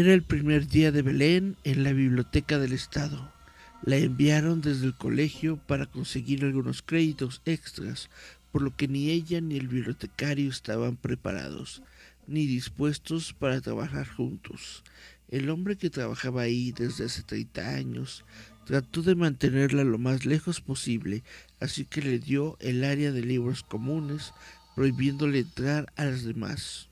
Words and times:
Era 0.00 0.14
el 0.14 0.22
primer 0.22 0.66
día 0.66 0.92
de 0.92 1.02
Belén 1.02 1.58
en 1.62 1.84
la 1.84 1.92
biblioteca 1.92 2.58
del 2.58 2.72
Estado. 2.72 3.34
La 3.82 3.98
enviaron 3.98 4.62
desde 4.62 4.86
el 4.86 4.96
colegio 4.96 5.58
para 5.58 5.84
conseguir 5.84 6.42
algunos 6.42 6.80
créditos 6.80 7.42
extras, 7.44 8.08
por 8.50 8.62
lo 8.62 8.74
que 8.74 8.88
ni 8.88 9.10
ella 9.10 9.42
ni 9.42 9.58
el 9.58 9.68
bibliotecario 9.68 10.48
estaban 10.48 10.96
preparados, 10.96 11.82
ni 12.26 12.46
dispuestos 12.46 13.34
para 13.34 13.60
trabajar 13.60 14.08
juntos. 14.08 14.84
El 15.28 15.50
hombre 15.50 15.76
que 15.76 15.90
trabajaba 15.90 16.40
ahí 16.40 16.72
desde 16.72 17.04
hace 17.04 17.22
30 17.22 17.68
años 17.68 18.24
trató 18.64 19.02
de 19.02 19.16
mantenerla 19.16 19.84
lo 19.84 19.98
más 19.98 20.24
lejos 20.24 20.62
posible, 20.62 21.24
así 21.60 21.84
que 21.84 22.00
le 22.00 22.18
dio 22.18 22.56
el 22.60 22.84
área 22.84 23.12
de 23.12 23.20
libros 23.20 23.62
comunes, 23.62 24.32
prohibiéndole 24.74 25.40
entrar 25.40 25.92
a 25.96 26.06
las 26.06 26.24
demás. 26.24 26.89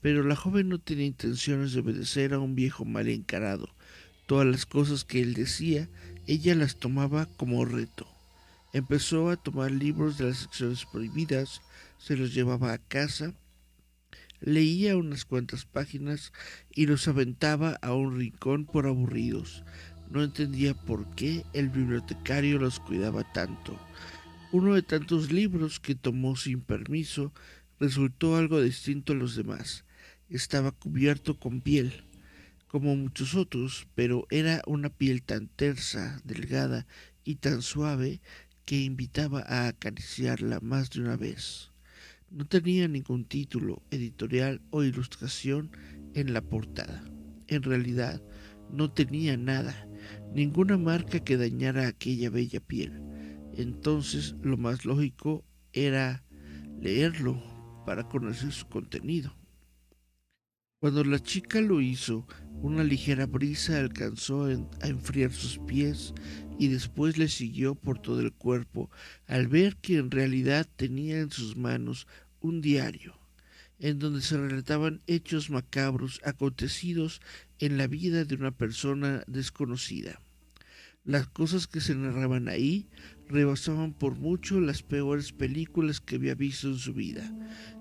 Pero 0.00 0.22
la 0.22 0.36
joven 0.36 0.68
no 0.68 0.78
tenía 0.78 1.06
intenciones 1.06 1.72
de 1.72 1.80
obedecer 1.80 2.32
a 2.32 2.38
un 2.38 2.54
viejo 2.54 2.84
mal 2.84 3.08
encarado. 3.08 3.68
Todas 4.26 4.46
las 4.46 4.66
cosas 4.66 5.04
que 5.04 5.20
él 5.20 5.34
decía, 5.34 5.88
ella 6.26 6.54
las 6.54 6.76
tomaba 6.76 7.26
como 7.36 7.64
reto. 7.64 8.06
Empezó 8.72 9.30
a 9.30 9.36
tomar 9.36 9.72
libros 9.72 10.16
de 10.16 10.26
las 10.26 10.38
secciones 10.38 10.84
prohibidas, 10.84 11.60
se 11.98 12.16
los 12.16 12.32
llevaba 12.32 12.72
a 12.72 12.78
casa, 12.78 13.34
leía 14.40 14.96
unas 14.96 15.24
cuantas 15.24 15.64
páginas 15.64 16.32
y 16.70 16.86
los 16.86 17.08
aventaba 17.08 17.78
a 17.82 17.92
un 17.92 18.16
rincón 18.16 18.64
por 18.64 18.86
aburridos. 18.86 19.64
No 20.10 20.22
entendía 20.22 20.74
por 20.74 21.14
qué 21.14 21.44
el 21.52 21.68
bibliotecario 21.68 22.58
los 22.58 22.80
cuidaba 22.80 23.30
tanto. 23.32 23.78
Uno 24.52 24.74
de 24.74 24.82
tantos 24.82 25.30
libros 25.30 25.78
que 25.78 25.94
tomó 25.94 26.36
sin 26.36 26.60
permiso 26.60 27.32
resultó 27.78 28.36
algo 28.36 28.60
distinto 28.60 29.12
a 29.12 29.16
los 29.16 29.36
demás. 29.36 29.84
Estaba 30.30 30.70
cubierto 30.70 31.40
con 31.40 31.60
piel, 31.60 32.04
como 32.68 32.94
muchos 32.94 33.34
otros, 33.34 33.88
pero 33.96 34.28
era 34.30 34.62
una 34.64 34.88
piel 34.88 35.24
tan 35.24 35.48
tersa, 35.48 36.20
delgada 36.22 36.86
y 37.24 37.34
tan 37.34 37.62
suave 37.62 38.20
que 38.64 38.80
invitaba 38.80 39.40
a 39.40 39.66
acariciarla 39.66 40.60
más 40.60 40.90
de 40.90 41.00
una 41.00 41.16
vez. 41.16 41.72
No 42.30 42.46
tenía 42.46 42.86
ningún 42.86 43.24
título, 43.24 43.82
editorial 43.90 44.60
o 44.70 44.84
ilustración 44.84 45.72
en 46.14 46.32
la 46.32 46.42
portada. 46.42 47.02
En 47.48 47.64
realidad, 47.64 48.22
no 48.72 48.92
tenía 48.92 49.36
nada, 49.36 49.88
ninguna 50.32 50.78
marca 50.78 51.18
que 51.18 51.38
dañara 51.38 51.88
aquella 51.88 52.30
bella 52.30 52.60
piel. 52.60 53.02
Entonces, 53.56 54.36
lo 54.42 54.56
más 54.56 54.84
lógico 54.84 55.44
era 55.72 56.22
leerlo 56.80 57.42
para 57.84 58.04
conocer 58.04 58.52
su 58.52 58.68
contenido. 58.68 59.39
Cuando 60.80 61.04
la 61.04 61.18
chica 61.18 61.60
lo 61.60 61.82
hizo, 61.82 62.26
una 62.62 62.82
ligera 62.82 63.26
brisa 63.26 63.78
alcanzó 63.78 64.46
a 64.46 64.86
enfriar 64.88 65.30
sus 65.30 65.58
pies 65.58 66.14
y 66.58 66.68
después 66.68 67.18
le 67.18 67.28
siguió 67.28 67.74
por 67.74 68.00
todo 68.00 68.20
el 68.20 68.32
cuerpo 68.32 68.90
al 69.26 69.46
ver 69.46 69.76
que 69.76 69.98
en 69.98 70.10
realidad 70.10 70.66
tenía 70.76 71.18
en 71.18 71.30
sus 71.30 71.54
manos 71.54 72.06
un 72.40 72.62
diario, 72.62 73.14
en 73.78 73.98
donde 73.98 74.22
se 74.22 74.38
relataban 74.38 75.02
hechos 75.06 75.50
macabros 75.50 76.18
acontecidos 76.24 77.20
en 77.58 77.76
la 77.76 77.86
vida 77.86 78.24
de 78.24 78.36
una 78.36 78.50
persona 78.50 79.22
desconocida. 79.26 80.18
Las 81.04 81.28
cosas 81.28 81.66
que 81.66 81.82
se 81.82 81.94
narraban 81.94 82.48
ahí 82.48 82.88
rebasaban 83.28 83.92
por 83.92 84.16
mucho 84.16 84.60
las 84.60 84.82
peores 84.82 85.32
películas 85.32 86.00
que 86.00 86.16
había 86.16 86.34
visto 86.34 86.68
en 86.68 86.78
su 86.78 86.94
vida. 86.94 87.30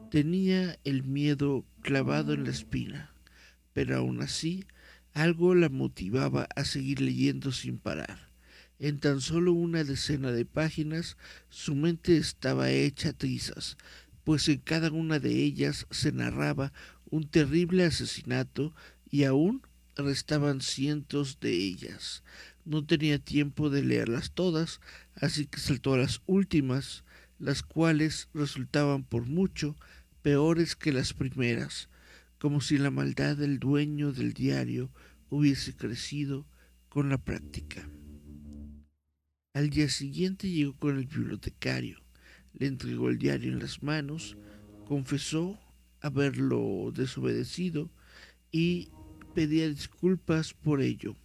Tenía 0.09 0.79
el 0.85 1.03
miedo 1.03 1.65
clavado 1.81 2.33
en 2.33 2.45
la 2.45 2.49
espina, 2.49 3.13
pero 3.73 3.95
aún 3.95 4.23
así 4.23 4.65
algo 5.13 5.53
la 5.53 5.69
motivaba 5.69 6.47
a 6.55 6.65
seguir 6.65 6.99
leyendo 6.99 7.51
sin 7.51 7.77
parar. 7.77 8.31
En 8.79 8.99
tan 8.99 9.21
solo 9.21 9.53
una 9.53 9.83
decena 9.83 10.31
de 10.31 10.45
páginas 10.45 11.15
su 11.49 11.75
mente 11.75 12.17
estaba 12.17 12.71
hecha 12.71 13.13
trizas, 13.13 13.77
pues 14.23 14.49
en 14.49 14.57
cada 14.57 14.91
una 14.91 15.19
de 15.19 15.43
ellas 15.43 15.85
se 15.91 16.11
narraba 16.11 16.73
un 17.11 17.27
terrible 17.27 17.85
asesinato 17.85 18.73
y 19.11 19.25
aún 19.25 19.61
restaban 19.95 20.61
cientos 20.61 21.39
de 21.39 21.53
ellas. 21.53 22.23
No 22.65 22.83
tenía 22.83 23.19
tiempo 23.19 23.69
de 23.69 23.83
leerlas 23.83 24.31
todas, 24.31 24.81
así 25.13 25.45
que 25.45 25.59
saltó 25.59 25.93
a 25.93 25.99
las 25.99 26.21
últimas, 26.25 27.03
las 27.37 27.61
cuales 27.61 28.27
resultaban 28.33 29.03
por 29.03 29.25
mucho 29.27 29.75
peores 30.21 30.75
que 30.75 30.91
las 30.91 31.13
primeras, 31.13 31.89
como 32.37 32.61
si 32.61 32.77
la 32.77 32.91
maldad 32.91 33.37
del 33.37 33.59
dueño 33.59 34.11
del 34.11 34.33
diario 34.33 34.91
hubiese 35.29 35.75
crecido 35.75 36.45
con 36.87 37.09
la 37.09 37.17
práctica. 37.17 37.89
Al 39.53 39.69
día 39.69 39.89
siguiente 39.89 40.49
llegó 40.49 40.77
con 40.77 40.97
el 40.97 41.05
bibliotecario, 41.05 42.01
le 42.53 42.67
entregó 42.67 43.09
el 43.09 43.17
diario 43.17 43.51
en 43.51 43.59
las 43.59 43.83
manos, 43.83 44.37
confesó 44.87 45.59
haberlo 46.01 46.91
desobedecido 46.93 47.91
y 48.51 48.89
pedía 49.35 49.67
disculpas 49.67 50.53
por 50.53 50.81
ello. 50.81 51.15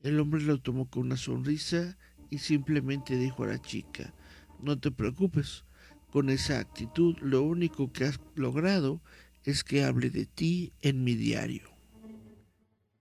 El 0.00 0.20
hombre 0.20 0.42
lo 0.42 0.60
tomó 0.60 0.88
con 0.88 1.06
una 1.06 1.16
sonrisa 1.16 1.96
y 2.30 2.38
simplemente 2.38 3.16
dijo 3.16 3.44
a 3.44 3.48
la 3.48 3.60
chica, 3.60 4.14
no 4.60 4.78
te 4.78 4.90
preocupes, 4.90 5.64
con 6.10 6.30
esa 6.30 6.58
actitud 6.58 7.16
lo 7.20 7.42
único 7.42 7.92
que 7.92 8.04
has 8.04 8.20
logrado 8.34 9.02
es 9.44 9.64
que 9.64 9.84
hable 9.84 10.10
de 10.10 10.26
ti 10.26 10.72
en 10.80 11.04
mi 11.04 11.14
diario. 11.14 11.78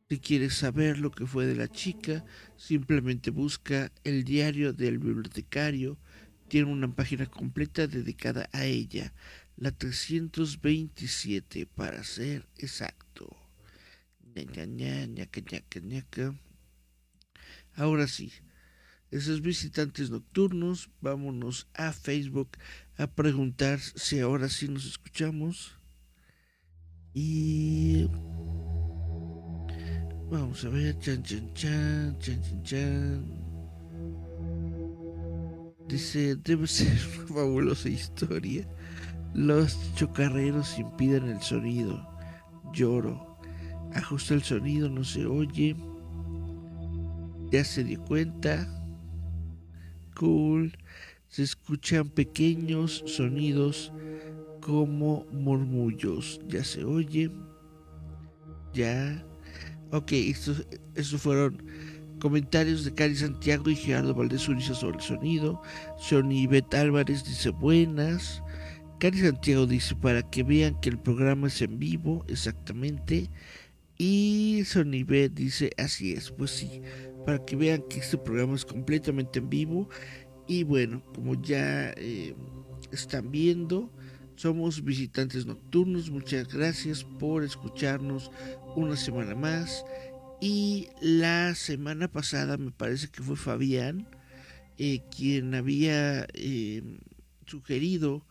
Si 0.10 0.20
quieres 0.20 0.54
saber 0.54 1.00
lo 1.00 1.12
que 1.12 1.26
fue 1.26 1.46
de 1.46 1.56
la 1.56 1.68
chica, 1.68 2.24
simplemente 2.56 3.30
busca 3.30 3.92
el 4.06 4.24
diario 4.24 4.72
del 4.72 5.00
bibliotecario. 5.00 6.00
Tiene 6.48 6.72
una 6.72 6.96
página 6.96 7.26
completa 7.26 7.88
dedicada 7.88 8.50
a 8.54 8.64
ella, 8.64 9.14
la 9.58 9.72
327 9.72 11.66
para 11.66 12.06
ser 12.06 12.48
exacto. 12.58 13.36
Ahora 17.74 18.08
sí, 18.08 18.32
esos 19.12 19.42
visitantes 19.42 20.10
nocturnos, 20.10 20.90
vámonos 21.02 21.68
a 21.74 21.92
Facebook 21.92 22.58
a 22.98 23.08
preguntar 23.08 23.80
si 23.80 24.20
ahora 24.20 24.50
sí 24.50 24.68
nos 24.68 24.86
escuchamos. 24.86 25.80
Y 27.14 28.08
Vamos 30.30 30.66
a 30.66 30.70
ver, 30.70 31.00
chan 31.00 31.24
chan 31.24 31.54
chan, 31.54 32.18
chan 32.20 32.42
chan 32.42 32.64
chan. 32.64 33.26
Dice, 35.88 36.36
debe 36.36 36.68
ser 36.68 36.98
una 37.18 37.28
fabulosa 37.34 37.88
historia. 37.88 38.68
Los 39.34 39.78
chocarreros 39.96 40.78
impiden 40.78 41.30
el 41.30 41.42
sonido. 41.42 42.06
Lloro. 42.74 43.40
Ajusta 43.94 44.34
el 44.34 44.44
sonido, 44.44 44.90
no 44.90 45.06
se 45.06 45.26
oye. 45.26 45.78
Ya 47.50 47.64
se 47.64 47.86
dio 47.86 48.04
cuenta. 48.04 48.68
Cool. 50.14 50.78
Se 51.38 51.44
escuchan 51.44 52.10
pequeños 52.10 53.04
sonidos 53.06 53.94
como 54.60 55.24
murmullos. 55.32 56.42
Ya 56.48 56.64
se 56.64 56.84
oye. 56.84 57.30
Ya. 58.74 59.24
Ok, 59.92 60.14
estos, 60.14 60.66
fueron 61.22 61.62
comentarios 62.20 62.86
de 62.86 62.94
Cari 62.96 63.16
Santiago 63.16 63.70
y 63.70 63.76
Gerardo 63.76 64.16
Valdés 64.16 64.50
Uriza 64.50 64.74
sobre 64.74 64.98
el 64.98 65.04
sonido. 65.04 65.62
Bet 66.50 66.74
Álvarez 66.74 67.24
dice 67.24 67.52
buenas. 67.52 68.42
Cari 69.00 69.20
Santiago 69.20 69.68
dice 69.68 69.96
para 69.96 70.28
que 70.28 70.42
vean 70.42 70.82
que 70.82 70.90
el 70.90 70.98
programa 70.98 71.50
es 71.50 71.62
en 71.62 71.78
vivo, 71.78 72.26
exactamente. 72.28 73.30
Y 74.00 74.64
Bet 75.06 75.34
dice 75.34 75.70
así 75.78 76.14
es, 76.14 76.32
pues 76.32 76.50
sí, 76.50 76.82
para 77.28 77.46
que 77.46 77.56
vean 77.56 77.84
que 77.90 78.00
este 78.00 78.18
programa 78.18 78.56
es 78.56 78.66
completamente 78.66 79.38
en 79.38 79.50
vivo. 79.52 79.90
Y 80.48 80.64
bueno, 80.64 81.04
como 81.14 81.36
ya 81.42 81.92
eh, 81.98 82.36
están 82.92 83.32
viendo, 83.32 83.92
somos 84.36 84.84
visitantes 84.84 85.46
nocturnos. 85.46 86.10
Muchas 86.10 86.48
gracias 86.48 87.04
por 87.04 87.44
escucharnos 87.44 88.32
una 88.76 88.96
semana 88.96 89.36
más. 89.36 89.84
Y 90.40 90.88
la 91.02 91.56
semana 91.56 92.08
pasada 92.08 92.58
me 92.58 92.72
parece 92.72 93.10
que 93.10 93.24
fue 93.24 93.36
Fabián 93.36 94.08
eh, 94.78 95.02
quien 95.10 95.56
había 95.56 96.28
eh, 96.36 96.84
sugerido 97.48 98.24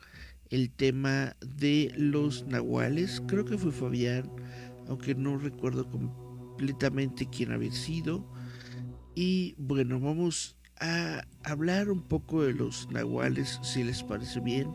el 0.51 0.71
tema 0.71 1.37
de 1.41 1.93
los 1.97 2.47
nahuales. 2.47 3.21
Creo 3.27 3.45
que 3.45 3.59
fue 3.59 3.73
Fabián, 3.73 4.31
aunque 4.89 5.17
no 5.17 5.39
recuerdo 5.39 5.91
completamente 5.91 7.29
quién 7.29 7.51
había 7.51 7.73
sido. 7.73 8.25
Y 9.17 9.57
bueno, 9.59 9.99
vamos 9.99 10.56
a 10.81 11.27
hablar 11.45 11.91
un 11.91 12.03
poco 12.03 12.43
de 12.43 12.53
los 12.53 12.91
nahuales, 12.91 13.59
si 13.63 13.85
les 13.85 14.03
parece 14.03 14.41
bien. 14.41 14.71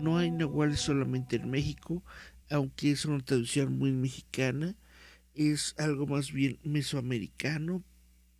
No 0.00 0.18
hay 0.18 0.30
nahuales 0.30 0.80
solamente 0.80 1.36
en 1.36 1.50
México, 1.50 2.02
aunque 2.50 2.90
es 2.90 3.04
una 3.04 3.24
traducción 3.24 3.78
muy 3.78 3.92
mexicana. 3.92 4.76
es 5.34 5.74
algo 5.78 6.06
más 6.06 6.32
bien 6.32 6.58
mesoamericano, 6.64 7.82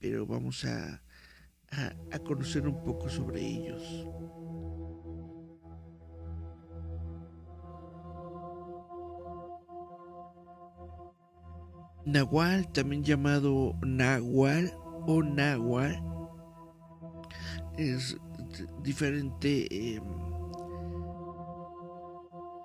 pero 0.00 0.26
vamos 0.26 0.64
a, 0.64 1.02
a, 1.70 2.19
conocer 2.19 2.67
un 2.67 2.82
poco 2.85 3.08
sobre 3.08 3.41
ellos. 3.41 4.06
Nahual, 12.05 12.70
también 12.73 13.05
llamado 13.05 13.76
Nahual 13.82 14.73
o 15.06 15.23
Nahual, 15.23 16.02
es 17.80 18.16
diferente. 18.82 19.66
Em, 19.70 20.02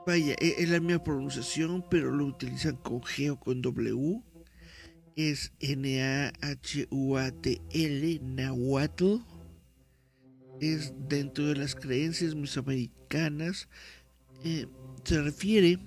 vaya, 0.06 0.36
e, 0.40 0.56
es 0.58 0.70
la 0.70 0.80
misma 0.80 1.04
pronunciación, 1.04 1.86
pero 1.90 2.12
lo 2.12 2.26
utilizan 2.26 2.76
con 2.78 3.02
G 3.02 3.32
o 3.32 3.40
con 3.40 3.62
W. 3.62 4.22
Es 5.16 5.54
N-A-H-U-A-T-L, 5.62 6.30
Nahuatl. 8.22 9.22
Es 10.60 10.94
dentro 11.08 11.48
de 11.48 11.56
las 11.56 11.76
creencias 11.76 12.36
mesoamericanas. 12.36 13.70
Eh, 14.44 14.68
se 15.04 15.22
refiere 15.22 15.80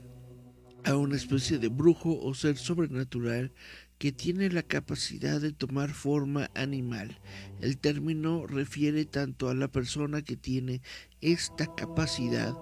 a 0.85 0.97
una 0.97 1.17
especie 1.17 1.59
de 1.59 1.69
brujo 1.69 2.19
o 2.19 2.35
ser 2.35 2.57
sobrenatural 2.57 3.53
que 3.99 4.13
tiene 4.13 4.49
la 4.51 4.63
capacidad 4.63 5.41
de 5.41 5.53
tomar 5.53 5.91
forma 5.91 6.51
animal. 6.55 7.19
El 7.61 7.79
término 7.79 8.47
refiere 8.47 9.05
tanto 9.05 9.49
a 9.49 9.55
la 9.55 9.69
persona 9.69 10.23
que 10.23 10.37
tiene 10.37 10.81
esta 11.21 11.75
capacidad 11.75 12.55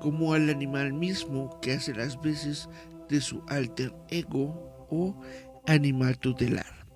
como 0.00 0.34
al 0.34 0.48
animal 0.50 0.92
mismo 0.92 1.58
que 1.60 1.72
hace 1.72 1.94
las 1.94 2.20
veces 2.20 2.68
de 3.08 3.20
su 3.20 3.42
alter 3.48 3.92
ego 4.08 4.86
o 4.90 5.20
animal 5.66 6.18
tutelar. 6.18 6.86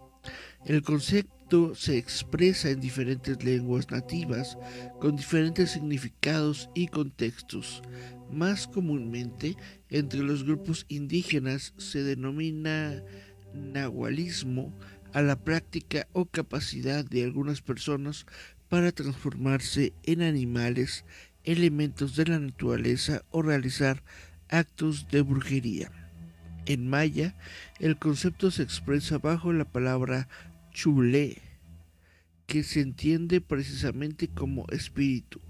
El 0.64 0.82
concepto 0.82 1.74
se 1.74 1.96
expresa 1.96 2.70
en 2.70 2.80
diferentes 2.80 3.42
lenguas 3.42 3.90
nativas 3.90 4.58
con 5.00 5.16
diferentes 5.16 5.70
significados 5.70 6.68
y 6.74 6.88
contextos. 6.88 7.82
Más 8.30 8.66
comúnmente, 8.68 9.56
entre 9.88 10.20
los 10.20 10.44
grupos 10.44 10.84
indígenas 10.88 11.72
se 11.78 12.02
denomina 12.02 13.02
nahualismo 13.54 14.72
a 15.12 15.22
la 15.22 15.36
práctica 15.36 16.06
o 16.12 16.26
capacidad 16.26 17.04
de 17.04 17.24
algunas 17.24 17.62
personas 17.62 18.26
para 18.68 18.92
transformarse 18.92 19.92
en 20.04 20.22
animales, 20.22 21.04
elementos 21.44 22.16
de 22.16 22.26
la 22.26 22.38
naturaleza 22.38 23.22
o 23.30 23.42
realizar 23.42 24.02
actos 24.48 25.08
de 25.08 25.22
brujería. 25.22 25.90
En 26.66 26.88
maya, 26.88 27.34
el 27.80 27.98
concepto 27.98 28.50
se 28.50 28.62
expresa 28.62 29.18
bajo 29.18 29.52
la 29.52 29.64
palabra 29.64 30.28
chulé, 30.70 31.38
que 32.46 32.62
se 32.62 32.80
entiende 32.80 33.40
precisamente 33.40 34.28
como 34.28 34.66
espíritu. 34.70 35.40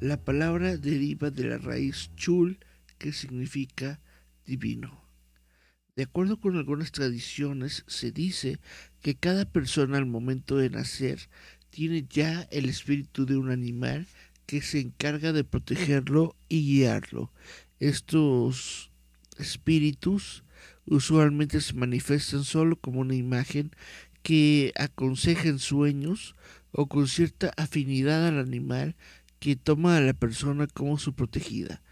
La 0.00 0.22
palabra 0.22 0.76
deriva 0.76 1.30
de 1.30 1.44
la 1.44 1.58
raíz 1.58 2.10
chul, 2.16 2.58
que 2.98 3.12
significa 3.12 4.00
divino. 4.44 4.99
De 5.96 6.04
acuerdo 6.04 6.40
con 6.40 6.56
algunas 6.56 6.92
tradiciones, 6.92 7.84
se 7.86 8.12
dice 8.12 8.58
que 9.02 9.16
cada 9.16 9.44
persona 9.44 9.98
al 9.98 10.06
momento 10.06 10.56
de 10.56 10.70
nacer 10.70 11.28
tiene 11.70 12.06
ya 12.08 12.42
el 12.50 12.68
espíritu 12.68 13.26
de 13.26 13.36
un 13.36 13.50
animal 13.50 14.06
que 14.46 14.62
se 14.62 14.80
encarga 14.80 15.32
de 15.32 15.44
protegerlo 15.44 16.36
y 16.48 16.64
guiarlo. 16.64 17.32
Estos 17.78 18.90
espíritus 19.38 20.44
usualmente 20.86 21.60
se 21.60 21.74
manifiestan 21.74 22.44
solo 22.44 22.76
como 22.76 23.00
una 23.00 23.14
imagen 23.14 23.70
que 24.22 24.72
aconseja 24.76 25.48
en 25.48 25.58
sueños 25.58 26.34
o 26.72 26.86
con 26.86 27.08
cierta 27.08 27.52
afinidad 27.56 28.26
al 28.26 28.38
animal 28.38 28.96
que 29.38 29.56
toma 29.56 29.96
a 29.96 30.00
la 30.00 30.12
persona 30.12 30.66
como 30.66 30.98
su 30.98 31.14
protegida. 31.14 31.82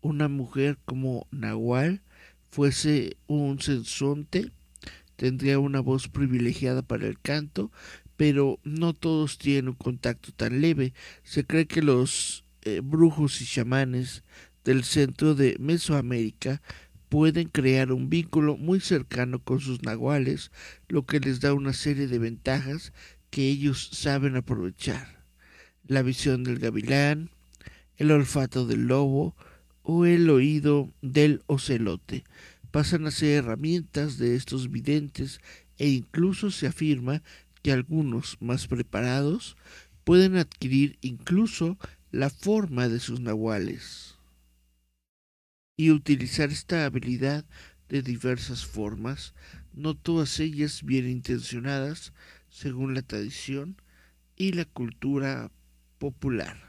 Una 0.00 0.28
mujer 0.28 0.78
como 0.84 1.26
Nahual 1.30 2.02
fuese 2.50 3.16
un 3.26 3.60
sensonte, 3.60 4.52
tendría 5.16 5.58
una 5.58 5.80
voz 5.80 6.08
privilegiada 6.08 6.82
para 6.82 7.06
el 7.06 7.18
canto, 7.20 7.72
pero 8.16 8.58
no 8.64 8.94
todos 8.94 9.38
tienen 9.38 9.68
un 9.68 9.74
contacto 9.74 10.32
tan 10.32 10.60
leve. 10.60 10.92
Se 11.22 11.44
cree 11.44 11.66
que 11.66 11.82
los 11.82 12.44
eh, 12.62 12.80
brujos 12.82 13.40
y 13.40 13.46
chamanes 13.46 14.24
del 14.64 14.84
centro 14.84 15.34
de 15.34 15.56
Mesoamérica 15.58 16.60
pueden 17.08 17.48
crear 17.48 17.92
un 17.92 18.10
vínculo 18.10 18.56
muy 18.56 18.80
cercano 18.80 19.38
con 19.42 19.60
sus 19.60 19.82
nahuales, 19.82 20.50
lo 20.88 21.06
que 21.06 21.20
les 21.20 21.40
da 21.40 21.54
una 21.54 21.72
serie 21.72 22.06
de 22.06 22.18
ventajas 22.18 22.92
que 23.30 23.48
ellos 23.48 23.90
saben 23.92 24.36
aprovechar. 24.36 25.24
La 25.86 26.02
visión 26.02 26.44
del 26.44 26.58
gavilán, 26.58 27.30
el 27.96 28.10
olfato 28.10 28.66
del 28.66 28.86
lobo, 28.86 29.36
o 29.90 30.04
el 30.04 30.28
oído 30.28 30.92
del 31.00 31.42
ocelote. 31.46 32.22
Pasan 32.70 33.06
a 33.06 33.10
ser 33.10 33.38
herramientas 33.38 34.18
de 34.18 34.36
estos 34.36 34.70
videntes 34.70 35.40
e 35.78 35.88
incluso 35.88 36.50
se 36.50 36.66
afirma 36.66 37.22
que 37.62 37.72
algunos 37.72 38.36
más 38.38 38.66
preparados 38.66 39.56
pueden 40.04 40.36
adquirir 40.36 40.98
incluso 41.00 41.78
la 42.10 42.28
forma 42.28 42.88
de 42.88 43.00
sus 43.00 43.20
nahuales 43.20 44.18
y 45.74 45.90
utilizar 45.90 46.50
esta 46.50 46.84
habilidad 46.84 47.46
de 47.88 48.02
diversas 48.02 48.66
formas, 48.66 49.32
no 49.72 49.94
todas 49.94 50.38
ellas 50.38 50.82
bien 50.82 51.08
intencionadas 51.08 52.12
según 52.50 52.92
la 52.92 53.00
tradición 53.00 53.80
y 54.36 54.52
la 54.52 54.66
cultura 54.66 55.50
popular. 55.98 56.67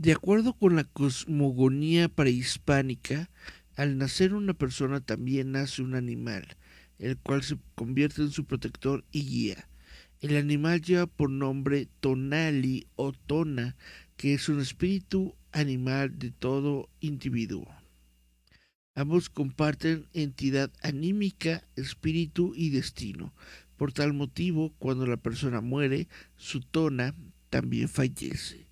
De 0.00 0.12
acuerdo 0.12 0.54
con 0.54 0.76
la 0.76 0.84
cosmogonía 0.84 2.08
prehispánica, 2.08 3.28
al 3.76 3.98
nacer 3.98 4.32
una 4.32 4.54
persona 4.54 5.02
también 5.02 5.52
nace 5.52 5.82
un 5.82 5.94
animal, 5.94 6.56
el 6.98 7.18
cual 7.18 7.42
se 7.42 7.58
convierte 7.74 8.22
en 8.22 8.30
su 8.30 8.46
protector 8.46 9.04
y 9.12 9.26
guía. 9.26 9.68
El 10.22 10.38
animal 10.38 10.80
lleva 10.80 11.06
por 11.06 11.28
nombre 11.28 11.86
Tonali 12.00 12.86
o 12.96 13.12
Tona, 13.12 13.76
que 14.16 14.32
es 14.32 14.48
un 14.48 14.60
espíritu 14.60 15.36
animal 15.52 16.18
de 16.18 16.30
todo 16.30 16.88
individuo. 17.00 17.68
Ambos 18.94 19.28
comparten 19.28 20.08
entidad 20.14 20.72
anímica, 20.82 21.68
espíritu 21.76 22.54
y 22.56 22.70
destino. 22.70 23.34
Por 23.76 23.92
tal 23.92 24.14
motivo, 24.14 24.72
cuando 24.78 25.06
la 25.06 25.18
persona 25.18 25.60
muere, 25.60 26.08
su 26.36 26.62
tona 26.62 27.14
también 27.50 27.90
fallece. 27.90 28.69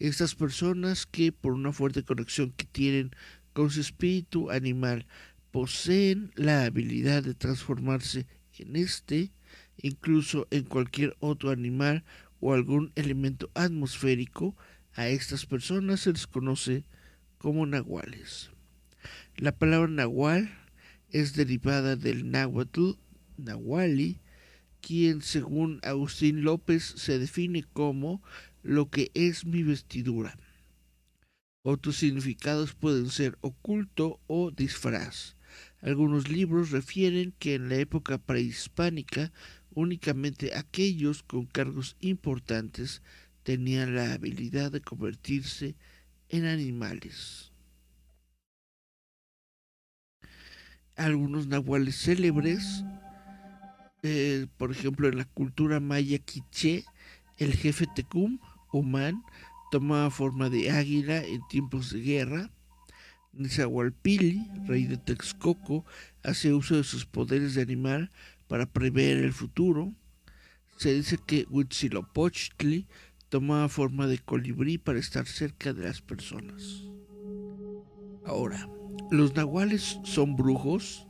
Estas 0.00 0.34
personas 0.34 1.04
que 1.04 1.30
por 1.30 1.52
una 1.52 1.72
fuerte 1.72 2.02
conexión 2.02 2.52
que 2.52 2.64
tienen 2.64 3.10
con 3.52 3.70
su 3.70 3.82
espíritu 3.82 4.50
animal 4.50 5.06
poseen 5.50 6.32
la 6.36 6.64
habilidad 6.64 7.22
de 7.22 7.34
transformarse 7.34 8.26
en 8.58 8.76
este, 8.76 9.30
incluso 9.76 10.48
en 10.50 10.64
cualquier 10.64 11.16
otro 11.20 11.50
animal 11.50 12.02
o 12.40 12.54
algún 12.54 12.92
elemento 12.94 13.50
atmosférico, 13.52 14.56
a 14.94 15.08
estas 15.08 15.44
personas 15.44 16.00
se 16.00 16.12
les 16.12 16.26
conoce 16.26 16.84
como 17.36 17.66
nahuales. 17.66 18.50
La 19.36 19.52
palabra 19.52 19.90
nahual 19.90 20.50
es 21.10 21.34
derivada 21.34 21.96
del 21.96 22.30
náhuatl, 22.30 22.92
nahuali, 23.36 24.20
quien 24.80 25.20
según 25.20 25.78
Agustín 25.82 26.42
López 26.42 26.84
se 26.84 27.18
define 27.18 27.64
como 27.64 28.22
lo 28.62 28.90
que 28.90 29.10
es 29.14 29.44
mi 29.44 29.62
vestidura. 29.62 30.36
Otros 31.62 31.96
significados 31.96 32.74
pueden 32.74 33.10
ser 33.10 33.36
oculto 33.42 34.20
o 34.26 34.50
disfraz. 34.50 35.36
Algunos 35.82 36.28
libros 36.28 36.70
refieren 36.70 37.34
que 37.38 37.54
en 37.54 37.68
la 37.68 37.76
época 37.76 38.18
prehispánica 38.18 39.32
únicamente 39.74 40.56
aquellos 40.56 41.22
con 41.22 41.46
cargos 41.46 41.96
importantes 42.00 43.02
tenían 43.42 43.94
la 43.94 44.12
habilidad 44.12 44.72
de 44.72 44.80
convertirse 44.80 45.76
en 46.28 46.46
animales. 46.46 47.52
Algunos 50.96 51.46
nahuales 51.46 51.96
célebres, 51.96 52.84
eh, 54.02 54.46
por 54.56 54.70
ejemplo 54.70 55.08
en 55.08 55.18
la 55.18 55.24
cultura 55.24 55.80
maya 55.80 56.18
quiché, 56.18 56.84
el 57.38 57.54
jefe 57.54 57.86
Tecum 57.94 58.38
Humán 58.72 59.22
tomaba 59.70 60.10
forma 60.10 60.50
de 60.50 60.70
águila 60.70 61.24
en 61.24 61.46
tiempos 61.48 61.92
de 61.92 62.00
guerra. 62.00 62.50
Nezahualpili, 63.32 64.48
rey 64.66 64.86
de 64.86 64.96
Texcoco, 64.96 65.84
hace 66.22 66.52
uso 66.52 66.76
de 66.76 66.84
sus 66.84 67.06
poderes 67.06 67.54
de 67.54 67.62
animal 67.62 68.10
para 68.48 68.66
prever 68.66 69.18
el 69.18 69.32
futuro. 69.32 69.94
Se 70.76 70.92
dice 70.94 71.18
que 71.24 71.46
Huitzilopochtli 71.48 72.88
tomaba 73.28 73.68
forma 73.68 74.06
de 74.06 74.18
colibrí 74.18 74.78
para 74.78 74.98
estar 74.98 75.26
cerca 75.26 75.72
de 75.72 75.84
las 75.84 76.00
personas. 76.00 76.82
Ahora, 78.24 78.68
¿Los 79.10 79.34
nahuales 79.34 79.98
son 80.04 80.36
brujos? 80.36 81.08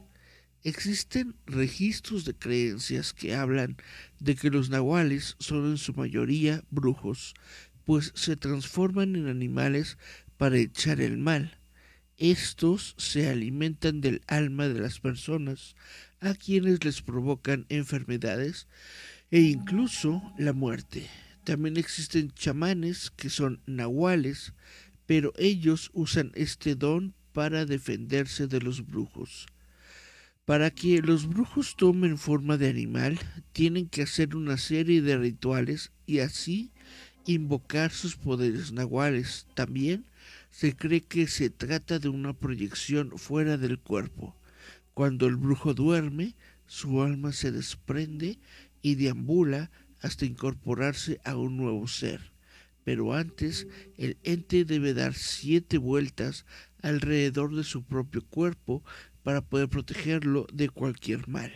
Existen 0.64 1.36
registros 1.44 2.24
de 2.24 2.34
creencias 2.34 3.12
que 3.12 3.34
hablan 3.34 3.76
de 4.20 4.36
que 4.36 4.50
los 4.50 4.70
nahuales 4.70 5.36
son 5.38 5.70
en 5.70 5.78
su 5.78 5.94
mayoría 5.94 6.62
brujos, 6.70 7.34
pues 7.84 8.12
se 8.14 8.36
transforman 8.36 9.16
en 9.16 9.26
animales 9.26 9.98
para 10.36 10.58
echar 10.58 11.00
el 11.00 11.18
mal. 11.18 11.58
Estos 12.18 12.94
se 12.98 13.28
alimentan 13.28 14.00
del 14.00 14.20
alma 14.26 14.68
de 14.68 14.78
las 14.78 15.00
personas, 15.00 15.74
a 16.20 16.34
quienes 16.34 16.84
les 16.84 17.00
provocan 17.00 17.64
enfermedades 17.70 18.68
e 19.30 19.40
incluso 19.40 20.22
la 20.38 20.52
muerte. 20.52 21.08
También 21.44 21.78
existen 21.78 22.30
chamanes 22.32 23.10
que 23.10 23.30
son 23.30 23.62
nahuales, 23.66 24.52
pero 25.06 25.32
ellos 25.38 25.90
usan 25.94 26.30
este 26.34 26.74
don 26.74 27.14
para 27.32 27.64
defenderse 27.64 28.46
de 28.46 28.60
los 28.60 28.86
brujos. 28.86 29.46
Para 30.44 30.70
que 30.70 31.00
los 31.00 31.28
brujos 31.28 31.76
tomen 31.76 32.18
forma 32.18 32.56
de 32.56 32.68
animal, 32.68 33.18
tienen 33.52 33.88
que 33.88 34.02
hacer 34.02 34.34
una 34.34 34.56
serie 34.56 35.00
de 35.02 35.16
rituales 35.16 35.92
y 36.06 36.18
así 36.20 36.72
invocar 37.26 37.92
sus 37.92 38.16
poderes 38.16 38.72
nahuales. 38.72 39.46
También 39.54 40.06
se 40.50 40.74
cree 40.74 41.02
que 41.02 41.28
se 41.28 41.50
trata 41.50 41.98
de 41.98 42.08
una 42.08 42.32
proyección 42.32 43.16
fuera 43.16 43.56
del 43.58 43.78
cuerpo. 43.78 44.34
Cuando 44.94 45.26
el 45.26 45.36
brujo 45.36 45.74
duerme, 45.74 46.34
su 46.66 47.02
alma 47.02 47.32
se 47.32 47.52
desprende 47.52 48.38
y 48.82 48.96
deambula 48.96 49.70
hasta 50.00 50.24
incorporarse 50.24 51.20
a 51.24 51.36
un 51.36 51.56
nuevo 51.56 51.86
ser. 51.86 52.32
Pero 52.84 53.14
antes, 53.14 53.66
el 53.98 54.16
ente 54.22 54.64
debe 54.64 54.94
dar 54.94 55.14
siete 55.14 55.78
vueltas 55.78 56.46
alrededor 56.82 57.54
de 57.54 57.62
su 57.62 57.82
propio 57.82 58.22
cuerpo 58.22 58.82
para 59.22 59.40
poder 59.40 59.68
protegerlo 59.68 60.46
de 60.52 60.68
cualquier 60.68 61.28
mal. 61.28 61.52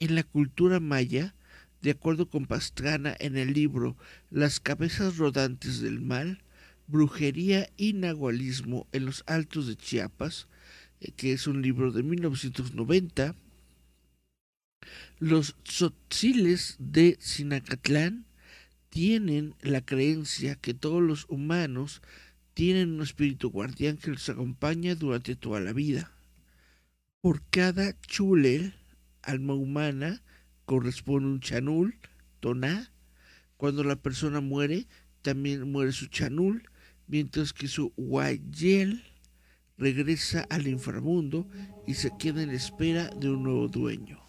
En 0.00 0.14
la 0.14 0.22
cultura 0.22 0.80
maya, 0.80 1.34
de 1.80 1.90
acuerdo 1.90 2.28
con 2.28 2.46
Pastrana 2.46 3.16
en 3.18 3.36
el 3.36 3.52
libro 3.52 3.96
Las 4.30 4.60
cabezas 4.60 5.16
rodantes 5.16 5.80
del 5.80 6.00
mal, 6.00 6.42
brujería 6.86 7.70
y 7.76 7.92
nahualismo 7.92 8.86
en 8.92 9.06
los 9.06 9.24
altos 9.26 9.66
de 9.66 9.76
Chiapas, 9.76 10.48
eh, 11.00 11.12
que 11.12 11.32
es 11.32 11.46
un 11.46 11.62
libro 11.62 11.92
de 11.92 12.02
1990, 12.02 13.34
los 15.18 15.56
tzotziles 15.64 16.76
de 16.78 17.16
Sinacatlán 17.20 18.26
tienen 18.90 19.54
la 19.60 19.80
creencia 19.80 20.54
que 20.56 20.74
todos 20.74 21.02
los 21.02 21.26
humanos 21.28 22.02
tienen 22.54 22.92
un 22.92 23.02
espíritu 23.02 23.50
guardián 23.50 23.96
que 23.96 24.10
los 24.10 24.28
acompaña 24.28 24.94
durante 24.94 25.34
toda 25.36 25.60
la 25.60 25.72
vida. 25.72 26.12
Por 27.20 27.42
cada 27.50 27.98
chulel, 28.00 28.74
alma 29.22 29.54
humana, 29.54 30.22
corresponde 30.64 31.28
un 31.28 31.40
chanul, 31.40 31.98
toná. 32.40 32.92
Cuando 33.56 33.82
la 33.82 33.96
persona 33.96 34.40
muere, 34.40 34.86
también 35.22 35.70
muere 35.70 35.92
su 35.92 36.06
chanul, 36.06 36.68
mientras 37.06 37.52
que 37.52 37.66
su 37.66 37.92
guayel 37.96 39.02
regresa 39.76 40.46
al 40.50 40.68
inframundo 40.68 41.48
y 41.86 41.94
se 41.94 42.12
queda 42.18 42.42
en 42.42 42.50
espera 42.50 43.10
de 43.10 43.30
un 43.30 43.42
nuevo 43.42 43.68
dueño. 43.68 44.20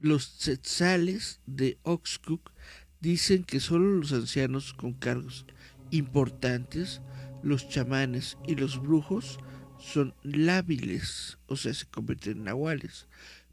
Los 0.00 0.38
tzetzales 0.38 1.40
de 1.46 1.78
Oxcook 1.82 2.52
dicen 3.00 3.42
que 3.44 3.60
solo 3.60 3.96
los 3.96 4.12
ancianos 4.12 4.74
con 4.74 4.92
cargos 4.92 5.46
importantes 5.90 7.00
los 7.42 7.68
chamanes 7.68 8.38
y 8.46 8.54
los 8.54 8.80
brujos 8.80 9.38
son 9.78 10.14
lábiles, 10.22 11.38
o 11.46 11.56
sea, 11.56 11.72
se 11.72 11.86
convierten 11.86 12.38
en 12.38 12.44
nahuales, 12.44 13.06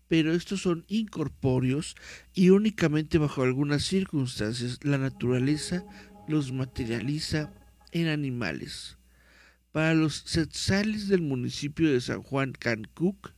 pero 0.08 0.34
estos 0.34 0.62
son 0.62 0.86
incorpóreos 0.88 1.96
y 2.34 2.50
únicamente 2.50 3.18
bajo 3.18 3.44
algunas 3.44 3.84
circunstancias 3.84 4.80
la 4.84 4.98
naturaleza 4.98 5.84
los 6.28 6.52
materializa 6.52 7.54
en 7.92 8.08
animales. 8.08 8.98
Para 9.72 9.94
los 9.94 10.24
setzales 10.26 11.08
del 11.08 11.22
municipio 11.22 11.92
de 11.92 12.00
San 12.00 12.24
Juan 12.24 12.54
Cancuc 12.54 13.34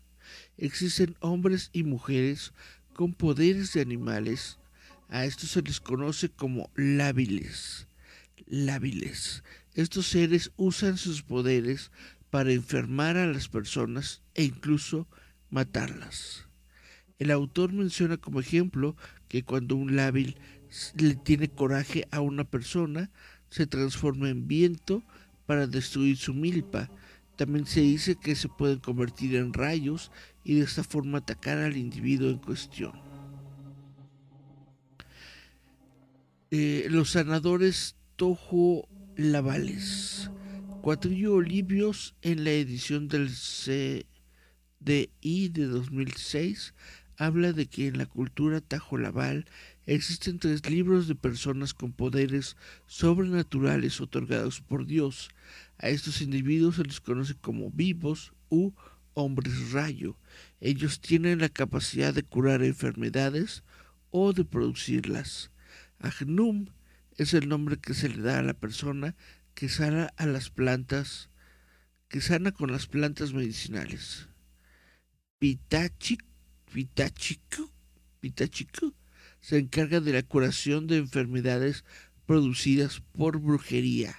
existen 0.57 1.15
hombres 1.19 1.69
y 1.73 1.83
mujeres 1.83 2.53
con 2.93 3.13
poderes 3.13 3.73
de 3.73 3.81
animales. 3.81 4.59
A 5.09 5.25
estos 5.25 5.51
se 5.51 5.61
les 5.61 5.79
conoce 5.79 6.29
como 6.29 6.69
lábiles. 6.75 7.87
Lábiles. 8.45 9.43
Estos 9.77 10.07
seres 10.07 10.51
usan 10.57 10.97
sus 10.97 11.21
poderes 11.21 11.91
para 12.31 12.51
enfermar 12.51 13.15
a 13.15 13.27
las 13.27 13.47
personas 13.47 14.23
e 14.33 14.43
incluso 14.43 15.07
matarlas. 15.51 16.47
El 17.19 17.29
autor 17.29 17.73
menciona 17.73 18.17
como 18.17 18.39
ejemplo 18.39 18.95
que 19.27 19.43
cuando 19.43 19.75
un 19.75 19.95
lábil 19.95 20.35
le 20.95 21.13
tiene 21.13 21.47
coraje 21.47 22.07
a 22.09 22.21
una 22.21 22.43
persona, 22.43 23.11
se 23.51 23.67
transforma 23.67 24.29
en 24.29 24.47
viento 24.47 25.03
para 25.45 25.67
destruir 25.67 26.17
su 26.17 26.33
milpa. 26.33 26.89
También 27.35 27.67
se 27.67 27.81
dice 27.81 28.15
que 28.15 28.35
se 28.35 28.49
pueden 28.49 28.79
convertir 28.79 29.35
en 29.35 29.53
rayos 29.53 30.11
y 30.43 30.55
de 30.55 30.61
esta 30.63 30.83
forma 30.83 31.19
atacar 31.19 31.59
al 31.59 31.77
individuo 31.77 32.31
en 32.31 32.39
cuestión. 32.39 32.93
Eh, 36.49 36.87
los 36.89 37.11
sanadores 37.11 37.95
Tojo 38.15 38.89
Lavales. 39.17 40.29
Cuatrillo 40.83 41.33
Olivios 41.33 42.13
en 42.21 42.43
la 42.43 42.51
edición 42.51 43.07
del 43.07 43.29
CDI 43.31 44.05
de 45.49 45.65
2006 45.65 46.75
habla 47.17 47.51
de 47.51 47.65
que 47.65 47.87
en 47.87 47.97
la 47.97 48.05
cultura 48.05 48.61
tajolaval 48.61 49.45
existen 49.87 50.37
tres 50.37 50.69
libros 50.69 51.07
de 51.07 51.15
personas 51.15 51.73
con 51.73 51.93
poderes 51.93 52.57
sobrenaturales 52.85 53.99
otorgados 54.01 54.61
por 54.61 54.85
Dios. 54.85 55.29
A 55.79 55.89
estos 55.89 56.21
individuos 56.21 56.75
se 56.75 56.83
les 56.83 57.01
conoce 57.01 57.33
como 57.33 57.71
vivos 57.71 58.33
u 58.49 58.73
hombres 59.15 59.71
rayo. 59.71 60.15
Ellos 60.61 61.01
tienen 61.01 61.39
la 61.39 61.49
capacidad 61.49 62.13
de 62.13 62.21
curar 62.21 62.61
enfermedades 62.61 63.63
o 64.11 64.31
de 64.31 64.45
producirlas. 64.45 65.49
Agnum 65.97 66.67
es 67.17 67.33
el 67.33 67.49
nombre 67.49 67.77
que 67.77 67.95
se 67.95 68.09
le 68.09 68.21
da 68.21 68.39
a 68.39 68.43
la 68.43 68.53
persona 68.53 69.15
que 69.55 69.69
sana 69.69 70.13
a 70.17 70.27
las 70.27 70.51
plantas, 70.51 71.29
que 72.09 72.21
sana 72.21 72.51
con 72.51 72.71
las 72.71 72.85
plantas 72.85 73.33
medicinales. 73.33 74.29
Pitachiku, 75.39 76.23
Pitachiku, 76.71 77.71
Pitachiku 78.19 78.93
se 79.39 79.57
encarga 79.57 79.99
de 79.99 80.13
la 80.13 80.21
curación 80.21 80.85
de 80.85 80.97
enfermedades 80.97 81.85
producidas 82.27 83.01
por 83.13 83.39
brujería 83.39 84.15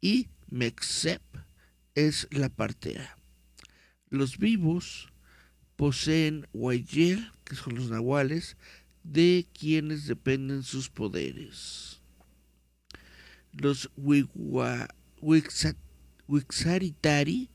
y 0.00 0.28
Mexep 0.50 1.22
es 1.94 2.26
la 2.32 2.48
partera. 2.48 3.16
Los 4.08 4.38
vivos 4.38 5.12
poseen 5.76 6.48
Wayel, 6.52 7.30
que 7.44 7.54
son 7.54 7.76
los 7.76 7.90
nahuales, 7.90 8.56
de 9.04 9.46
quienes 9.52 10.06
dependen 10.06 10.64
sus 10.64 10.90
poderes 10.90 11.97
los 13.52 13.90
Wixaritari, 16.26 17.50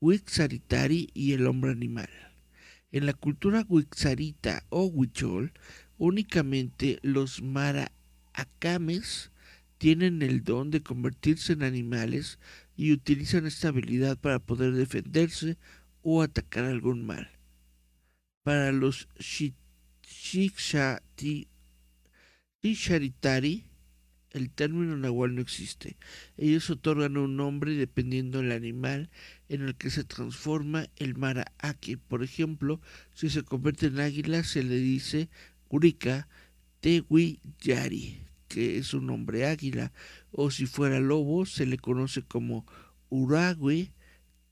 Wixaritari 0.00 1.10
y 1.14 1.32
el 1.32 1.46
hombre 1.46 1.70
animal. 1.72 2.08
En 2.92 3.06
la 3.06 3.12
cultura 3.12 3.64
Wixarita 3.68 4.64
o 4.68 4.84
Huichol, 4.84 5.52
únicamente 5.98 6.98
los 7.02 7.42
Maraacames 7.42 9.30
tienen 9.78 10.22
el 10.22 10.44
don 10.44 10.70
de 10.70 10.82
convertirse 10.82 11.52
en 11.52 11.62
animales 11.62 12.38
y 12.76 12.92
utilizan 12.92 13.46
esta 13.46 13.68
habilidad 13.68 14.18
para 14.18 14.38
poder 14.38 14.72
defenderse 14.72 15.58
o 16.02 16.22
atacar 16.22 16.64
algún 16.64 17.04
mal. 17.04 17.30
Para 18.42 18.72
los 18.72 19.08
Shisharitari, 22.62 23.64
el 24.34 24.50
término 24.50 24.96
nahual 24.96 25.36
no 25.36 25.40
existe. 25.40 25.96
Ellos 26.36 26.68
otorgan 26.68 27.16
un 27.16 27.36
nombre 27.36 27.74
dependiendo 27.74 28.38
del 28.38 28.50
animal 28.50 29.08
en 29.48 29.62
el 29.62 29.76
que 29.76 29.90
se 29.90 30.02
transforma 30.02 30.88
el 30.96 31.16
maraaki. 31.16 31.96
Por 31.96 32.24
ejemplo, 32.24 32.80
si 33.14 33.30
se 33.30 33.44
convierte 33.44 33.86
en 33.86 34.00
águila, 34.00 34.42
se 34.42 34.64
le 34.64 34.76
dice 34.76 35.30
Urika 35.68 36.28
Yari, 36.82 38.18
que 38.48 38.78
es 38.78 38.92
un 38.92 39.06
nombre 39.06 39.46
águila. 39.46 39.92
O 40.32 40.50
si 40.50 40.66
fuera 40.66 40.98
lobo, 40.98 41.46
se 41.46 41.64
le 41.64 41.78
conoce 41.78 42.22
como 42.22 42.66
Uragwe 43.10 43.92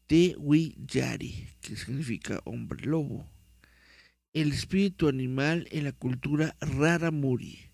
Yari, 0.08 1.48
que 1.60 1.76
significa 1.76 2.40
hombre 2.44 2.86
lobo. 2.86 3.28
El 4.32 4.52
espíritu 4.52 5.08
animal 5.08 5.66
en 5.72 5.84
la 5.84 5.92
cultura 5.92 6.56
Raramuri 6.60 7.71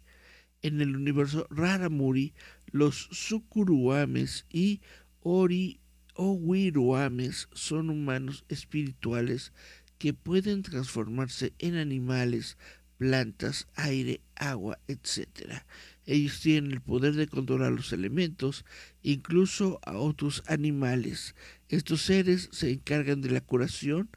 en 0.62 0.80
el 0.80 0.96
universo 0.96 1.46
Raramuri, 1.50 2.34
los 2.66 3.08
Sukuruames 3.12 4.46
y 4.50 4.80
Ori, 5.20 5.80
Owiruames 6.14 7.48
son 7.52 7.90
humanos 7.90 8.44
espirituales 8.48 9.52
que 9.98 10.14
pueden 10.14 10.62
transformarse 10.62 11.52
en 11.58 11.76
animales, 11.76 12.58
plantas, 12.98 13.68
aire, 13.76 14.20
agua, 14.34 14.78
etc. 14.88 15.62
Ellos 16.06 16.40
tienen 16.40 16.72
el 16.72 16.80
poder 16.80 17.14
de 17.14 17.28
controlar 17.28 17.72
los 17.72 17.92
elementos, 17.92 18.64
incluso 19.02 19.78
a 19.84 19.96
otros 19.96 20.42
animales. 20.46 21.36
Estos 21.68 22.02
seres 22.02 22.48
se 22.52 22.72
encargan 22.72 23.20
de 23.20 23.30
la 23.30 23.40
curación 23.40 24.10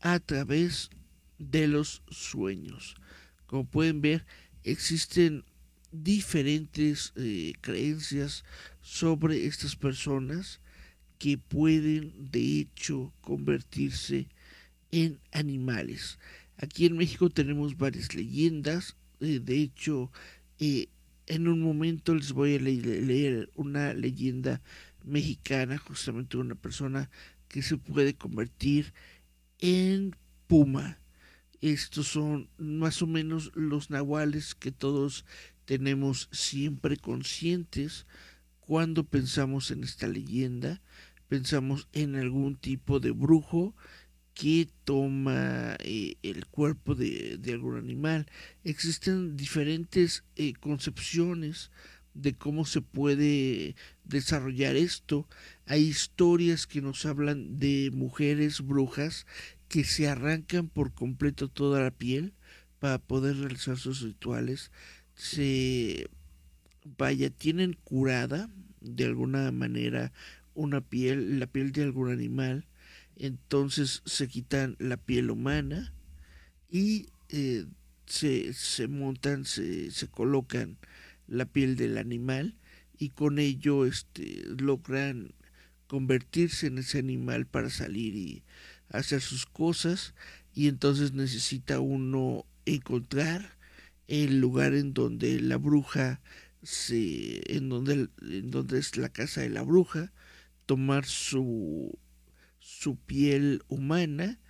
a 0.00 0.20
través 0.20 0.90
de 1.38 1.68
los 1.68 2.02
sueños. 2.10 2.96
Como 3.46 3.64
pueden 3.64 4.02
ver, 4.02 4.26
existen 4.62 5.44
diferentes 6.02 7.12
eh, 7.16 7.52
creencias 7.60 8.44
sobre 8.80 9.46
estas 9.46 9.76
personas 9.76 10.60
que 11.18 11.38
pueden 11.38 12.30
de 12.30 12.60
hecho 12.60 13.12
convertirse 13.20 14.28
en 14.90 15.18
animales. 15.32 16.18
Aquí 16.58 16.86
en 16.86 16.96
México 16.96 17.30
tenemos 17.30 17.76
varias 17.76 18.14
leyendas, 18.14 18.96
eh, 19.20 19.40
de 19.42 19.62
hecho 19.62 20.10
eh, 20.58 20.88
en 21.26 21.48
un 21.48 21.60
momento 21.60 22.14
les 22.14 22.32
voy 22.32 22.56
a 22.56 22.60
leer 22.60 23.50
una 23.54 23.94
leyenda 23.94 24.62
mexicana, 25.04 25.78
justamente 25.78 26.36
una 26.36 26.54
persona 26.54 27.10
que 27.48 27.62
se 27.62 27.76
puede 27.76 28.14
convertir 28.14 28.92
en 29.58 30.14
puma. 30.46 30.98
Estos 31.60 32.08
son 32.08 32.48
más 32.58 33.02
o 33.02 33.06
menos 33.06 33.50
los 33.54 33.90
nahuales 33.90 34.54
que 34.54 34.72
todos 34.72 35.24
tenemos 35.66 36.28
siempre 36.32 36.96
conscientes 36.96 38.06
cuando 38.60 39.04
pensamos 39.04 39.70
en 39.70 39.84
esta 39.84 40.08
leyenda. 40.08 40.80
Pensamos 41.28 41.88
en 41.92 42.16
algún 42.16 42.56
tipo 42.56 43.00
de 43.00 43.10
brujo 43.10 43.74
que 44.32 44.68
toma 44.84 45.76
eh, 45.80 46.16
el 46.22 46.46
cuerpo 46.46 46.94
de, 46.94 47.40
algún 47.48 47.76
animal. 47.76 48.26
Existen 48.64 49.36
diferentes 49.36 50.24
eh, 50.36 50.52
concepciones 50.54 51.70
de 52.14 52.34
cómo 52.34 52.64
se 52.64 52.80
puede 52.80 53.76
desarrollar 54.04 54.76
esto. 54.76 55.28
Hay 55.66 55.82
historias 55.82 56.66
que 56.66 56.80
nos 56.80 57.06
hablan 57.06 57.58
de 57.58 57.90
mujeres 57.92 58.60
brujas 58.60 59.26
que 59.68 59.84
se 59.84 60.08
arrancan 60.08 60.68
por 60.68 60.92
completo 60.92 61.48
toda 61.48 61.82
la 61.82 61.90
piel 61.90 62.34
para 62.78 62.98
poder 62.98 63.38
realizar 63.38 63.78
sus 63.78 64.00
rituales. 64.02 64.70
Se 65.16 66.08
vaya, 66.96 67.30
tienen 67.30 67.72
curada 67.84 68.48
de 68.80 69.06
alguna 69.06 69.50
manera 69.50 70.12
una 70.54 70.80
piel, 70.80 71.40
la 71.40 71.48
piel 71.48 71.72
de 71.72 71.82
algún 71.82 72.12
animal 72.12 72.66
entonces 73.16 74.02
se 74.04 74.28
quitan 74.28 74.76
la 74.78 74.98
piel 74.98 75.30
humana 75.30 75.92
y 76.70 77.08
eh, 77.30 77.64
se, 78.04 78.52
se, 78.52 78.88
montan, 78.88 79.44
se, 79.44 79.90
se, 79.90 80.06
colocan 80.06 80.76
la 81.26 81.46
piel 81.46 81.76
del 81.76 81.98
animal 81.98 82.54
y 82.98 83.10
con 83.10 83.38
ello 83.38 83.86
este, 83.86 84.44
logran 84.58 85.32
convertirse 85.86 86.66
en 86.66 86.78
ese 86.78 86.98
animal 86.98 87.46
para 87.46 87.70
salir 87.70 88.14
y 88.14 88.42
hacer 88.90 89.20
sus 89.22 89.46
cosas 89.46 90.14
y 90.54 90.68
entonces 90.68 91.12
necesita 91.12 91.80
uno 91.80 92.44
encontrar 92.66 93.55
el 94.08 94.40
lugar 94.40 94.74
en 94.74 94.94
donde 94.94 95.40
la 95.40 95.56
bruja 95.56 96.20
se 96.62 97.56
en 97.56 97.68
donde 97.68 98.08
en 98.22 98.50
donde 98.50 98.78
es 98.78 98.96
la 98.96 99.08
casa 99.08 99.40
de 99.42 99.50
la 99.50 99.62
bruja 99.62 100.12
tomar 100.66 101.04
su 101.06 101.98
su 102.58 102.96
piel 102.96 103.62
humana 103.68 104.40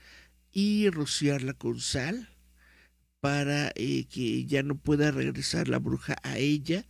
y 0.52 0.88
rociarla 0.90 1.52
con 1.54 1.80
sal 1.80 2.30
para 3.20 3.72
eh, 3.76 4.06
que 4.08 4.46
ya 4.46 4.62
no 4.62 4.76
pueda 4.76 5.10
regresar 5.10 5.68
la 5.68 5.78
bruja 5.78 6.16
a 6.22 6.38
ella 6.38 6.86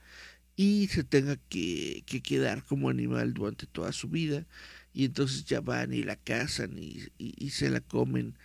y 0.56 0.88
se 0.88 1.04
tenga 1.04 1.36
que, 1.48 2.04
quedar 2.24 2.64
como 2.64 2.88
animal 2.90 3.34
durante 3.34 3.66
toda 3.66 3.92
su 3.92 4.08
vida 4.08 4.46
y 4.92 5.04
entonces 5.04 5.44
ya 5.44 5.60
van 5.60 5.92
y 5.92 6.02
la 6.02 6.16
cazan 6.16 6.78
y, 6.78 7.08
y, 7.18 7.50
se 7.50 7.70
la 7.70 7.80
comen, 7.80 8.38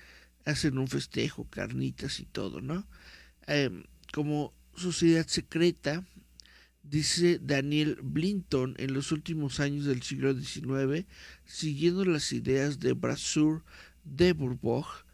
hacen 0.45 0.77
un 0.77 0.87
festejo, 0.87 1.47
carnitas 1.49 2.19
y 2.19 2.25
todo, 2.25 2.61
¿no? 2.61 2.87
Em, 3.47 3.83
como 4.11 4.53
sociedad 4.75 5.27
secreta, 5.27 6.05
dice 6.83 7.39
Daniel 7.41 7.97
Blinton 8.01 8.75
en 8.77 8.93
los 8.93 9.11
últimos 9.11 9.59
años 9.59 9.85
del 9.85 10.01
siglo 10.01 10.33
XIX, 10.33 11.05
siguiendo 11.45 12.05
las 12.05 12.31
ideas 12.33 12.79
de 12.79 12.93
Brasseur 12.93 13.63
de 14.03 14.33
Bourbourg, 14.33 15.05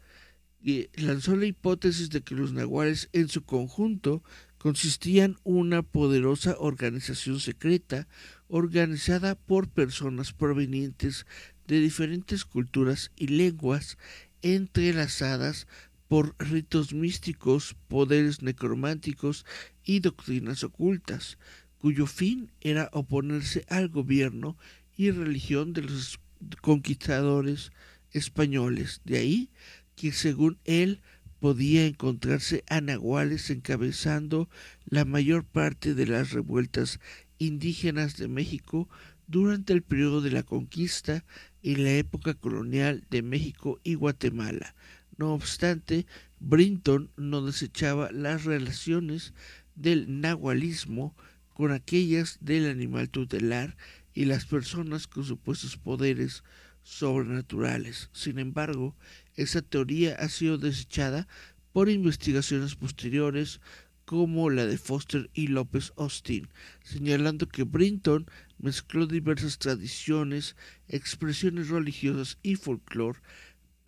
lanzó 0.94 1.36
la 1.36 1.46
hipótesis 1.46 2.10
de 2.10 2.22
que 2.22 2.34
los 2.34 2.52
nahuales 2.52 3.08
en 3.12 3.28
su 3.28 3.44
conjunto 3.44 4.22
consistían 4.58 5.36
una 5.44 5.82
poderosa 5.82 6.56
organización 6.58 7.38
secreta 7.38 8.08
organizada 8.48 9.36
por 9.36 9.68
personas 9.68 10.32
provenientes 10.32 11.26
de 11.66 11.80
diferentes 11.80 12.44
culturas 12.44 13.12
y 13.14 13.28
lenguas 13.28 13.98
entrelazadas 14.42 15.66
por 16.08 16.34
ritos 16.38 16.94
místicos, 16.94 17.76
poderes 17.86 18.42
necrománticos 18.42 19.44
y 19.84 20.00
doctrinas 20.00 20.64
ocultas, 20.64 21.38
cuyo 21.78 22.06
fin 22.06 22.50
era 22.60 22.88
oponerse 22.92 23.64
al 23.68 23.88
gobierno 23.88 24.56
y 24.96 25.10
religión 25.10 25.72
de 25.74 25.82
los 25.82 26.18
conquistadores 26.60 27.72
españoles. 28.10 29.00
De 29.04 29.18
ahí 29.18 29.50
que 29.94 30.12
según 30.12 30.58
él 30.64 31.00
podía 31.40 31.86
encontrarse 31.86 32.64
a 32.68 32.78
encabezando 32.78 34.48
la 34.86 35.04
mayor 35.04 35.44
parte 35.44 35.94
de 35.94 36.06
las 36.06 36.32
revueltas 36.32 36.98
indígenas 37.38 38.16
de 38.16 38.28
México 38.28 38.88
durante 39.26 39.72
el 39.72 39.82
periodo 39.82 40.20
de 40.20 40.30
la 40.30 40.42
conquista 40.42 41.24
y 41.62 41.76
la 41.76 41.92
época 41.92 42.34
colonial 42.34 43.04
de 43.10 43.22
México 43.22 43.78
y 43.84 43.94
Guatemala. 43.94 44.74
No 45.18 45.34
obstante, 45.34 46.06
Brinton 46.38 47.10
no 47.16 47.44
desechaba 47.44 48.12
las 48.12 48.44
relaciones 48.44 49.34
del 49.74 50.20
nahualismo 50.20 51.16
con 51.52 51.72
aquellas 51.72 52.38
del 52.40 52.70
animal 52.70 53.10
tutelar 53.10 53.76
y 54.14 54.26
las 54.26 54.46
personas 54.46 55.08
con 55.08 55.24
supuestos 55.24 55.76
poderes 55.76 56.44
sobrenaturales. 56.84 58.10
Sin 58.12 58.38
embargo, 58.38 58.94
esa 59.34 59.60
teoría 59.60 60.14
ha 60.14 60.28
sido 60.28 60.56
desechada 60.56 61.26
por 61.72 61.88
investigaciones 61.88 62.76
posteriores 62.76 63.60
como 64.04 64.50
la 64.50 64.66
de 64.66 64.78
Foster 64.78 65.28
y 65.34 65.48
López 65.48 65.92
Austin, 65.96 66.48
señalando 66.82 67.46
que 67.48 67.64
Brinton 67.64 68.26
mezcló 68.58 69.06
diversas 69.06 69.58
tradiciones, 69.58 70.56
expresiones 70.86 71.68
religiosas 71.68 72.38
y 72.42 72.54
folclore 72.54 73.18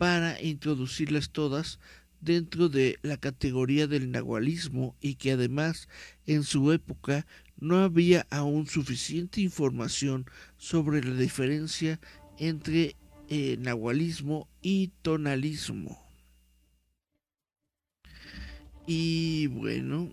para 0.01 0.41
introducirlas 0.41 1.29
todas 1.29 1.79
dentro 2.21 2.69
de 2.69 2.97
la 3.03 3.17
categoría 3.17 3.85
del 3.85 4.09
nahualismo 4.09 4.95
y 4.99 5.13
que 5.13 5.33
además 5.33 5.87
en 6.25 6.41
su 6.41 6.71
época 6.71 7.27
no 7.59 7.83
había 7.83 8.25
aún 8.31 8.65
suficiente 8.65 9.41
información 9.41 10.25
sobre 10.57 11.03
la 11.03 11.13
diferencia 11.13 11.99
entre 12.39 12.95
eh, 13.29 13.57
nahualismo 13.59 14.49
y 14.63 14.87
tonalismo. 15.03 16.03
Y 18.87 19.45
bueno, 19.45 20.11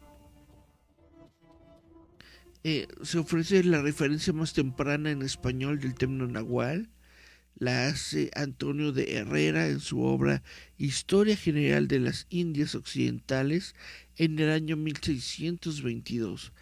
eh, 2.63 2.89
se 3.01 3.17
ofrece 3.21 3.65
la 3.65 3.81
referencia 3.81 4.35
más 4.35 4.53
temprana 4.53 5.11
en 5.11 5.23
español 5.23 5.81
del 5.81 5.95
término 5.95 6.27
nahual 6.27 6.91
la 7.59 7.89
hace 7.89 8.31
Antonio 8.35 8.93
de 8.93 9.17
Herrera 9.17 9.69
en 9.69 9.81
su 9.81 10.03
obra 10.03 10.43
Historia 10.77 11.37
General 11.37 11.89
de 11.89 11.99
las 11.99 12.27
Indias 12.31 12.75
Occidentales 12.75 13.75
en 14.17 14.39
el 14.39 14.51
año 14.51 14.77
1622, 14.77 16.53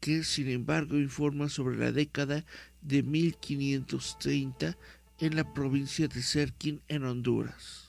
que 0.00 0.22
sin 0.22 0.48
embargo 0.48 0.98
informa 0.98 1.48
sobre 1.48 1.76
la 1.76 1.90
década 1.90 2.44
de 2.82 3.02
1530 3.02 4.76
en 5.18 5.36
la 5.36 5.52
provincia 5.52 6.06
de 6.06 6.22
Serquín 6.22 6.80
en 6.88 7.04
Honduras. 7.04 7.88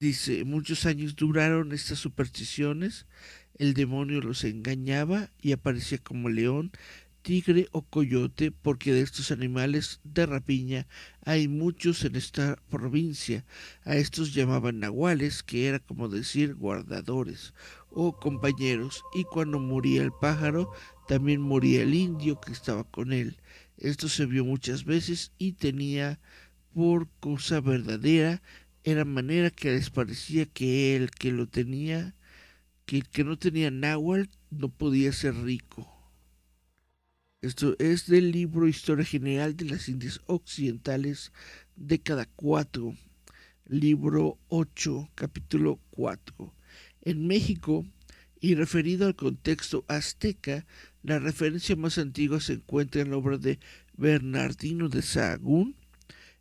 Dice, 0.00 0.44
muchos 0.44 0.86
años 0.86 1.14
duraron 1.14 1.72
estas 1.72 1.98
supersticiones, 1.98 3.06
el 3.58 3.74
demonio 3.74 4.22
los 4.22 4.44
engañaba 4.44 5.30
y 5.42 5.52
aparecía 5.52 5.98
como 5.98 6.30
león 6.30 6.72
tigre 7.22 7.68
o 7.72 7.82
coyote, 7.82 8.52
porque 8.52 8.92
de 8.92 9.02
estos 9.02 9.30
animales 9.30 10.00
de 10.04 10.26
rapiña 10.26 10.86
hay 11.24 11.48
muchos 11.48 12.04
en 12.04 12.16
esta 12.16 12.56
provincia. 12.68 13.44
A 13.84 13.96
estos 13.96 14.34
llamaban 14.34 14.80
nahuales, 14.80 15.42
que 15.42 15.66
era 15.66 15.78
como 15.78 16.08
decir 16.08 16.54
guardadores 16.54 17.54
o 17.90 18.18
compañeros, 18.18 19.02
y 19.14 19.24
cuando 19.24 19.58
moría 19.58 20.02
el 20.02 20.12
pájaro, 20.12 20.70
también 21.08 21.40
moría 21.40 21.82
el 21.82 21.94
indio 21.94 22.40
que 22.40 22.52
estaba 22.52 22.84
con 22.84 23.12
él. 23.12 23.38
Esto 23.76 24.08
se 24.08 24.26
vio 24.26 24.44
muchas 24.44 24.84
veces 24.84 25.32
y 25.38 25.52
tenía 25.52 26.20
por 26.72 27.08
cosa 27.20 27.60
verdadera, 27.60 28.42
era 28.84 29.04
manera 29.04 29.50
que 29.50 29.72
les 29.72 29.90
parecía 29.90 30.46
que 30.46 30.96
el 30.96 31.10
que 31.10 31.32
lo 31.32 31.48
tenía, 31.48 32.14
que 32.86 32.98
el 32.98 33.08
que 33.08 33.24
no 33.24 33.38
tenía 33.38 33.70
náhuatl 33.70 34.30
no 34.50 34.68
podía 34.68 35.12
ser 35.12 35.34
rico. 35.34 35.99
Esto 37.42 37.74
es 37.78 38.06
del 38.06 38.32
libro 38.32 38.68
Historia 38.68 39.02
General 39.02 39.56
de 39.56 39.64
las 39.64 39.88
Indias 39.88 40.20
Occidentales, 40.26 41.32
década 41.74 42.28
4, 42.36 42.94
libro 43.66 44.38
8, 44.48 45.08
capítulo 45.14 45.80
4. 45.88 46.54
En 47.00 47.26
México, 47.26 47.86
y 48.42 48.56
referido 48.56 49.06
al 49.06 49.16
contexto 49.16 49.86
azteca, 49.88 50.66
la 51.02 51.18
referencia 51.18 51.76
más 51.76 51.96
antigua 51.96 52.40
se 52.40 52.52
encuentra 52.52 53.00
en 53.00 53.10
la 53.10 53.16
obra 53.16 53.38
de 53.38 53.58
Bernardino 53.94 54.90
de 54.90 55.00
Sahagún, 55.00 55.76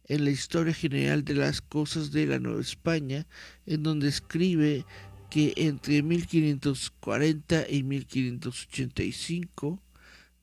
en 0.04 0.26
la 0.26 0.32
historia 0.32 0.74
general 0.74 1.24
de 1.24 1.36
las 1.36 1.62
cosas 1.62 2.12
de 2.12 2.26
la 2.26 2.40
Nueva 2.40 2.60
España, 2.60 3.26
en 3.66 3.84
donde 3.84 4.10
escribe 4.10 4.84
que 5.30 5.54
entre 5.56 6.04
1540 6.04 7.70
y 7.70 7.84
1585, 7.84 9.82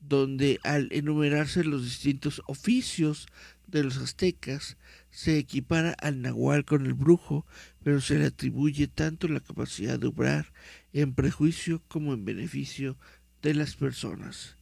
donde 0.07 0.59
al 0.63 0.87
enumerarse 0.91 1.63
los 1.63 1.83
distintos 1.83 2.41
oficios 2.47 3.27
de 3.67 3.83
los 3.83 3.97
aztecas, 3.97 4.77
se 5.09 5.37
equipara 5.37 5.91
al 5.91 6.21
nahual 6.21 6.65
con 6.65 6.85
el 6.85 6.93
brujo, 6.93 7.45
pero 7.83 8.01
se 8.01 8.17
le 8.17 8.25
atribuye 8.25 8.87
tanto 8.87 9.27
la 9.27 9.39
capacidad 9.39 9.99
de 9.99 10.07
obrar 10.07 10.53
en 10.93 11.13
prejuicio 11.13 11.81
como 11.87 12.13
en 12.13 12.25
beneficio 12.25 12.97
de 13.41 13.53
las 13.53 13.75
personas. 13.75 14.57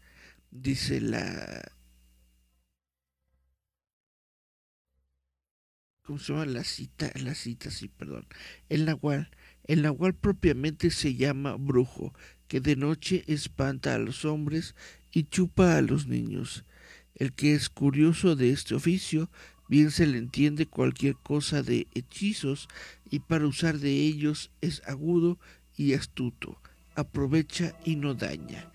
Dice 0.51 1.01
la 1.01 1.75
¿cómo 6.05 6.19
se 6.19 6.33
llama? 6.33 6.45
La 6.45 6.63
cita, 6.63 7.11
la 7.15 7.35
cita, 7.35 7.71
sí, 7.71 7.89
perdón. 7.89 8.27
El 8.69 8.85
nahual, 8.85 9.29
el 9.63 9.81
nahual 9.81 10.13
propiamente 10.13 10.91
se 10.91 11.15
llama 11.15 11.55
brujo, 11.55 12.13
que 12.47 12.61
de 12.61 12.75
noche 12.75 13.23
espanta 13.27 13.95
a 13.95 13.99
los 13.99 14.23
hombres 14.23 14.75
y 15.15 15.23
chupa 15.23 15.77
a 15.77 15.81
los 15.81 16.07
niños. 16.07 16.65
El 17.15 17.31
que 17.31 17.55
es 17.55 17.69
curioso 17.69 18.35
de 18.35 18.51
este 18.51 18.75
oficio, 18.75 19.31
bien 19.69 19.89
se 19.89 20.05
le 20.05 20.17
entiende 20.17 20.67
cualquier 20.67 21.15
cosa 21.15 21.63
de 21.63 21.87
hechizos, 21.95 22.67
y 23.09 23.19
para 23.19 23.47
usar 23.47 23.79
de 23.79 23.91
ellos 23.91 24.51
es 24.59 24.83
agudo 24.85 25.39
y 25.77 25.93
astuto, 25.93 26.61
aprovecha 26.95 27.77
y 27.85 27.95
no 27.95 28.13
daña. 28.13 28.69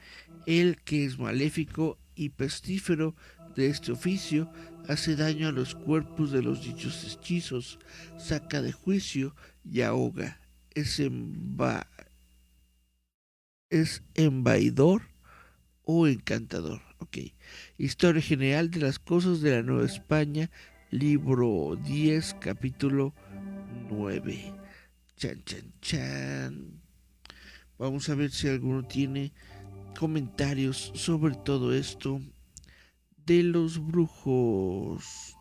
El 0.47 0.81
que 0.81 1.05
es 1.05 1.19
maléfico 1.19 1.99
y 2.15 2.31
pestífero 2.31 3.15
de 3.55 3.67
este 3.67 3.93
oficio 3.93 4.51
hace 4.89 5.17
daño 5.17 5.49
a 5.49 5.53
los 5.53 5.75
cuerpos 5.75 6.33
de 6.33 6.43
los 6.43 6.65
dichos 6.65 7.05
hechizos, 7.05 7.79
saca 8.19 8.63
de 8.63 8.73
juicio 8.73 9.37
y 9.63 9.83
ahoga. 9.83 10.41
Es, 10.75 11.01
emba 11.01 11.87
es 13.69 14.03
embaidor 14.15 15.10
o 15.91 16.07
encantador. 16.07 16.81
Ok. 16.99 17.19
Historia 17.77 18.23
general 18.23 18.71
de 18.71 18.81
las 18.81 18.99
cosas 18.99 19.41
de 19.41 19.51
la 19.57 19.63
Nueva 19.63 19.87
España, 19.87 20.51
libro 20.91 21.77
10, 21.77 22.37
capítulo 22.41 23.13
9. 23.91 24.55
Chan, 25.17 25.43
chan, 25.45 25.73
chan. 25.81 26.81
Vamos 27.77 28.09
a 28.09 28.15
ver 28.15 28.31
si 28.31 28.47
alguno 28.49 28.87
tiene 28.87 29.33
comentarios 29.99 30.93
sobre 30.95 31.35
todo 31.35 31.75
esto 31.75 32.21
de 33.27 33.43
los 33.43 33.85
brujos. 33.85 35.35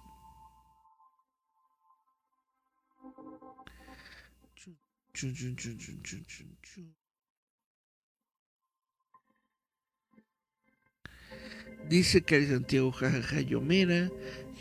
Dice 11.89 12.21
Cari 12.21 12.45
Santiago 12.45 12.91
jajaja 12.91 13.41
Yomera. 13.41 14.11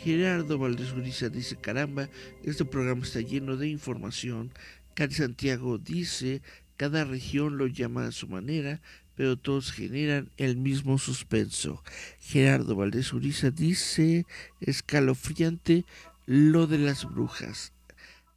Gerardo 0.03 0.57
Valdés 0.57 0.95
dice 1.31 1.57
caramba, 1.57 2.09
este 2.43 2.65
programa 2.65 3.03
está 3.03 3.21
lleno 3.21 3.55
de 3.55 3.67
información. 3.67 4.51
Cari 4.95 5.13
Santiago 5.13 5.77
dice, 5.77 6.41
cada 6.75 7.03
región 7.03 7.59
lo 7.59 7.67
llama 7.67 8.07
a 8.07 8.11
su 8.11 8.27
manera, 8.27 8.81
pero 9.13 9.37
todos 9.37 9.71
generan 9.71 10.31
el 10.37 10.57
mismo 10.57 10.97
suspenso. 10.97 11.83
Gerardo 12.19 12.75
Valdés 12.75 13.13
Uriza 13.13 13.51
dice, 13.51 14.25
escalofriante 14.59 15.85
lo 16.25 16.65
de 16.65 16.79
las 16.79 17.05
brujas. 17.05 17.73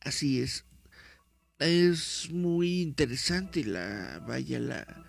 Así 0.01 0.43
es. 0.43 0.67
Es 1.59 2.29
muy 2.31 2.83
interesante 2.83 3.65
la, 3.65 4.23
vaya, 4.27 4.59
la, 4.59 5.07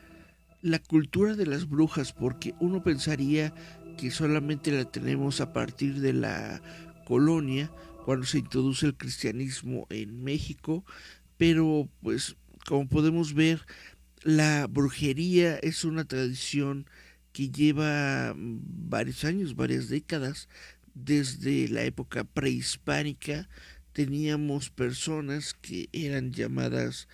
la 0.63 0.79
cultura 0.79 1.35
de 1.35 1.45
las 1.45 1.67
brujas, 1.67 2.13
porque 2.13 2.55
uno 2.61 2.81
pensaría 2.81 3.53
que 3.97 4.09
solamente 4.09 4.71
la 4.71 4.85
tenemos 4.85 5.41
a 5.41 5.51
partir 5.51 5.99
de 5.99 6.13
la 6.13 6.61
colonia, 7.05 7.69
cuando 8.05 8.25
se 8.25 8.39
introduce 8.39 8.85
el 8.85 8.95
cristianismo 8.95 9.85
en 9.89 10.23
México, 10.23 10.85
pero 11.37 11.89
pues 12.01 12.37
como 12.65 12.87
podemos 12.87 13.33
ver, 13.33 13.65
la 14.23 14.67
brujería 14.67 15.57
es 15.57 15.83
una 15.83 16.05
tradición 16.05 16.87
que 17.33 17.49
lleva 17.49 18.33
varios 18.35 19.25
años, 19.25 19.55
varias 19.55 19.89
décadas. 19.89 20.47
Desde 20.93 21.67
la 21.67 21.83
época 21.83 22.23
prehispánica 22.23 23.49
teníamos 23.91 24.69
personas 24.69 25.53
que 25.53 25.89
eran 25.91 26.31
llamadas 26.31 27.09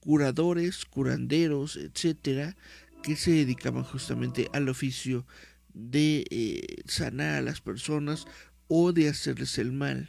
curadores, 0.00 0.84
curanderos, 0.84 1.76
etcétera, 1.76 2.56
que 3.04 3.16
se 3.16 3.32
dedicaban 3.32 3.84
justamente 3.84 4.48
al 4.54 4.70
oficio 4.70 5.26
de 5.74 6.24
eh, 6.30 6.82
sanar 6.86 7.34
a 7.34 7.42
las 7.42 7.60
personas 7.60 8.24
o 8.66 8.94
de 8.94 9.10
hacerles 9.10 9.58
el 9.58 9.72
mal. 9.72 10.08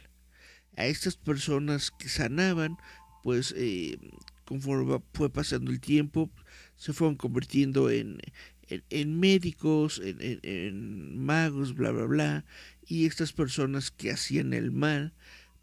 A 0.78 0.86
estas 0.86 1.18
personas 1.18 1.90
que 1.90 2.08
sanaban, 2.08 2.78
pues 3.22 3.54
eh, 3.54 3.98
conforme 4.46 5.02
fue 5.12 5.28
pasando 5.28 5.70
el 5.70 5.78
tiempo, 5.78 6.30
se 6.76 6.94
fueron 6.94 7.16
convirtiendo 7.16 7.90
en, 7.90 8.18
en, 8.70 9.20
médicos, 9.20 10.00
en, 10.02 10.40
en, 10.42 11.18
magos, 11.18 11.74
bla, 11.74 11.90
bla, 11.90 12.06
bla, 12.06 12.44
y 12.86 13.04
estas 13.04 13.34
personas 13.34 13.90
que 13.90 14.10
hacían 14.10 14.54
el 14.54 14.72
mal, 14.72 15.12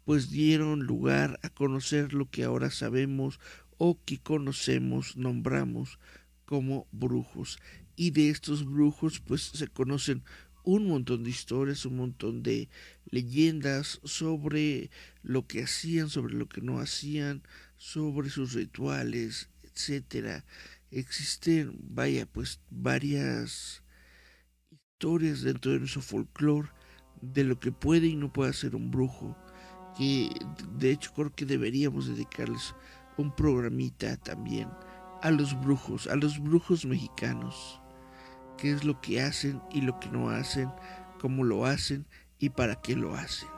pues 0.04 0.30
dieron 0.30 0.84
lugar 0.84 1.40
a 1.42 1.48
conocer 1.48 2.12
lo 2.12 2.30
que 2.30 2.44
ahora 2.44 2.70
sabemos 2.70 3.40
o 3.76 3.98
que 4.04 4.18
conocemos, 4.18 5.16
nombramos 5.16 5.98
como 6.44 6.86
brujos. 6.92 7.58
Y 7.96 8.10
de 8.10 8.30
estos 8.30 8.64
brujos, 8.64 9.20
pues 9.20 9.42
se 9.42 9.68
conocen 9.68 10.22
un 10.64 10.88
montón 10.88 11.22
de 11.22 11.30
historias, 11.30 11.84
un 11.84 11.96
montón 11.96 12.42
de 12.42 12.68
leyendas 13.10 14.00
sobre 14.02 14.90
lo 15.22 15.46
que 15.46 15.62
hacían, 15.62 16.08
sobre 16.08 16.34
lo 16.34 16.48
que 16.48 16.62
no 16.62 16.80
hacían, 16.80 17.42
sobre 17.76 18.30
sus 18.30 18.54
rituales, 18.54 19.50
etcétera. 19.62 20.44
Existen, 20.90 21.76
vaya, 21.80 22.26
pues 22.26 22.60
varias 22.70 23.82
historias 24.70 25.42
dentro 25.42 25.72
de 25.72 25.80
nuestro 25.80 26.00
folclore 26.00 26.70
de 27.20 27.44
lo 27.44 27.60
que 27.60 27.72
puede 27.72 28.06
y 28.06 28.16
no 28.16 28.32
puede 28.32 28.50
hacer 28.50 28.74
un 28.74 28.90
brujo, 28.90 29.36
que 29.96 30.30
de 30.78 30.90
hecho 30.90 31.12
creo 31.14 31.34
que 31.34 31.44
deberíamos 31.44 32.08
dedicarles 32.08 32.74
un 33.16 33.34
programita 33.34 34.16
también 34.16 34.68
a 35.24 35.30
los 35.30 35.58
brujos, 35.58 36.06
a 36.06 36.16
los 36.16 36.38
brujos 36.38 36.84
mexicanos, 36.84 37.80
qué 38.58 38.72
es 38.72 38.84
lo 38.84 39.00
que 39.00 39.22
hacen 39.22 39.62
y 39.70 39.80
lo 39.80 39.98
que 39.98 40.10
no 40.10 40.28
hacen, 40.28 40.70
cómo 41.18 41.44
lo 41.44 41.64
hacen 41.64 42.06
y 42.38 42.50
para 42.50 42.82
qué 42.82 42.94
lo 42.94 43.14
hacen. 43.14 43.48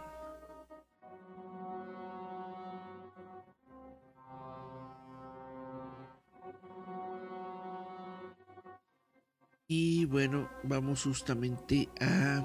Y 9.67 10.05
bueno, 10.05 10.49
vamos 10.63 11.03
justamente 11.03 11.89
a 12.01 12.45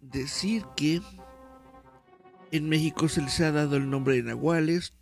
decir 0.00 0.64
que 0.74 1.02
en 2.50 2.70
México 2.70 3.06
se 3.10 3.20
les 3.20 3.38
ha 3.40 3.52
dado 3.52 3.76
el 3.76 3.90
nombre 3.90 4.14
de 4.14 4.22
nahuales 4.22 4.94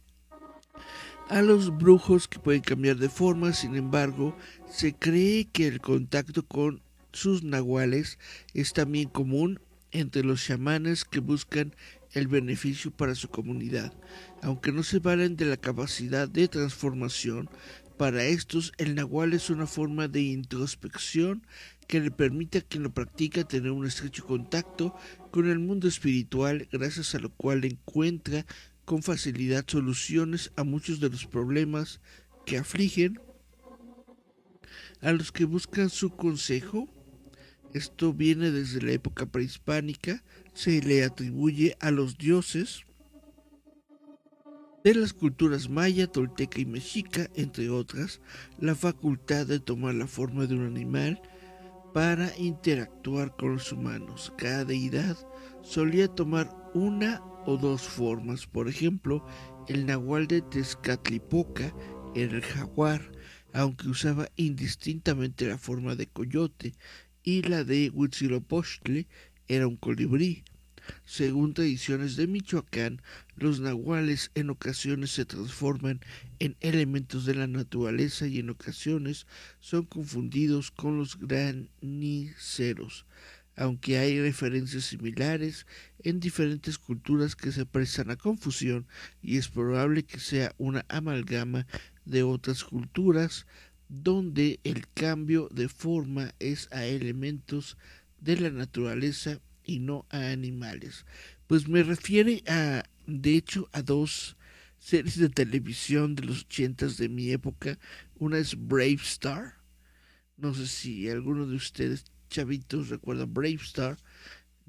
a 1.29 1.43
los 1.43 1.77
brujos 1.77 2.27
que 2.27 2.39
pueden 2.39 2.63
cambiar 2.63 2.97
de 2.97 3.09
forma, 3.09 3.53
sin 3.53 3.77
embargo, 3.77 4.37
se 4.71 4.95
cree 4.95 5.47
que 5.47 5.67
el 5.67 5.81
contacto 5.81 6.47
con 6.47 6.81
sus 7.13 7.43
nahuales 7.43 8.19
es 8.55 8.73
también 8.73 9.09
común 9.09 9.61
entre 9.93 10.25
los 10.25 10.45
chamanes 10.45 11.05
que 11.05 11.21
buscan 11.21 11.75
el 12.13 12.29
beneficio 12.29 12.91
para 12.91 13.15
su 13.15 13.29
comunidad, 13.29 13.93
aunque 14.43 14.73
no 14.73 14.83
se 14.83 14.99
valen 15.01 15.37
de 15.37 15.45
la 15.45 15.59
capacidad 15.59 16.29
de 16.29 16.49
transformación. 16.49 17.51
Para 17.99 18.25
estos, 18.25 18.73
el 18.79 18.95
nahual 18.95 19.35
es 19.35 19.51
una 19.51 19.67
forma 19.67 20.09
de 20.09 20.23
introspección 20.23 21.47
que 21.87 22.01
le 22.01 22.11
permite 22.11 22.59
a 22.59 22.63
quien 22.63 22.85
lo 22.85 22.91
practica 22.91 23.45
tener 23.45 23.73
un 23.73 23.87
estrecho 23.87 24.25
contacto 24.25 24.95
con 25.31 25.49
el 25.51 25.59
mundo 25.59 25.89
espiritual, 25.89 26.69
gracias 26.71 27.15
a 27.15 27.19
lo 27.19 27.31
cual 27.31 27.65
encuentra 27.65 28.47
con 28.89 29.03
facilidad 29.03 29.67
soluciones 29.67 30.51
a 30.57 30.65
muchos 30.65 30.99
de 30.99 31.11
los 31.11 31.27
problemas 31.27 32.01
que 32.47 32.57
afligen 32.57 33.21
a 35.03 35.13
los 35.13 35.31
que 35.31 35.45
buscan 35.45 35.91
su 35.91 36.09
consejo. 36.09 36.89
Esto 37.75 38.15
viene 38.15 38.51
desde 38.51 38.81
la 38.81 38.93
época 38.93 39.27
prehispánica, 39.27 40.25
se 40.55 40.81
le 40.81 41.05
atribuye 41.05 41.77
a 41.81 41.91
los 41.91 42.17
dioses 42.17 42.87
de 44.83 44.95
las 44.95 45.13
culturas 45.13 45.69
maya, 45.69 46.07
tolteca 46.07 46.59
y 46.59 46.65
mexica, 46.65 47.29
entre 47.35 47.69
otras, 47.69 48.23
la 48.59 48.75
facultad 48.75 49.47
de 49.47 49.61
tomar 49.61 49.97
la 49.97 50.07
forma 50.07 50.47
de 50.47 50.55
un 50.55 50.65
animal 50.65 51.21
para 51.93 52.35
interactuar 52.39 53.37
con 53.37 53.53
los 53.53 53.71
humanos. 53.71 54.33
Cada 54.39 54.65
deidad 54.65 55.19
solía 55.61 56.09
tomar 56.09 56.51
una 56.73 57.23
o 57.49 57.57
dos 57.57 57.81
formas. 57.81 58.47
Por 58.47 58.69
ejemplo, 58.69 59.25
el 59.69 59.87
nahual 59.87 60.27
de 60.27 60.43
Tezcatlipoca 60.43 61.75
era 62.15 62.37
el 62.37 62.43
jaguar, 62.43 63.11
aunque 63.55 63.89
usaba 63.89 64.29
indistintamente 64.37 65.49
la 65.49 65.57
forma 65.57 65.95
de 65.95 66.07
coyote, 66.09 66.75
y 67.23 67.41
la 67.43 67.65
de 67.65 67.91
Huitzilopochtli 67.91 69.07
era 69.49 69.67
un 69.67 69.77
colibrí. 69.77 70.45
Según 71.07 71.55
tradiciones 71.55 72.17
de 72.17 72.27
Michoacán, 72.27 73.01
los 73.37 73.61
nahuales 73.61 74.31
en 74.35 74.51
ocasiones 74.51 75.11
se 75.13 75.25
transforman 75.25 76.01
en 76.39 76.55
elementos 76.61 77.25
de 77.25 77.35
la 77.35 77.47
naturaleza 77.47 78.27
y 78.27 78.41
en 78.41 78.51
ocasiones 78.51 79.27
son 79.59 79.87
confundidos 79.87 80.71
con 80.71 80.99
los 80.99 81.19
graniceros, 81.19 83.07
aunque 83.57 83.99
hay 83.99 84.21
referencias 84.21 84.85
similares 84.85 85.67
en 86.03 86.21
diferentes 86.21 86.79
culturas 86.79 87.37
que 87.37 87.53
se 87.53 87.67
prestan 87.67 88.11
a 88.11 88.17
confusión 88.17 88.87
y 89.23 89.37
es 89.37 89.49
probable 89.49 90.05
que 90.05 90.21
sea 90.21 90.55
una 90.59 90.85
amalgama 90.89 91.67
de 92.05 92.23
otras 92.23 92.65
culturas 92.65 93.47
donde 93.89 94.61
el 94.65 94.87
cambio 94.89 95.49
de 95.51 95.69
forma 95.69 96.35
es 96.39 96.69
a 96.73 96.85
elementos 96.85 97.77
de 98.21 98.37
la 98.41 98.51
naturaleza 98.51 99.41
y 99.65 99.81
no 99.81 100.07
a 100.11 100.31
animales. 100.31 101.05
Pues 101.47 101.69
me 101.69 101.83
refiere 101.83 102.43
a, 102.47 102.85
de 103.07 103.37
hecho, 103.37 103.69
a 103.73 103.83
dos 103.83 104.37
series 104.79 105.19
de 105.19 105.29
televisión 105.29 106.15
de 106.15 106.25
los 106.25 106.43
ochentas 106.43 106.97
de 106.97 107.09
mi 107.09 107.31
época. 107.31 107.79
Una 108.17 108.39
es 108.39 108.55
Brave 108.57 109.01
Star. 109.03 109.55
No 110.37 110.55
sé 110.55 110.67
si 110.67 111.09
alguno 111.09 111.47
de 111.47 111.57
ustedes, 111.57 112.05
chavitos, 112.29 112.89
recuerda 112.89 113.25
Brave 113.27 113.59
Star. 113.63 113.99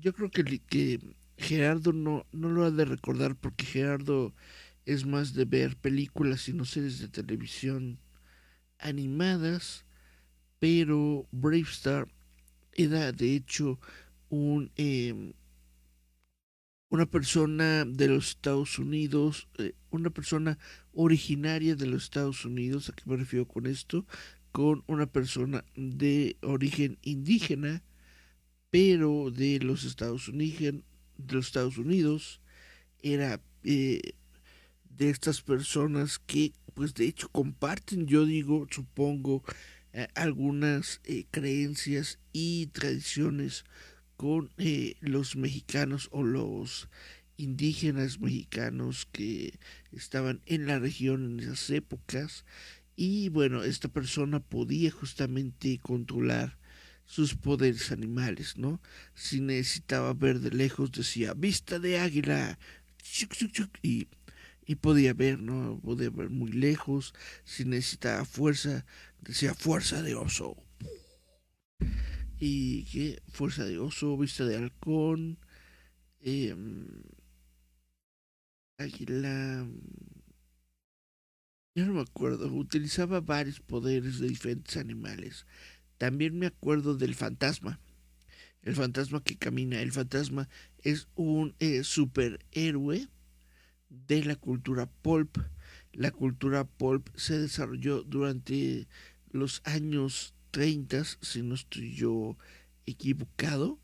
Yo 0.02 0.14
creo 0.14 0.32
que, 0.32 0.60
que 0.60 1.00
Gerardo 1.38 1.94
no, 1.94 2.26
no 2.32 2.50
lo 2.50 2.64
ha 2.66 2.72
de 2.72 2.86
recordar 2.86 3.36
porque 3.36 3.66
Gerardo 3.66 4.34
es 4.86 5.06
más 5.06 5.34
de 5.34 5.46
ver 5.46 5.76
películas 5.78 6.48
y 6.50 6.54
no 6.54 6.66
series 6.66 7.00
de 7.00 7.10
televisión 7.10 8.00
animadas. 8.80 9.86
Pero 10.60 11.28
Brave 11.32 11.62
Star 11.62 12.08
era 12.74 13.12
de 13.12 13.36
hecho 13.36 13.80
un, 14.30 14.72
em, 14.76 15.34
una 16.90 17.06
persona 17.06 17.86
de 17.86 18.08
los 18.08 18.30
Estados 18.30 18.80
Unidos, 18.80 19.48
eh, 19.58 19.74
una 19.92 20.10
persona 20.10 20.58
originaria 20.94 21.76
de 21.76 21.88
los 21.88 22.04
Estados 22.04 22.46
Unidos, 22.46 22.90
¿a 22.90 22.94
qué 22.94 23.04
me 23.06 23.18
refiero 23.18 23.48
con 23.48 23.68
esto? 23.68 24.06
Con 24.52 24.84
una 24.88 25.06
persona 25.06 25.64
de 25.76 26.38
origen 26.42 26.98
indígena, 27.04 27.84
pero 28.70 29.32
de 29.32 29.60
los 29.60 29.84
Estados 29.84 30.28
Unidos, 30.28 30.84
de 31.18 31.34
los 31.34 31.48
Estados 31.48 31.78
Unidos 31.78 32.42
era 33.02 33.42
eh, 33.64 34.14
de 34.98 35.10
estas 35.10 35.42
personas 35.42 36.20
que, 36.20 36.54
pues 36.74 36.94
de 36.94 37.08
hecho, 37.08 37.30
comparten, 37.30 38.06
yo 38.06 38.26
digo, 38.26 38.68
supongo, 38.70 39.44
eh, 39.94 40.08
algunas 40.14 41.02
creencias 41.32 42.20
y 42.32 42.68
tradiciones 42.68 43.66
con 44.20 44.52
eh, 44.58 44.96
los 45.00 45.38
mexicanos 45.38 46.10
o 46.12 46.24
los 46.24 46.90
indígenas 47.38 48.20
mexicanos 48.20 49.08
que 49.14 49.58
estaban 49.94 50.42
en 50.46 50.68
la 50.68 50.78
región 50.78 51.26
en 51.26 51.40
esas 51.40 51.70
épocas. 51.70 52.44
Y 52.98 53.30
bueno, 53.30 53.64
esta 53.64 53.88
persona 53.88 54.42
podía 54.42 54.92
justamente 54.92 55.80
controlar 55.82 56.59
sus 57.10 57.34
poderes 57.34 57.92
animales, 57.92 58.56
¿no? 58.56 58.80
Si 59.16 59.42
necesitaba 59.42 60.14
ver 60.14 60.40
de 60.42 60.52
lejos 60.52 60.92
decía 60.92 61.34
vista 61.34 61.80
de 61.80 61.98
águila 61.98 62.60
y, 63.82 64.08
y 64.64 64.76
podía 64.76 65.16
ver, 65.16 65.40
¿no? 65.40 65.80
Podía 65.84 66.12
ver 66.12 66.30
muy 66.30 66.52
lejos, 66.52 67.16
si 67.44 67.66
necesitaba 67.66 68.26
fuerza 68.26 68.86
decía 69.22 69.56
fuerza 69.56 70.04
de 70.04 70.14
oso 70.14 70.56
y 72.40 72.86
que 72.86 73.24
fuerza 73.32 73.66
de 73.66 73.80
oso, 73.80 74.16
vista 74.16 74.46
de 74.46 74.58
halcón, 74.58 75.40
eh, 76.22 76.56
águila, 78.78 79.68
yo 81.74 81.86
no 81.88 81.94
me 81.94 82.02
acuerdo, 82.02 82.54
utilizaba 82.54 83.20
varios 83.20 83.60
poderes 83.62 84.20
de 84.20 84.28
diferentes 84.28 84.78
animales. 84.78 85.48
También 86.00 86.40
me 86.40 86.48
acuerdo 86.48 86.96
del 86.96 87.14
fantasma, 87.14 87.78
el 88.64 88.74
fantasma 88.74 89.22
que 89.22 89.38
camina. 89.38 89.82
El 89.82 89.92
fantasma 89.92 90.48
es 90.82 91.10
un 91.16 91.56
eh, 91.60 91.84
superhéroe 91.84 93.10
de 93.90 94.24
la 94.24 94.38
cultura 94.38 94.86
pulp. 94.86 95.38
La 95.92 96.12
cultura 96.12 96.64
pulp 96.64 97.10
se 97.18 97.38
desarrolló 97.38 98.04
durante 98.04 98.88
los 99.32 99.62
años 99.66 100.34
30, 100.52 101.04
si 101.22 101.42
no 101.42 101.56
estoy 101.56 101.94
yo 101.94 102.38
equivocado. 102.86 103.78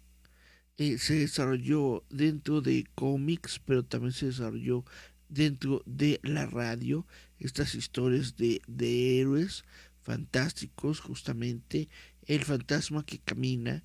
Eh, 0.77 0.97
se 0.97 1.15
desarrolló 1.15 2.05
dentro 2.09 2.61
de 2.61 2.85
cómics, 2.95 3.59
pero 3.65 3.83
también 3.83 4.13
se 4.13 4.27
desarrolló 4.27 4.85
dentro 5.27 5.83
de 5.85 6.21
la 6.23 6.45
radio. 6.45 7.05
Estas 7.39 7.75
historias 7.75 8.37
de, 8.37 8.61
de 8.67 9.19
héroes 9.19 9.65
fantásticos, 10.05 11.01
justamente. 11.01 11.89
El 12.27 12.43
fantasma 12.45 13.05
que 13.05 13.19
camina 13.19 13.83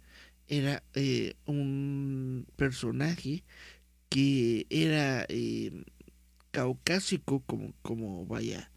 era 0.48 0.82
eh, 0.94 1.34
un 1.46 2.46
personaje 2.56 3.44
que 4.10 4.66
era 4.70 5.24
eh, 5.28 5.84
caucásico, 6.50 7.40
como, 7.46 7.72
como 7.82 8.26
vaya, 8.26 8.70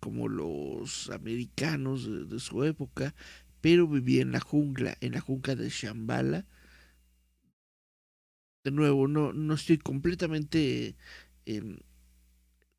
como 0.00 0.28
los 0.28 1.10
americanos 1.10 2.28
de 2.30 2.40
su 2.40 2.64
época, 2.64 3.14
pero 3.60 3.86
vivía 3.88 4.22
en 4.22 4.32
la 4.32 4.40
jungla, 4.40 4.96
en 5.00 5.12
la 5.12 5.20
jungla 5.20 5.54
de 5.54 5.68
Shambhala. 5.68 6.46
De 8.64 8.70
nuevo, 8.72 9.08
no, 9.08 9.32
no 9.32 9.54
estoy 9.54 9.78
completamente 9.78 10.96
em, 11.46 11.78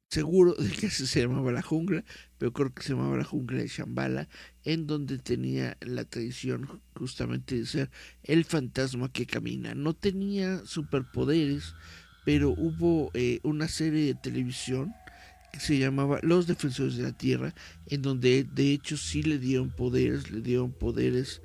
seguro 0.10 0.56
de 0.56 0.70
que 0.70 0.90
se 0.90 1.22
llamaba 1.22 1.52
la 1.52 1.62
jungla, 1.62 2.04
pero 2.38 2.52
creo 2.52 2.74
que 2.74 2.84
se 2.84 2.94
llamaba 2.94 3.18
la 3.18 3.24
jungla 3.24 3.60
de 3.60 3.68
Shambhala, 3.68 4.28
en 4.64 4.88
donde 4.88 5.20
tenía 5.20 5.78
la 5.82 6.04
tradición 6.04 6.82
justamente 6.96 7.56
de 7.60 7.66
ser 7.66 7.92
el 8.24 8.44
fantasma 8.44 9.12
que 9.12 9.26
camina. 9.26 9.76
No 9.76 9.94
tenía 9.94 10.66
superpoderes, 10.66 11.76
pero 12.26 12.50
hubo 12.50 13.12
eh, 13.14 13.40
una 13.44 13.68
serie 13.68 14.06
de 14.06 14.16
televisión 14.16 14.94
que 15.54 15.60
se 15.60 15.78
llamaba 15.78 16.20
Los 16.24 16.48
Defensores 16.48 16.98
de 16.98 17.04
la 17.04 17.18
Tierra, 17.18 17.54
en 17.86 18.02
donde 18.02 18.44
de 18.44 18.74
hecho 18.74 18.98
sí 18.98 19.24
le 19.24 19.38
dieron 19.38 19.70
poderes, 19.70 20.32
le 20.32 20.42
dieron 20.42 20.72
poderes 20.72 21.42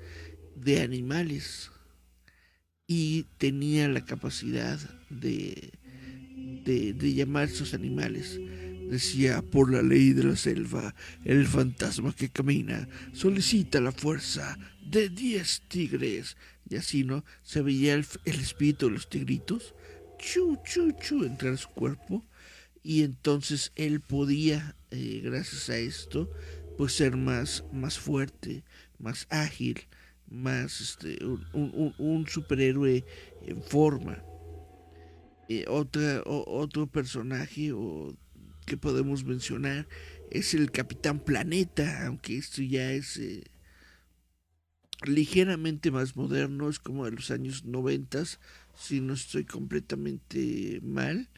de 0.55 0.81
animales 0.81 1.71
y 2.87 3.23
tenía 3.37 3.87
la 3.89 4.05
capacidad 4.05 4.79
de, 5.09 5.71
de, 6.65 6.93
de 6.93 7.13
llamar 7.13 7.45
esos 7.45 7.73
animales. 7.73 8.39
Decía, 8.89 9.41
por 9.41 9.71
la 9.71 9.81
ley 9.81 10.13
de 10.13 10.23
la 10.23 10.35
selva, 10.35 10.93
el 11.23 11.47
fantasma 11.47 12.13
que 12.13 12.29
camina 12.29 12.87
solicita 13.13 13.79
la 13.79 13.91
fuerza 13.91 14.57
de 14.85 15.09
diez 15.09 15.63
tigres. 15.67 16.37
Y 16.69 16.75
así, 16.75 17.03
¿no? 17.03 17.23
Se 17.43 17.61
veía 17.61 17.93
el, 17.93 18.05
el 18.25 18.39
espíritu 18.39 18.87
de 18.87 18.93
los 18.93 19.09
tigritos, 19.09 19.73
chu, 20.19 20.57
chu, 20.65 20.91
chu, 20.99 21.23
entrar 21.23 21.53
a 21.53 21.57
su 21.57 21.69
cuerpo 21.69 22.25
y 22.85 23.01
entonces 23.01 23.71
él 23.75 23.99
podía, 23.99 24.75
eh, 24.91 25.21
gracias 25.23 25.71
a 25.71 25.77
esto, 25.79 26.29
pues 26.77 26.93
ser 26.93 27.17
más, 27.17 27.63
más 27.73 27.97
fuerte, 27.97 28.63
más 28.99 29.25
ágil, 29.31 29.87
más 30.29 30.81
este, 30.81 31.17
un, 31.25 32.25
superhéroe 32.27 33.03
en 33.47 33.63
forma. 33.63 34.23
Eh, 35.47 35.65
otra, 35.67 36.23
otro 36.25 36.87
personaje 36.87 37.71
que 38.65 38.77
podemos 38.77 39.23
mencionar 39.23 39.87
es 40.31 40.53
el 40.53 40.71
Capitán 40.71 41.19
Planeta, 41.19 42.07
aunque 42.07 42.37
esto 42.37 42.61
ya 42.63 42.91
es, 42.91 43.17
eh, 43.17 43.43
ligeramente 45.05 45.91
más 45.91 46.15
moderno, 46.15 46.69
es 46.69 46.79
como 46.79 47.05
de 47.05 47.11
los 47.11 47.31
años 47.31 47.65
noventas, 47.65 48.39
si 48.75 49.01
no 49.01 49.13
estoy 49.13 49.45
completamente 49.45 50.79
mal, 50.81 51.29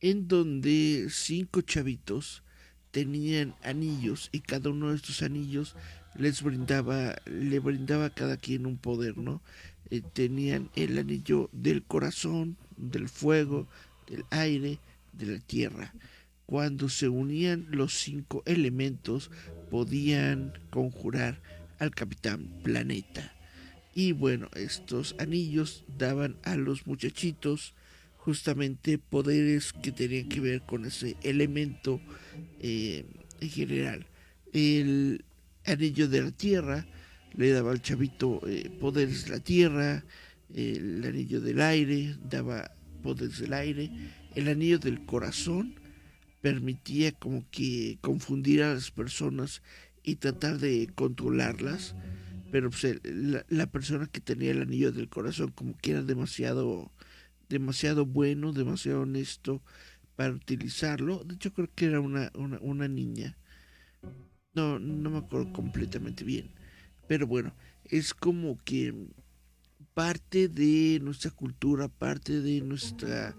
en 0.00 0.28
donde 0.28 1.08
cinco 1.10 1.60
chavitos 1.60 2.42
tenían 2.90 3.54
anillos 3.62 4.28
y 4.32 4.40
cada 4.40 4.70
uno 4.70 4.90
de 4.90 4.96
estos 4.96 5.22
anillos 5.22 5.76
les 6.14 6.42
brindaba, 6.42 7.16
le 7.26 7.58
brindaba 7.60 8.06
a 8.06 8.14
cada 8.14 8.36
quien 8.36 8.66
un 8.66 8.78
poder, 8.78 9.16
¿no? 9.18 9.42
Eh, 9.90 10.02
tenían 10.12 10.70
el 10.76 10.98
anillo 10.98 11.50
del 11.52 11.82
corazón, 11.82 12.56
del 12.76 13.08
fuego, 13.08 13.66
del 14.08 14.24
aire, 14.30 14.78
de 15.12 15.26
la 15.26 15.38
tierra. 15.40 15.92
Cuando 16.46 16.88
se 16.88 17.08
unían 17.08 17.66
los 17.70 17.94
cinco 17.94 18.42
elementos, 18.46 19.30
podían 19.70 20.52
conjurar 20.70 21.40
al 21.78 21.90
capitán 21.92 22.60
planeta. 22.62 23.32
Y 23.94 24.12
bueno, 24.12 24.48
estos 24.54 25.16
anillos 25.18 25.84
daban 25.98 26.36
a 26.44 26.56
los 26.56 26.86
muchachitos 26.86 27.74
justamente 28.16 28.98
poderes 28.98 29.72
que 29.72 29.90
tenían 29.92 30.28
que 30.28 30.40
ver 30.40 30.62
con 30.62 30.84
ese 30.84 31.16
elemento 31.22 32.00
eh, 32.60 33.04
en 33.40 33.50
general. 33.50 34.06
El 34.52 35.24
anillo 35.64 36.08
de 36.08 36.22
la 36.22 36.30
tierra 36.30 36.86
le 37.34 37.50
daba 37.50 37.72
al 37.72 37.82
chavito 37.82 38.40
eh, 38.46 38.70
poderes 38.80 39.24
de 39.24 39.30
la 39.30 39.40
tierra, 39.40 40.04
el 40.54 41.04
anillo 41.04 41.40
del 41.40 41.60
aire 41.60 42.16
daba 42.28 42.72
poderes 43.02 43.38
del 43.38 43.52
aire, 43.52 43.90
el 44.34 44.48
anillo 44.48 44.78
del 44.78 45.04
corazón 45.04 45.74
permitía 46.40 47.12
como 47.12 47.44
que 47.50 47.98
confundir 48.00 48.62
a 48.62 48.74
las 48.74 48.90
personas 48.90 49.62
y 50.02 50.16
tratar 50.16 50.58
de 50.58 50.90
controlarlas, 50.94 51.94
pero 52.50 52.70
pues, 52.70 53.00
la, 53.04 53.66
persona 53.66 54.06
que 54.06 54.20
tenía 54.20 54.50
el 54.50 54.62
anillo 54.62 54.92
del 54.92 55.08
corazón 55.08 55.52
como 55.52 55.76
que 55.76 55.92
era 55.92 56.02
demasiado, 56.02 56.90
demasiado 57.48 58.06
bueno, 58.06 58.52
demasiado 58.52 59.02
honesto 59.02 59.62
para 60.16 60.32
utilizarlo. 60.32 61.22
De 61.24 61.34
hecho 61.34 61.52
creo 61.52 61.70
que 61.74 61.86
era 61.86 62.00
una, 62.00 62.30
una, 62.34 62.58
una 62.60 62.88
niña. 62.88 63.36
No, 64.54 64.78
no 64.80 65.10
me 65.10 65.18
acuerdo 65.18 65.52
completamente 65.52 66.24
bien. 66.24 66.50
Pero 67.10 67.26
bueno, 67.26 67.52
es 67.86 68.14
como 68.14 68.56
que 68.58 68.94
parte 69.94 70.46
de 70.46 71.00
nuestra 71.02 71.32
cultura, 71.32 71.88
parte 71.88 72.40
de 72.40 72.60
nuestra 72.60 73.34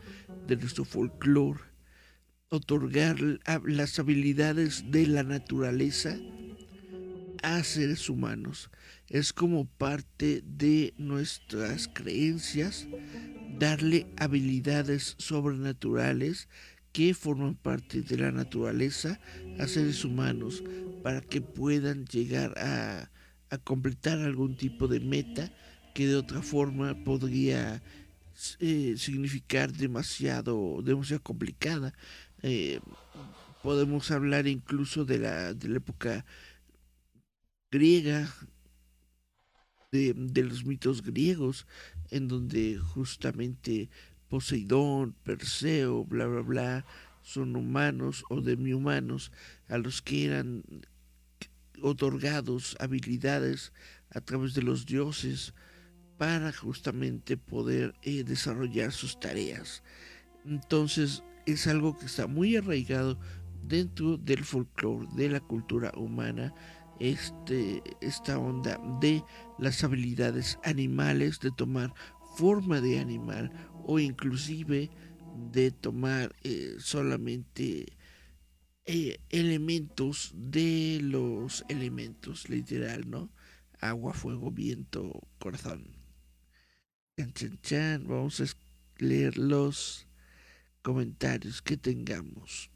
de 0.45 0.57
nuestro 0.57 0.83
folclore, 0.83 1.61
otorgar 2.49 3.15
las 3.63 3.97
habilidades 3.97 4.91
de 4.91 5.07
la 5.07 5.23
naturaleza 5.23 6.17
a 7.43 7.63
seres 7.63 8.09
humanos. 8.09 8.69
Es 9.07 9.31
como 9.31 9.63
parte 9.63 10.43
de 10.45 10.93
nuestras 10.97 11.87
creencias 11.87 12.89
darle 13.57 14.05
habilidades 14.17 15.15
sobrenaturales 15.17 16.49
que 16.91 17.13
forman 17.13 17.55
parte 17.55 18.01
de 18.01 18.17
la 18.17 18.33
naturaleza 18.33 19.21
a 19.59 19.67
seres 19.67 20.03
humanos 20.03 20.61
para 21.03 21.21
que 21.21 21.39
puedan 21.39 22.03
llegar 22.03 22.53
a, 22.57 23.10
completar 23.57 24.19
algún 24.19 24.55
tipo 24.55 24.87
de 24.87 24.99
meta 24.99 25.51
que 25.93 26.07
de 26.07 26.15
otra 26.15 26.41
forma 26.41 26.95
podría 27.03 27.81
eh, 28.59 28.95
significar 28.97 29.71
demasiado, 29.71 30.81
demasiado 30.81 31.21
complicada. 31.21 31.93
Eh, 32.41 32.79
podemos 33.61 34.09
hablar 34.11 34.47
incluso 34.47 35.05
de 35.05 35.19
la, 35.19 35.53
de 35.53 35.69
la 35.69 35.77
época 35.77 36.25
griega, 37.71 38.33
de, 39.91 40.13
de, 40.15 40.43
los 40.43 40.65
mitos 40.65 41.03
griegos, 41.03 41.67
en 42.09 42.27
donde 42.27 42.77
justamente 42.77 43.89
Poseidón, 44.29 45.13
Perseo, 45.23 46.05
bla, 46.05 46.25
bla, 46.25 46.41
bla, 46.41 46.85
son 47.21 47.55
humanos 47.55 48.23
o 48.29 48.41
demi-humanos 48.41 49.31
a 49.67 49.77
los 49.77 50.01
que 50.01 50.25
eran 50.25 50.63
otorgados 51.81 52.75
habilidades 52.79 53.73
a 54.09 54.21
través 54.21 54.53
de 54.53 54.61
los 54.61 54.85
dioses 54.85 55.53
para 56.17 56.51
justamente 56.51 57.37
poder 57.37 57.95
eh, 58.03 58.23
desarrollar 58.23 58.91
sus 58.91 59.19
tareas. 59.19 59.83
Entonces 60.45 61.23
es 61.45 61.67
algo 61.67 61.97
que 61.97 62.05
está 62.05 62.27
muy 62.27 62.55
arraigado 62.55 63.19
dentro 63.63 64.17
del 64.17 64.43
folclore, 64.43 65.07
de 65.15 65.29
la 65.29 65.39
cultura 65.39 65.91
humana, 65.95 66.53
este, 66.99 67.81
esta 68.01 68.37
onda 68.37 68.79
de 68.99 69.23
las 69.57 69.83
habilidades 69.83 70.59
animales, 70.63 71.39
de 71.39 71.51
tomar 71.51 71.93
forma 72.35 72.81
de 72.81 72.99
animal 72.99 73.51
o 73.85 73.99
inclusive 73.99 74.89
de 75.51 75.71
tomar 75.71 76.35
eh, 76.43 76.75
solamente 76.79 77.87
eh, 78.93 79.21
elementos 79.29 80.33
de 80.35 80.99
los 81.01 81.63
elementos, 81.69 82.49
literal, 82.49 83.09
¿no? 83.09 83.31
Agua, 83.79 84.13
fuego, 84.13 84.51
viento, 84.51 85.21
corazón. 85.39 85.95
Vamos 87.15 88.41
a 88.41 88.45
leer 88.97 89.37
los 89.37 90.07
comentarios 90.81 91.61
que 91.61 91.77
tengamos. 91.77 92.69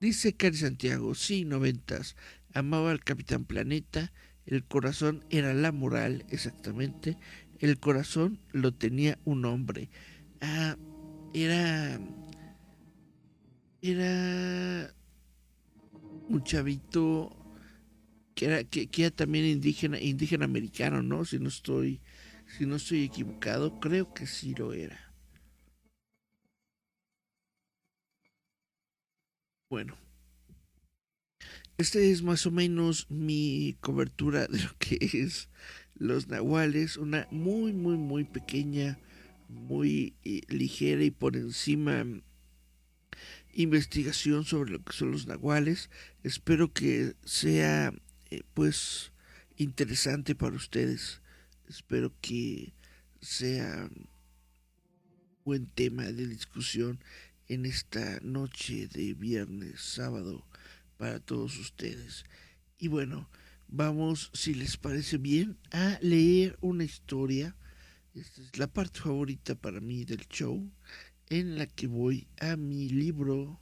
Dice 0.00 0.36
Cari 0.36 0.58
Santiago, 0.58 1.14
sí, 1.14 1.46
noventas, 1.46 2.14
amaba 2.52 2.90
al 2.90 3.02
Capitán 3.02 3.46
Planeta, 3.46 4.12
el 4.44 4.64
corazón 4.64 5.24
era 5.30 5.54
la 5.54 5.72
moral, 5.72 6.26
exactamente, 6.28 7.16
el 7.58 7.80
corazón 7.80 8.38
lo 8.52 8.74
tenía 8.74 9.18
un 9.24 9.46
hombre. 9.46 9.88
Ah, 10.42 10.76
era... 11.32 11.98
Era 13.90 14.92
un 16.28 16.42
chavito 16.44 17.36
que 18.34 18.46
era, 18.46 18.64
que, 18.64 18.88
que 18.88 19.02
era 19.06 19.16
también 19.16 19.44
indígena, 19.46 20.00
indígena 20.00 20.44
americano, 20.44 21.02
¿no? 21.02 21.24
Si 21.24 21.38
no 21.38 21.48
estoy 21.48 22.00
si 22.46 22.64
no 22.66 22.76
estoy 22.76 23.04
equivocado, 23.04 23.80
creo 23.80 24.12
que 24.14 24.26
sí 24.26 24.54
lo 24.54 24.72
era. 24.72 24.98
Bueno, 29.68 29.96
este 31.78 32.10
es 32.10 32.22
más 32.22 32.46
o 32.46 32.50
menos 32.50 33.06
mi 33.10 33.76
cobertura 33.80 34.46
de 34.46 34.60
lo 34.62 34.70
que 34.78 34.98
es 35.00 35.48
los 35.94 36.28
nahuales, 36.28 36.96
una 36.96 37.26
muy, 37.30 37.72
muy, 37.72 37.96
muy 37.96 38.24
pequeña, 38.24 38.98
muy 39.48 40.14
eh, 40.24 40.42
ligera 40.48 41.04
y 41.04 41.10
por 41.10 41.36
encima 41.36 42.04
investigación 43.56 44.44
sobre 44.44 44.70
lo 44.70 44.84
que 44.84 44.92
son 44.92 45.10
los 45.10 45.26
nahuales. 45.26 45.90
Espero 46.22 46.72
que 46.72 47.14
sea, 47.24 47.92
eh, 48.30 48.42
pues, 48.54 49.12
interesante 49.56 50.34
para 50.34 50.56
ustedes. 50.56 51.22
Espero 51.66 52.12
que 52.20 52.74
sea 53.20 53.90
buen 55.44 55.66
tema 55.66 56.04
de 56.04 56.26
discusión 56.26 57.00
en 57.48 57.64
esta 57.66 58.20
noche 58.20 58.88
de 58.88 59.14
viernes, 59.14 59.80
sábado, 59.80 60.46
para 60.98 61.18
todos 61.18 61.56
ustedes. 61.58 62.24
Y 62.78 62.88
bueno, 62.88 63.30
vamos, 63.68 64.30
si 64.34 64.54
les 64.54 64.76
parece 64.76 65.18
bien, 65.18 65.58
a 65.70 65.98
leer 66.02 66.58
una 66.60 66.84
historia. 66.84 67.56
Esta 68.14 68.42
es 68.42 68.58
la 68.58 68.66
parte 68.66 69.00
favorita 69.00 69.54
para 69.54 69.80
mí 69.80 70.04
del 70.04 70.26
show, 70.28 70.70
en 71.28 71.58
la 71.58 71.66
que 71.66 71.86
voy 71.86 72.28
a 72.40 72.56
mi 72.56 72.88
libro 72.88 73.60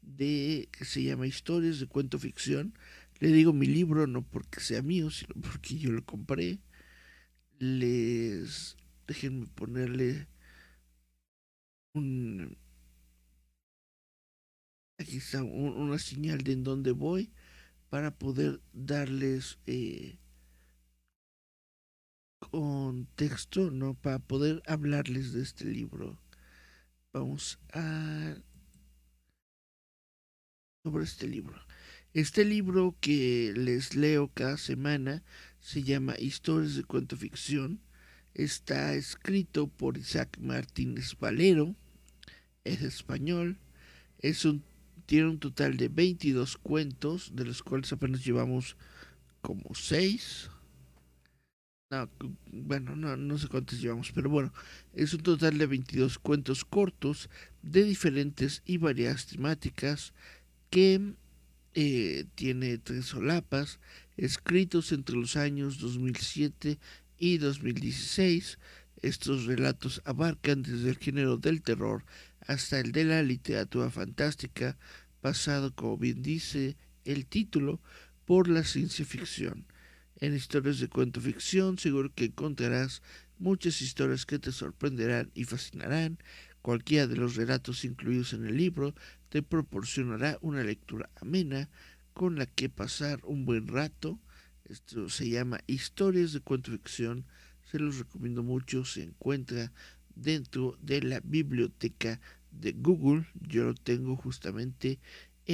de 0.00 0.68
que 0.72 0.84
se 0.84 1.02
llama 1.02 1.26
Historias 1.26 1.80
de 1.80 1.86
cuento 1.86 2.18
ficción. 2.18 2.74
Le 3.20 3.28
digo 3.28 3.52
mi 3.52 3.66
libro 3.66 4.06
no 4.06 4.22
porque 4.22 4.60
sea 4.60 4.82
mío, 4.82 5.10
sino 5.10 5.34
porque 5.40 5.78
yo 5.78 5.92
lo 5.92 6.04
compré. 6.04 6.60
Les 7.58 8.76
déjenme 9.06 9.46
ponerle 9.46 10.26
un 11.94 12.56
aquí 14.98 15.18
está 15.18 15.42
una 15.42 15.98
señal 15.98 16.38
de 16.38 16.52
en 16.52 16.62
dónde 16.62 16.92
voy 16.92 17.32
para 17.90 18.16
poder 18.16 18.60
darles 18.72 19.58
eh, 19.66 20.18
contexto 22.50 23.70
no 23.70 23.94
para 23.94 24.18
poder 24.18 24.62
hablarles 24.66 25.32
de 25.32 25.42
este 25.42 25.64
libro 25.64 26.21
vamos 27.12 27.58
a 27.72 28.34
sobre 30.84 31.04
este 31.04 31.28
libro 31.28 31.54
este 32.14 32.44
libro 32.44 32.94
que 33.00 33.54
les 33.56 33.96
leo 33.96 34.30
cada 34.34 34.58
semana 34.58 35.22
se 35.60 35.82
llama 35.82 36.14
Historias 36.18 36.74
de 36.74 36.84
Cuento 36.84 37.16
Ficción. 37.16 37.80
Está 38.34 38.92
escrito 38.94 39.66
por 39.66 39.96
Isaac 39.96 40.36
Martínez 40.38 41.16
Valero. 41.18 41.74
Es 42.64 42.82
español. 42.82 43.56
Es 44.18 44.44
un, 44.44 44.62
tiene 45.06 45.30
un 45.30 45.38
total 45.38 45.78
de 45.78 45.88
22 45.88 46.58
cuentos, 46.58 47.34
de 47.34 47.46
los 47.46 47.62
cuales 47.62 47.90
apenas 47.94 48.22
llevamos 48.22 48.76
como 49.40 49.74
6. 49.74 50.50
No, 51.92 52.08
bueno, 52.50 52.96
no, 52.96 53.18
no 53.18 53.36
sé 53.36 53.48
cuántos 53.48 53.78
llevamos, 53.78 54.12
pero 54.12 54.30
bueno, 54.30 54.50
es 54.94 55.12
un 55.12 55.20
total 55.20 55.58
de 55.58 55.66
22 55.66 56.18
cuentos 56.18 56.64
cortos 56.64 57.28
de 57.60 57.84
diferentes 57.84 58.62
y 58.64 58.78
variadas 58.78 59.26
temáticas 59.26 60.14
que 60.70 61.12
eh, 61.74 62.24
tiene 62.34 62.78
tres 62.78 63.04
solapas, 63.04 63.78
escritos 64.16 64.90
entre 64.92 65.16
los 65.16 65.36
años 65.36 65.80
2007 65.80 66.78
y 67.18 67.36
2016. 67.36 68.58
Estos 69.02 69.44
relatos 69.44 70.00
abarcan 70.06 70.62
desde 70.62 70.88
el 70.88 70.96
género 70.96 71.36
del 71.36 71.60
terror 71.60 72.06
hasta 72.46 72.80
el 72.80 72.92
de 72.92 73.04
la 73.04 73.22
literatura 73.22 73.90
fantástica, 73.90 74.78
pasado, 75.20 75.74
como 75.74 75.98
bien 75.98 76.22
dice 76.22 76.74
el 77.04 77.26
título, 77.26 77.80
por 78.24 78.48
la 78.48 78.64
ciencia 78.64 79.04
ficción. 79.04 79.66
En 80.22 80.36
historias 80.36 80.78
de 80.78 80.86
cuento 80.86 81.20
ficción 81.20 81.80
seguro 81.80 82.14
que 82.14 82.26
encontrarás 82.26 83.02
muchas 83.40 83.82
historias 83.82 84.24
que 84.24 84.38
te 84.38 84.52
sorprenderán 84.52 85.32
y 85.34 85.42
fascinarán. 85.42 86.16
Cualquiera 86.62 87.08
de 87.08 87.16
los 87.16 87.34
relatos 87.34 87.84
incluidos 87.84 88.32
en 88.32 88.46
el 88.46 88.56
libro 88.56 88.94
te 89.30 89.42
proporcionará 89.42 90.38
una 90.40 90.62
lectura 90.62 91.10
amena 91.20 91.68
con 92.14 92.36
la 92.36 92.46
que 92.46 92.68
pasar 92.68 93.18
un 93.24 93.44
buen 93.44 93.66
rato. 93.66 94.20
Esto 94.64 95.08
se 95.08 95.28
llama 95.28 95.58
Historias 95.66 96.32
de 96.32 96.38
cuento 96.38 96.70
ficción. 96.70 97.26
Se 97.68 97.80
los 97.80 97.98
recomiendo 97.98 98.44
mucho. 98.44 98.84
Se 98.84 99.02
encuentra 99.02 99.72
dentro 100.14 100.78
de 100.80 101.02
la 101.02 101.18
biblioteca 101.18 102.20
de 102.52 102.70
Google. 102.70 103.26
Yo 103.40 103.64
lo 103.64 103.74
tengo 103.74 104.14
justamente 104.14 105.00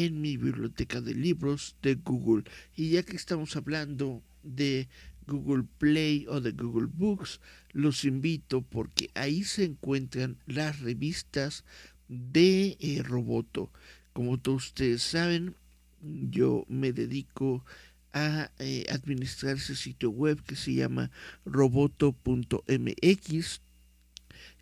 en 0.05 0.21
mi 0.21 0.37
biblioteca 0.37 1.01
de 1.01 1.15
libros 1.15 1.77
de 1.83 1.97
Google. 1.97 2.45
Y 2.77 2.91
ya 2.91 3.03
que 3.03 3.17
estamos 3.17 3.57
hablando 3.57 4.23
de 4.43 4.89
Google 5.27 5.65
Play 5.79 6.27
o 6.29 6.41
de 6.41 6.53
Google 6.53 6.89
Books, 6.93 7.41
los 7.73 8.05
invito 8.05 8.63
porque 8.63 9.11
ahí 9.15 9.43
se 9.45 9.65
encuentran 9.65 10.39
las 10.47 10.81
revistas 10.81 11.65
de 12.09 12.77
eh, 12.81 13.03
Roboto. 13.03 13.73
Como 14.13 14.39
todos 14.39 14.67
ustedes 14.69 15.03
saben, 15.03 15.57
yo 16.01 16.65
me 16.69 16.93
dedico 16.93 17.65
a 18.13 18.51
eh, 18.59 18.87
administrar 18.91 19.57
ese 19.57 19.75
sitio 19.75 20.11
web 20.11 20.43
que 20.45 20.55
se 20.57 20.75
llama 20.75 21.11
roboto.mx 21.45 22.61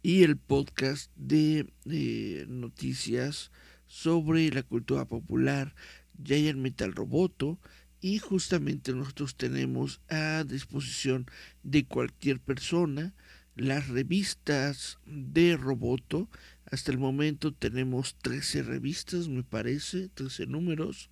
y 0.02 0.22
el 0.22 0.36
podcast 0.36 1.10
de 1.16 1.66
eh, 1.84 2.46
noticias 2.48 3.50
sobre 3.96 4.50
la 4.50 4.62
cultura 4.62 5.06
popular 5.06 5.74
Giant 6.22 6.58
Metal 6.58 6.92
Roboto 6.92 7.58
y 8.02 8.18
justamente 8.18 8.92
nosotros 8.92 9.36
tenemos 9.36 10.02
a 10.10 10.44
disposición 10.44 11.26
de 11.62 11.86
cualquier 11.86 12.38
persona 12.38 13.14
las 13.54 13.88
revistas 13.88 14.98
de 15.06 15.56
Roboto. 15.56 16.28
Hasta 16.70 16.92
el 16.92 16.98
momento 16.98 17.54
tenemos 17.54 18.16
13 18.20 18.64
revistas, 18.64 19.28
me 19.28 19.42
parece, 19.42 20.10
13 20.10 20.46
números, 20.46 21.08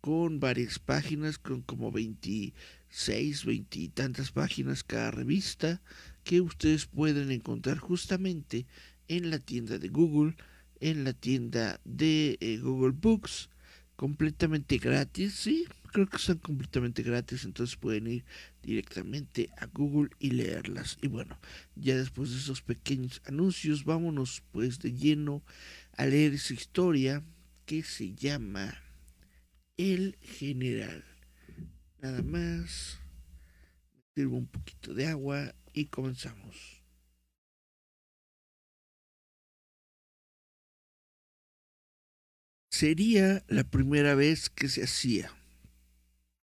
con 0.00 0.38
varias 0.38 0.78
páginas, 0.78 1.36
con 1.36 1.62
como 1.62 1.90
26, 1.90 3.44
20 3.44 3.78
y 3.80 3.88
tantas 3.88 4.30
páginas 4.30 4.84
cada 4.84 5.10
revista, 5.10 5.82
que 6.22 6.40
ustedes 6.40 6.86
pueden 6.86 7.32
encontrar 7.32 7.78
justamente 7.78 8.66
en 9.08 9.30
la 9.30 9.40
tienda 9.40 9.78
de 9.78 9.88
Google, 9.88 10.36
en 10.80 11.04
la 11.04 11.12
tienda 11.12 11.80
de 11.84 12.38
eh, 12.40 12.58
Google 12.58 12.94
Books, 12.98 13.50
completamente 13.96 14.78
gratis, 14.78 15.34
sí, 15.34 15.66
creo 15.92 16.08
que 16.08 16.18
son 16.18 16.38
completamente 16.38 17.02
gratis, 17.02 17.44
entonces 17.44 17.76
pueden 17.76 18.06
ir 18.06 18.24
directamente 18.62 19.50
a 19.58 19.66
Google 19.66 20.10
y 20.18 20.30
leerlas. 20.30 20.98
Y 21.02 21.08
bueno, 21.08 21.38
ya 21.76 21.96
después 21.96 22.30
de 22.30 22.38
esos 22.38 22.62
pequeños 22.62 23.20
anuncios, 23.26 23.84
vámonos 23.84 24.42
pues 24.52 24.78
de 24.78 24.94
lleno 24.94 25.42
a 25.96 26.06
leer 26.06 26.34
esa 26.34 26.54
historia 26.54 27.22
que 27.66 27.82
se 27.82 28.14
llama 28.14 28.74
El 29.76 30.16
General. 30.22 31.04
Nada 32.00 32.22
más, 32.22 32.98
sirvo 34.14 34.38
un 34.38 34.46
poquito 34.46 34.94
de 34.94 35.08
agua 35.08 35.54
y 35.74 35.86
comenzamos. 35.86 36.79
Sería 42.80 43.44
la 43.46 43.64
primera 43.64 44.14
vez 44.14 44.48
que 44.48 44.70
se 44.70 44.82
hacía 44.82 45.30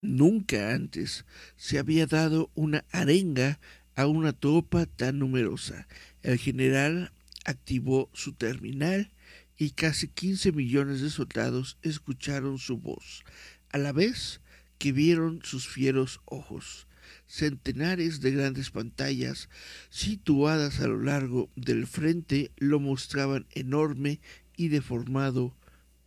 Nunca 0.04 0.72
antes 0.76 1.26
se 1.56 1.80
había 1.80 2.06
dado 2.06 2.52
una 2.54 2.86
arenga 2.92 3.60
a 3.96 4.06
una 4.06 4.32
tropa 4.32 4.86
tan 4.86 5.18
numerosa. 5.18 5.88
El 6.22 6.38
general 6.38 7.12
activó 7.44 8.08
su 8.14 8.34
terminal 8.34 9.10
y 9.58 9.72
casi 9.72 10.10
15 10.10 10.52
millones 10.52 11.02
de 11.02 11.10
soldados 11.10 11.80
escucharon 11.82 12.60
su 12.60 12.78
voz, 12.78 13.24
a 13.72 13.80
la 13.80 13.92
vez 13.92 14.42
que 14.78 14.92
vieron 14.92 15.40
sus 15.44 15.68
fieros 15.68 16.22
ojos. 16.26 16.86
Centenares 17.26 18.22
de 18.22 18.30
grandes 18.30 18.70
pantallas 18.70 19.50
situadas 19.90 20.82
a 20.82 20.88
lo 20.88 21.02
largo 21.02 21.50
del 21.56 21.88
frente 21.88 22.52
lo 22.58 22.80
mostraban 22.80 23.48
enorme 23.56 24.22
y 24.56 24.68
deformado 24.68 25.56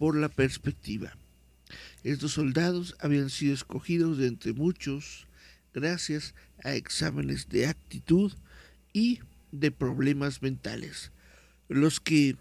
por 0.04 0.18
la 0.18 0.28
perspectiva. 0.28 1.16
Estos 2.02 2.32
soldados 2.32 2.94
habían 3.00 3.30
sido 3.30 3.54
escogidos 3.54 4.18
de 4.18 4.26
entre 4.26 4.52
muchos 4.52 5.26
gracias 5.72 6.34
a 6.62 6.74
exámenes 6.74 7.48
de 7.48 7.68
actitud 7.68 8.30
y 8.92 9.20
de 9.50 9.70
problemas 9.70 10.42
mentales. 10.42 11.10
Los 11.70 12.00
que 12.00 12.36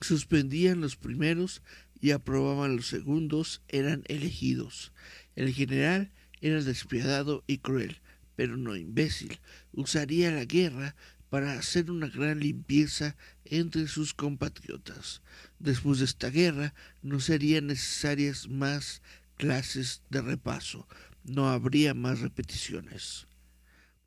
suspendían 0.00 0.80
los 0.80 0.96
primeros 0.96 1.62
y 2.00 2.10
aprobaban 2.10 2.74
los 2.74 2.88
segundos 2.88 3.62
eran 3.68 4.02
elegidos. 4.08 4.92
El 5.36 5.54
general 5.54 6.10
era 6.40 6.60
despiadado 6.60 7.44
y 7.46 7.58
cruel, 7.58 8.00
pero 8.34 8.56
no 8.56 8.74
imbécil. 8.74 9.38
Usaría 9.70 10.32
la 10.32 10.44
guerra 10.44 10.96
para 11.28 11.52
hacer 11.54 11.90
una 11.90 12.08
gran 12.08 12.40
limpieza 12.40 13.16
entre 13.44 13.88
sus 13.88 14.14
compatriotas. 14.14 15.22
Después 15.58 15.98
de 15.98 16.04
esta 16.04 16.30
guerra 16.30 16.74
no 17.02 17.20
serían 17.20 17.66
necesarias 17.66 18.48
más 18.48 19.02
clases 19.36 20.02
de 20.10 20.22
repaso, 20.22 20.88
no 21.24 21.48
habría 21.48 21.94
más 21.94 22.20
repeticiones. 22.20 23.26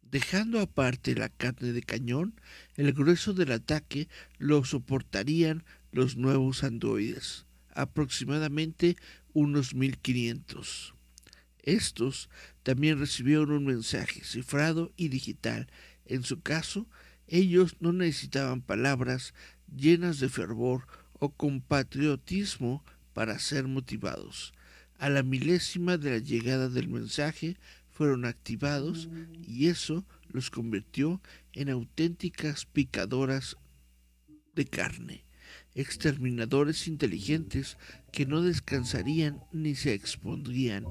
Dejando 0.02 0.60
aparte 0.60 1.14
la 1.14 1.30
carne 1.30 1.72
de 1.72 1.84
cañón, 1.84 2.40
el 2.76 2.94
grueso 2.94 3.34
del 3.34 3.52
ataque 3.52 4.08
lo 4.40 4.66
soportarían 4.66 5.64
los 5.92 6.18
nuevos 6.18 6.64
androides, 6.64 7.46
aproximadamente 7.76 8.96
unos 9.34 9.76
1500. 9.76 10.96
Estos 11.62 12.30
también 12.64 13.00
recibieron 13.00 13.52
un 13.52 13.66
mensaje 13.66 14.24
cifrado 14.24 14.92
y 14.98 15.10
digital. 15.10 15.68
En 16.06 16.24
su 16.24 16.42
caso, 16.42 16.88
ellos 17.30 17.78
no 17.80 17.94
necesitaban 17.94 18.62
palabras 18.62 19.34
llenas 19.76 20.20
de 20.20 20.30
fervor 20.30 20.88
o 21.14 21.30
con 21.30 21.62
patriotismo 21.62 22.84
para 23.14 23.40
ser 23.40 23.68
motivados. 23.68 24.54
A 24.98 25.10
la 25.10 25.24
milésima 25.24 25.98
de 25.98 26.12
la 26.12 26.18
llegada 26.18 26.70
del 26.70 26.90
mensaje 26.90 27.58
fueron 27.92 28.26
activados 28.26 29.10
y 29.46 29.68
eso 29.68 30.06
los 30.30 30.50
convirtió 30.50 31.22
en 31.54 31.70
auténticas 31.70 32.66
picadoras 32.66 33.58
de 34.56 34.66
carne, 34.66 35.26
exterminadores 35.76 36.88
inteligentes 36.88 37.78
que 38.12 38.26
no 38.26 38.42
descansarían 38.42 39.44
ni 39.52 39.76
se 39.76 39.94
expondrían 39.94 40.86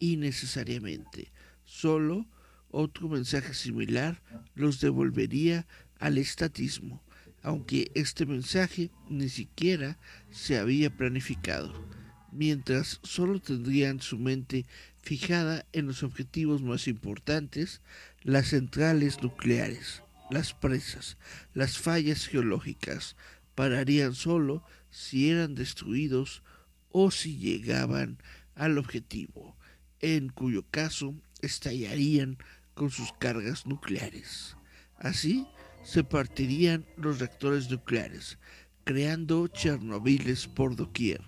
innecesariamente. 0.00 1.32
Solo 1.64 2.26
otro 2.70 3.08
mensaje 3.08 3.54
similar 3.54 4.20
los 4.54 4.80
devolvería 4.80 5.66
al 5.98 6.18
estatismo, 6.18 7.02
aunque 7.42 7.90
este 7.94 8.26
mensaje 8.26 8.90
ni 9.08 9.28
siquiera 9.28 9.98
se 10.30 10.58
había 10.58 10.90
planificado, 10.90 11.72
mientras 12.32 13.00
solo 13.02 13.40
tendrían 13.40 14.00
su 14.00 14.18
mente 14.18 14.66
fijada 15.02 15.66
en 15.72 15.86
los 15.86 16.02
objetivos 16.02 16.62
más 16.62 16.88
importantes, 16.88 17.82
las 18.22 18.48
centrales 18.48 19.22
nucleares, 19.22 20.02
las 20.30 20.54
presas, 20.54 21.18
las 21.52 21.78
fallas 21.78 22.26
geológicas, 22.26 23.16
pararían 23.54 24.14
solo 24.14 24.64
si 24.90 25.30
eran 25.30 25.54
destruidos 25.54 26.42
o 26.90 27.10
si 27.10 27.36
llegaban 27.36 28.18
al 28.54 28.78
objetivo, 28.78 29.56
en 30.00 30.28
cuyo 30.28 30.64
caso 30.70 31.14
estallarían 31.42 32.38
con 32.74 32.90
sus 32.90 33.12
cargas 33.12 33.66
nucleares. 33.66 34.56
Así, 34.96 35.46
se 35.84 36.02
partirían 36.02 36.84
los 36.96 37.20
reactores 37.20 37.70
nucleares. 37.70 38.38
creando 38.84 39.48
Chernobyles 39.48 40.46
por 40.46 40.76
doquier. 40.76 41.22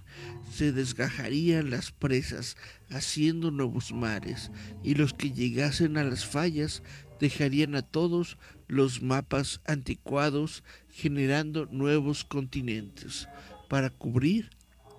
Se 0.52 0.72
desgajarían 0.72 1.70
las 1.70 1.90
presas, 1.90 2.56
haciendo 2.90 3.50
nuevos 3.50 3.92
mares, 3.92 4.50
y 4.82 4.94
los 4.94 5.14
que 5.14 5.32
llegasen 5.32 5.96
a 5.96 6.04
las 6.04 6.26
fallas 6.26 6.82
dejarían 7.18 7.74
a 7.74 7.80
todos 7.80 8.36
los 8.68 9.02
mapas 9.02 9.60
anticuados, 9.66 10.64
generando 10.90 11.66
nuevos 11.66 12.24
continentes, 12.24 13.26
para 13.68 13.90
cubrir 13.90 14.50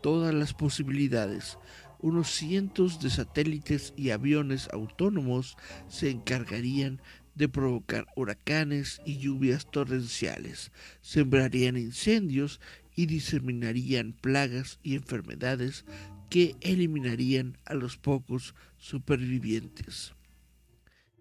todas 0.01 0.33
las 0.33 0.53
posibilidades. 0.53 1.57
Unos 1.99 2.29
cientos 2.29 2.99
de 2.99 3.09
satélites 3.09 3.93
y 3.97 4.11
aviones 4.11 4.69
autónomos 4.71 5.57
se 5.87 6.11
encargarían 6.11 7.01
de 7.37 7.47
provocar 7.47 8.07
huracanes 8.15 8.99
y 9.05 9.17
lluvias 9.19 9.69
torrenciales, 9.69 10.71
sembrarían 11.01 11.77
incendios 11.77 12.59
y 12.95 13.05
diseminarían 13.05 14.13
plagas 14.13 14.79
y 14.81 14.95
enfermedades 14.95 15.85
que 16.29 16.55
eliminarían 16.61 17.57
a 17.65 17.75
los 17.75 17.97
pocos 17.97 18.55
supervivientes. 18.77 20.13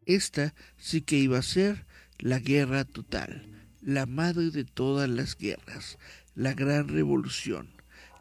Esta 0.06 0.54
sí 0.76 1.02
que 1.02 1.18
iba 1.18 1.38
a 1.38 1.42
ser 1.42 1.86
la 2.18 2.38
guerra 2.38 2.84
total, 2.84 3.46
la 3.82 4.06
madre 4.06 4.50
de 4.50 4.64
todas 4.64 5.08
las 5.08 5.36
guerras, 5.36 5.98
la 6.34 6.54
gran 6.54 6.88
revolución, 6.88 7.68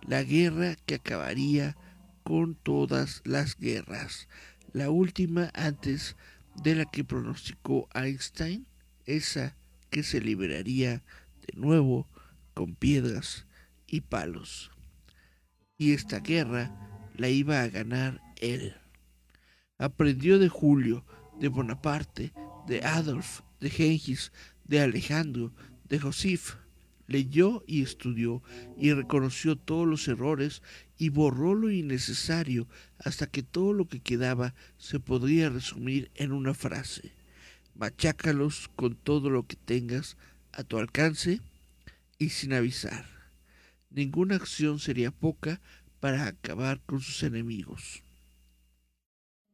la 0.02 0.24
guerra 0.24 0.76
que 0.86 0.96
acabaría 0.96 1.78
con 2.24 2.56
todas 2.56 3.22
las 3.24 3.58
guerras, 3.58 4.28
la 4.74 4.89
última 4.89 5.52
antes 5.54 6.18
de 6.18 6.26
la 6.64 6.86
que 6.86 7.03
pronosticó 7.03 7.88
Einstein, 7.93 8.66
esa 9.06 9.58
que 9.89 10.03
se 10.03 10.22
liberaría 10.22 11.03
de 11.45 11.53
nuevo 11.60 12.08
con 12.53 12.76
piedras 12.76 13.45
y 13.88 14.01
palos. 14.01 14.72
Y 15.78 15.93
esta 15.93 16.20
guerra 16.20 16.72
la 17.16 17.30
iba 17.30 17.62
a 17.62 17.68
ganar 17.68 18.22
él. 18.38 18.76
Aprendió 19.78 20.39
de 20.39 20.49
Julio, 20.49 21.06
de 21.39 21.49
Bonaparte, 21.49 22.34
de 22.68 22.84
Adolf, 22.84 23.41
de 23.60 23.70
Gengis, 23.70 24.32
de 24.64 24.82
Alejandro, 24.82 25.53
de 25.84 25.99
Josif. 25.99 26.56
Leyó 27.08 27.64
y 27.68 27.84
estudió 27.84 28.41
y 28.78 28.93
reconoció 28.93 29.56
todos 29.56 29.88
los 29.88 30.08
errores 30.08 30.64
y 30.98 31.10
borró 31.10 31.56
lo 31.56 31.70
innecesario 31.72 32.68
hasta 32.98 33.28
que 33.28 33.43
todo 33.43 33.74
lo 33.74 33.88
que 33.88 34.00
quedaba 34.00 34.54
se 34.78 35.00
podría 35.00 35.50
resumir 35.50 36.12
en 36.16 36.32
una 36.32 36.54
frase. 36.54 37.12
Machácalos 37.76 38.70
con 38.76 38.96
todo 38.96 39.30
lo 39.30 39.46
que 39.46 39.58
tengas 39.58 40.18
a 40.54 40.64
tu 40.64 40.78
alcance 40.78 41.41
y 42.18 42.30
sin 42.30 42.54
avisar. 42.54 43.06
Ninguna 43.89 44.36
acción 44.36 44.80
sería 44.80 45.12
poca 45.12 45.62
para 46.00 46.28
acabar 46.28 46.82
con 46.86 47.02
sus 47.02 47.24
enemigos. 47.24 48.04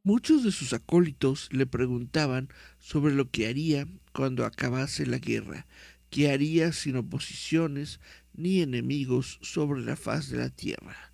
Muchos 0.04 0.42
de 0.42 0.50
sus 0.50 0.72
acólitos 0.72 1.48
le 1.52 1.64
preguntaban 1.64 2.48
sobre 2.80 3.14
lo 3.14 3.30
que 3.30 3.46
haría 3.46 3.86
cuando 4.12 4.44
acabase 4.44 5.06
la 5.06 5.18
guerra, 5.18 5.66
qué 6.10 6.32
haría 6.32 6.72
sin 6.72 6.96
oposiciones 6.96 8.00
ni 8.34 8.62
enemigos 8.62 9.38
sobre 9.42 9.80
la 9.82 9.94
faz 9.94 10.28
de 10.28 10.38
la 10.38 10.50
tierra. 10.50 11.11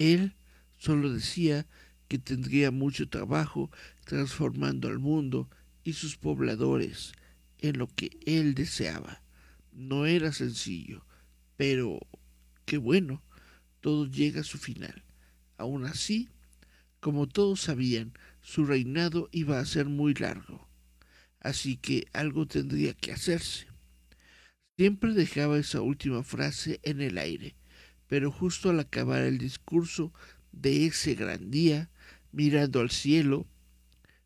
Él 0.00 0.34
solo 0.78 1.12
decía 1.12 1.66
que 2.08 2.18
tendría 2.18 2.70
mucho 2.70 3.10
trabajo 3.10 3.70
transformando 4.06 4.88
al 4.88 4.98
mundo 4.98 5.50
y 5.84 5.92
sus 5.92 6.16
pobladores 6.16 7.12
en 7.58 7.78
lo 7.78 7.86
que 7.86 8.18
él 8.24 8.54
deseaba. 8.54 9.22
No 9.72 10.06
era 10.06 10.32
sencillo, 10.32 11.04
pero 11.58 12.00
qué 12.64 12.78
bueno, 12.78 13.22
todo 13.80 14.06
llega 14.06 14.40
a 14.40 14.44
su 14.44 14.56
final. 14.56 15.04
Aún 15.58 15.84
así, 15.84 16.30
como 17.00 17.28
todos 17.28 17.60
sabían, 17.60 18.14
su 18.40 18.64
reinado 18.64 19.28
iba 19.32 19.60
a 19.60 19.66
ser 19.66 19.84
muy 19.84 20.14
largo, 20.14 20.66
así 21.40 21.76
que 21.76 22.06
algo 22.14 22.46
tendría 22.46 22.94
que 22.94 23.12
hacerse. 23.12 23.66
Siempre 24.78 25.12
dejaba 25.12 25.58
esa 25.58 25.82
última 25.82 26.22
frase 26.22 26.80
en 26.84 27.02
el 27.02 27.18
aire, 27.18 27.54
pero 28.10 28.32
justo 28.32 28.70
al 28.70 28.80
acabar 28.80 29.22
el 29.22 29.38
discurso 29.38 30.12
de 30.50 30.86
ese 30.86 31.14
gran 31.14 31.52
día, 31.52 31.90
mirando 32.32 32.80
al 32.80 32.90
cielo, 32.90 33.46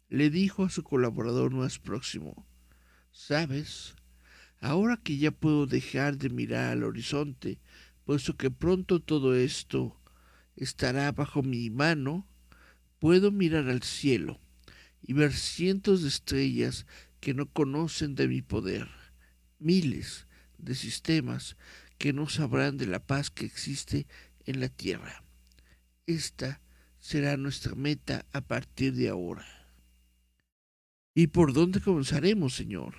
le 0.09 0.31
dijo 0.31 0.65
a 0.65 0.71
su 0.71 0.83
colaborador 0.83 1.53
más 1.53 1.79
próximo, 1.79 2.47
¿sabes? 3.13 3.95
Ahora 4.59 4.97
que 4.97 5.19
ya 5.19 5.33
puedo 5.33 5.67
dejar 5.67 6.17
de 6.17 6.31
mirar 6.31 6.73
al 6.73 6.83
horizonte, 6.83 7.61
puesto 8.07 8.39
que 8.39 8.51
pronto 8.51 9.01
todo 9.01 9.35
esto 9.35 10.01
estará 10.57 11.13
bajo 11.13 11.43
mi 11.43 11.69
mano, 11.69 12.27
puedo 12.99 13.31
mirar 13.31 13.69
al 13.69 13.83
cielo 13.83 14.41
y 15.03 15.13
ver 15.13 15.35
cientos 15.35 16.01
de 16.01 16.09
estrellas 16.09 16.87
que 17.21 17.35
no 17.35 17.53
conocen 17.53 18.15
de 18.15 18.29
mi 18.29 18.41
poder, 18.41 18.89
miles 19.59 20.27
de 20.57 20.75
sistemas 20.75 21.59
que 22.05 22.13
no 22.13 22.29
sabrán 22.29 22.77
de 22.77 22.87
la 22.87 22.99
paz 22.99 23.31
que 23.31 23.47
existe 23.47 24.07
en 24.45 24.61
la 24.61 24.69
tierra. 24.69 25.25
Esta 26.07 26.61
será 27.01 27.39
nuestra 27.39 27.75
meta 27.77 28.27
a 28.31 28.43
partir 28.43 28.93
de 28.93 29.09
ahora. 29.09 29.47
¿Y 31.15 31.29
por 31.29 31.55
dónde 31.55 31.81
comenzaremos, 31.81 32.55
Señor? 32.55 32.95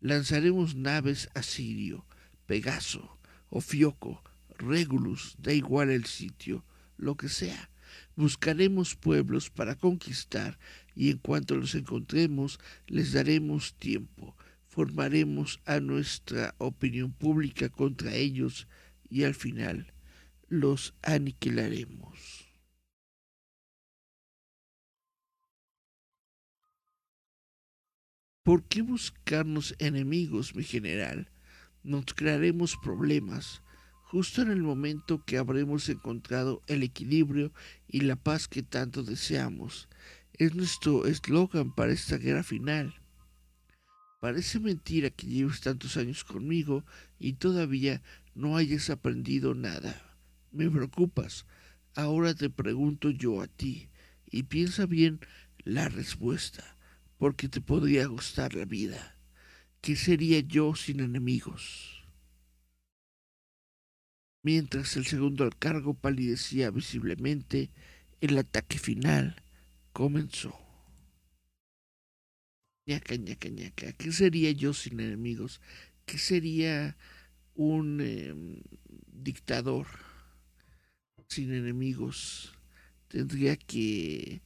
Lanzaremos 0.00 0.74
naves 0.74 1.28
a 1.34 1.42
Sirio, 1.42 2.06
Pegaso, 2.46 3.18
Ofioco, 3.50 4.22
Regulus, 4.56 5.34
da 5.36 5.52
igual 5.52 5.90
el 5.90 6.06
sitio, 6.06 6.64
lo 6.96 7.18
que 7.18 7.28
sea. 7.28 7.68
Buscaremos 8.16 8.96
pueblos 8.96 9.50
para 9.50 9.74
conquistar 9.74 10.58
y 10.94 11.10
en 11.10 11.18
cuanto 11.18 11.56
los 11.56 11.74
encontremos 11.74 12.58
les 12.86 13.12
daremos 13.12 13.74
tiempo 13.74 14.34
formaremos 14.74 15.60
a 15.66 15.78
nuestra 15.78 16.56
opinión 16.58 17.12
pública 17.12 17.68
contra 17.68 18.12
ellos 18.12 18.66
y 19.08 19.22
al 19.22 19.36
final 19.36 19.94
los 20.48 20.94
aniquilaremos. 21.02 22.48
¿Por 28.42 28.64
qué 28.64 28.82
buscarnos 28.82 29.76
enemigos, 29.78 30.56
mi 30.56 30.64
general? 30.64 31.30
Nos 31.84 32.06
crearemos 32.06 32.76
problemas 32.82 33.62
justo 34.02 34.42
en 34.42 34.50
el 34.50 34.62
momento 34.62 35.24
que 35.24 35.38
habremos 35.38 35.88
encontrado 35.88 36.62
el 36.66 36.82
equilibrio 36.82 37.52
y 37.86 38.00
la 38.00 38.16
paz 38.16 38.48
que 38.48 38.64
tanto 38.64 39.04
deseamos. 39.04 39.88
Es 40.32 40.56
nuestro 40.56 41.06
eslogan 41.06 41.72
para 41.72 41.92
esta 41.92 42.18
guerra 42.18 42.42
final. 42.42 43.03
Parece 44.24 44.58
mentira 44.58 45.10
que 45.10 45.26
lleves 45.26 45.60
tantos 45.60 45.98
años 45.98 46.24
conmigo 46.24 46.82
y 47.18 47.34
todavía 47.34 48.00
no 48.34 48.56
hayas 48.56 48.88
aprendido 48.88 49.54
nada. 49.54 50.16
Me 50.50 50.70
preocupas. 50.70 51.44
Ahora 51.94 52.32
te 52.34 52.48
pregunto 52.48 53.10
yo 53.10 53.42
a 53.42 53.48
ti 53.48 53.90
y 54.24 54.44
piensa 54.44 54.86
bien 54.86 55.20
la 55.58 55.90
respuesta, 55.90 56.78
porque 57.18 57.50
te 57.50 57.60
podría 57.60 58.06
gustar 58.06 58.54
la 58.54 58.64
vida. 58.64 59.18
¿Qué 59.82 59.94
sería 59.94 60.40
yo 60.40 60.74
sin 60.74 61.00
enemigos? 61.00 62.06
Mientras 64.42 64.96
el 64.96 65.04
segundo 65.04 65.44
al 65.44 65.58
cargo 65.58 65.92
palidecía 65.92 66.70
visiblemente, 66.70 67.68
el 68.22 68.38
ataque 68.38 68.78
final 68.78 69.36
comenzó 69.92 70.63
ñaca, 72.86 73.16
ñaca, 73.16 73.48
ñaca. 73.48 73.92
¿Qué 73.92 74.12
sería 74.12 74.50
yo 74.52 74.72
sin 74.74 75.00
enemigos? 75.00 75.60
¿Qué 76.06 76.18
sería 76.18 76.96
un 77.54 78.00
em, 78.00 78.62
dictador 79.12 79.86
sin 81.28 81.52
enemigos? 81.52 82.52
Tendría 83.08 83.56
que 83.56 84.42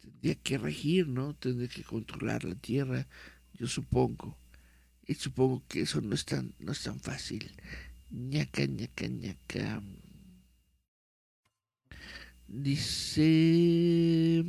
tendría 0.00 0.34
que 0.36 0.58
regir, 0.58 1.08
¿no? 1.08 1.34
Tendría 1.34 1.68
que 1.68 1.82
controlar 1.84 2.44
la 2.44 2.54
tierra, 2.54 3.06
yo 3.54 3.66
supongo. 3.66 4.38
Y 5.06 5.14
supongo 5.14 5.64
que 5.68 5.82
eso 5.82 6.00
no 6.00 6.14
es 6.14 6.24
tan, 6.24 6.54
no 6.58 6.72
es 6.72 6.82
tan 6.82 7.00
fácil. 7.00 7.50
ñaca, 8.10 8.66
ñaca, 8.66 9.06
ñaca. 9.08 9.82
Dice 12.48 14.44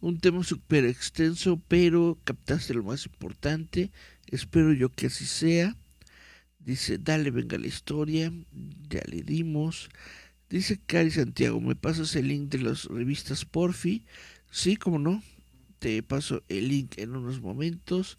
un 0.00 0.18
tema 0.18 0.44
súper 0.44 0.84
extenso, 0.84 1.60
pero 1.68 2.18
captaste 2.24 2.74
lo 2.74 2.82
más 2.82 3.06
importante. 3.06 3.90
Espero 4.26 4.72
yo 4.72 4.90
que 4.90 5.06
así 5.06 5.26
sea. 5.26 5.76
Dice, 6.58 6.98
dale, 6.98 7.30
venga 7.30 7.58
la 7.58 7.66
historia. 7.66 8.32
Ya 8.88 9.00
le 9.08 9.22
dimos. 9.22 9.88
Dice 10.50 10.78
Cari 10.86 11.10
Santiago, 11.10 11.60
¿me 11.60 11.74
pasas 11.74 12.14
el 12.16 12.28
link 12.28 12.50
de 12.50 12.58
las 12.58 12.84
revistas 12.84 13.44
Porfi? 13.44 14.04
Sí, 14.50 14.76
como 14.76 14.98
no. 14.98 15.22
te 15.78 16.02
paso 16.02 16.42
el 16.48 16.68
link 16.68 16.98
en 16.98 17.16
unos 17.16 17.40
momentos. 17.40 18.18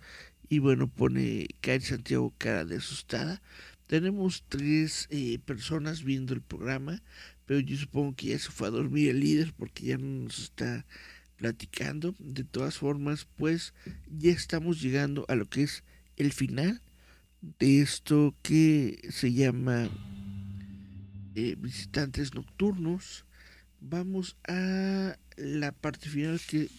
Y 0.50 0.60
bueno, 0.60 0.88
pone 0.88 1.48
Karen 1.62 1.82
Santiago 1.82 2.34
cara 2.38 2.66
de 2.66 2.78
asustada. 2.78 3.42
Tenemos 3.88 4.44
tres 4.50 5.08
eh, 5.10 5.40
personas 5.46 6.04
viendo 6.04 6.34
el 6.34 6.42
programa, 6.42 7.02
pero 7.46 7.62
yo 7.62 7.78
supongo 7.78 8.16
que 8.16 8.28
ya 8.28 8.40
se 8.40 8.52
fue 8.52 8.68
a 8.68 8.72
dormir 8.72 9.10
el 9.10 9.22
líder 9.22 9.54
porque 9.58 9.86
ya 9.86 9.98
no 9.98 10.24
nos 10.24 10.40
está 10.40 10.86
platicando. 11.38 12.14
De 12.20 12.44
todas 12.44 12.78
formas, 12.78 13.28
pues 13.38 13.74
ya 14.08 14.32
estamos 14.32 14.82
llegando 14.82 15.26
a 15.30 15.36
lo 15.36 15.48
que 15.48 15.64
es 15.64 15.84
el 16.18 16.34
final 16.34 16.82
de 17.60 17.82
esto 17.82 18.36
que 18.42 19.00
se 19.10 19.32
llama 19.32 19.90
eh, 21.36 21.56
visitantes 21.58 22.34
nocturnos. 22.34 23.26
Vamos 23.80 24.36
a 24.48 25.18
la 25.38 25.72
parte 25.72 26.10
final 26.10 26.42
que 26.46 26.70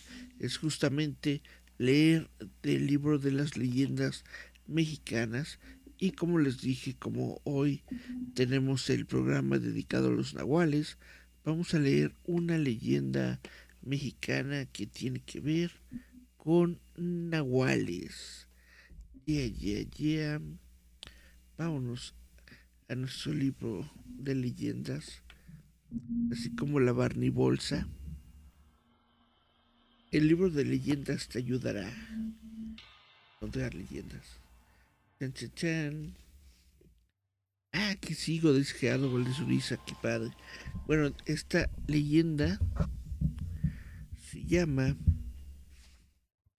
es 0.41 0.59
justamente 0.59 1.43
leer 1.79 2.29
el 2.65 2.87
libro 2.87 3.19
de 3.19 3.31
las 3.31 3.57
leyendas 3.57 4.25
mexicanas 4.67 5.59
y 5.99 6.13
como 6.13 6.39
les 6.39 6.61
dije, 6.61 6.95
como 6.97 7.41
hoy 7.45 7.83
tenemos 8.35 8.89
el 8.91 9.07
programa 9.07 9.59
dedicado 9.59 10.09
a 10.09 10.13
los 10.13 10.35
nahuales, 10.35 10.97
vamos 11.45 11.75
a 11.75 11.81
leer 11.81 12.15
una 12.25 12.57
leyenda 12.57 13.41
mexicana 13.89 14.66
que 14.66 14.86
tiene 14.86 15.20
que 15.20 15.41
ver 15.41 15.72
con 16.36 16.80
nahuales. 16.97 18.47
Yeah, 19.24 19.47
yeah, 19.47 19.82
yeah. 19.97 20.41
Vámonos 21.57 22.14
a 22.89 22.95
nuestro 22.95 23.32
libro 23.32 23.91
de 24.05 24.34
leyendas, 24.34 25.22
así 26.30 26.55
como 26.55 26.80
la 26.80 26.93
Barney 26.93 27.30
Bolsa. 27.30 27.89
El 30.11 30.28
libro 30.28 30.51
de 30.51 30.64
leyendas 30.64 31.28
te 31.28 31.39
ayudará 31.39 31.86
a 31.86 33.36
encontrar 33.36 33.74
leyendas. 33.74 34.41
Chan, 35.18 35.32
chan, 35.32 35.53
chan. 35.55 36.14
Ah, 37.72 37.95
que 38.01 38.14
sigo, 38.14 38.55
dice 38.55 38.97
de 38.97 39.07
Uriza, 39.07 39.76
qué 39.84 39.95
padre. 40.01 40.32
Bueno, 40.86 41.14
esta 41.26 41.70
leyenda 41.86 42.59
se 44.39 44.45
llama 44.45 44.97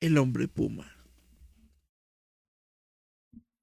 El 0.01 0.17
hombre 0.17 0.47
puma. 0.47 0.91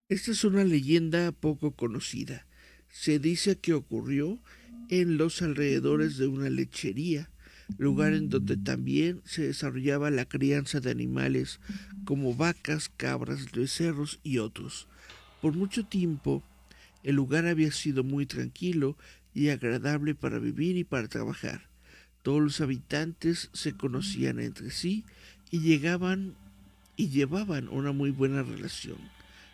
Esta 0.08 0.30
es 0.30 0.44
una 0.44 0.64
leyenda 0.64 1.32
poco 1.32 1.72
conocida. 1.72 2.46
Se 2.88 3.18
dice 3.18 3.58
que 3.58 3.74
ocurrió 3.74 4.40
en 4.88 5.18
los 5.18 5.42
alrededores 5.42 6.16
de 6.16 6.28
una 6.28 6.48
lechería, 6.48 7.30
lugar 7.76 8.14
en 8.14 8.30
donde 8.30 8.56
también 8.56 9.20
se 9.24 9.42
desarrollaba 9.42 10.10
la 10.10 10.24
crianza 10.24 10.80
de 10.80 10.92
animales 10.92 11.60
como 12.04 12.34
vacas, 12.34 12.88
cabras, 12.96 13.50
becerros 13.52 14.20
y 14.22 14.38
otros. 14.38 14.88
Por 15.42 15.54
mucho 15.54 15.84
tiempo, 15.84 16.42
el 17.02 17.16
lugar 17.16 17.46
había 17.46 17.72
sido 17.72 18.02
muy 18.04 18.24
tranquilo 18.24 18.96
y 19.34 19.50
agradable 19.50 20.14
para 20.14 20.38
vivir 20.38 20.76
y 20.78 20.84
para 20.84 21.08
trabajar. 21.08 21.75
Todos 22.26 22.42
los 22.42 22.60
habitantes 22.60 23.50
se 23.52 23.76
conocían 23.76 24.40
entre 24.40 24.72
sí 24.72 25.04
y 25.52 25.60
llegaban 25.60 26.34
y 26.96 27.10
llevaban 27.10 27.68
una 27.68 27.92
muy 27.92 28.10
buena 28.10 28.42
relación. 28.42 28.98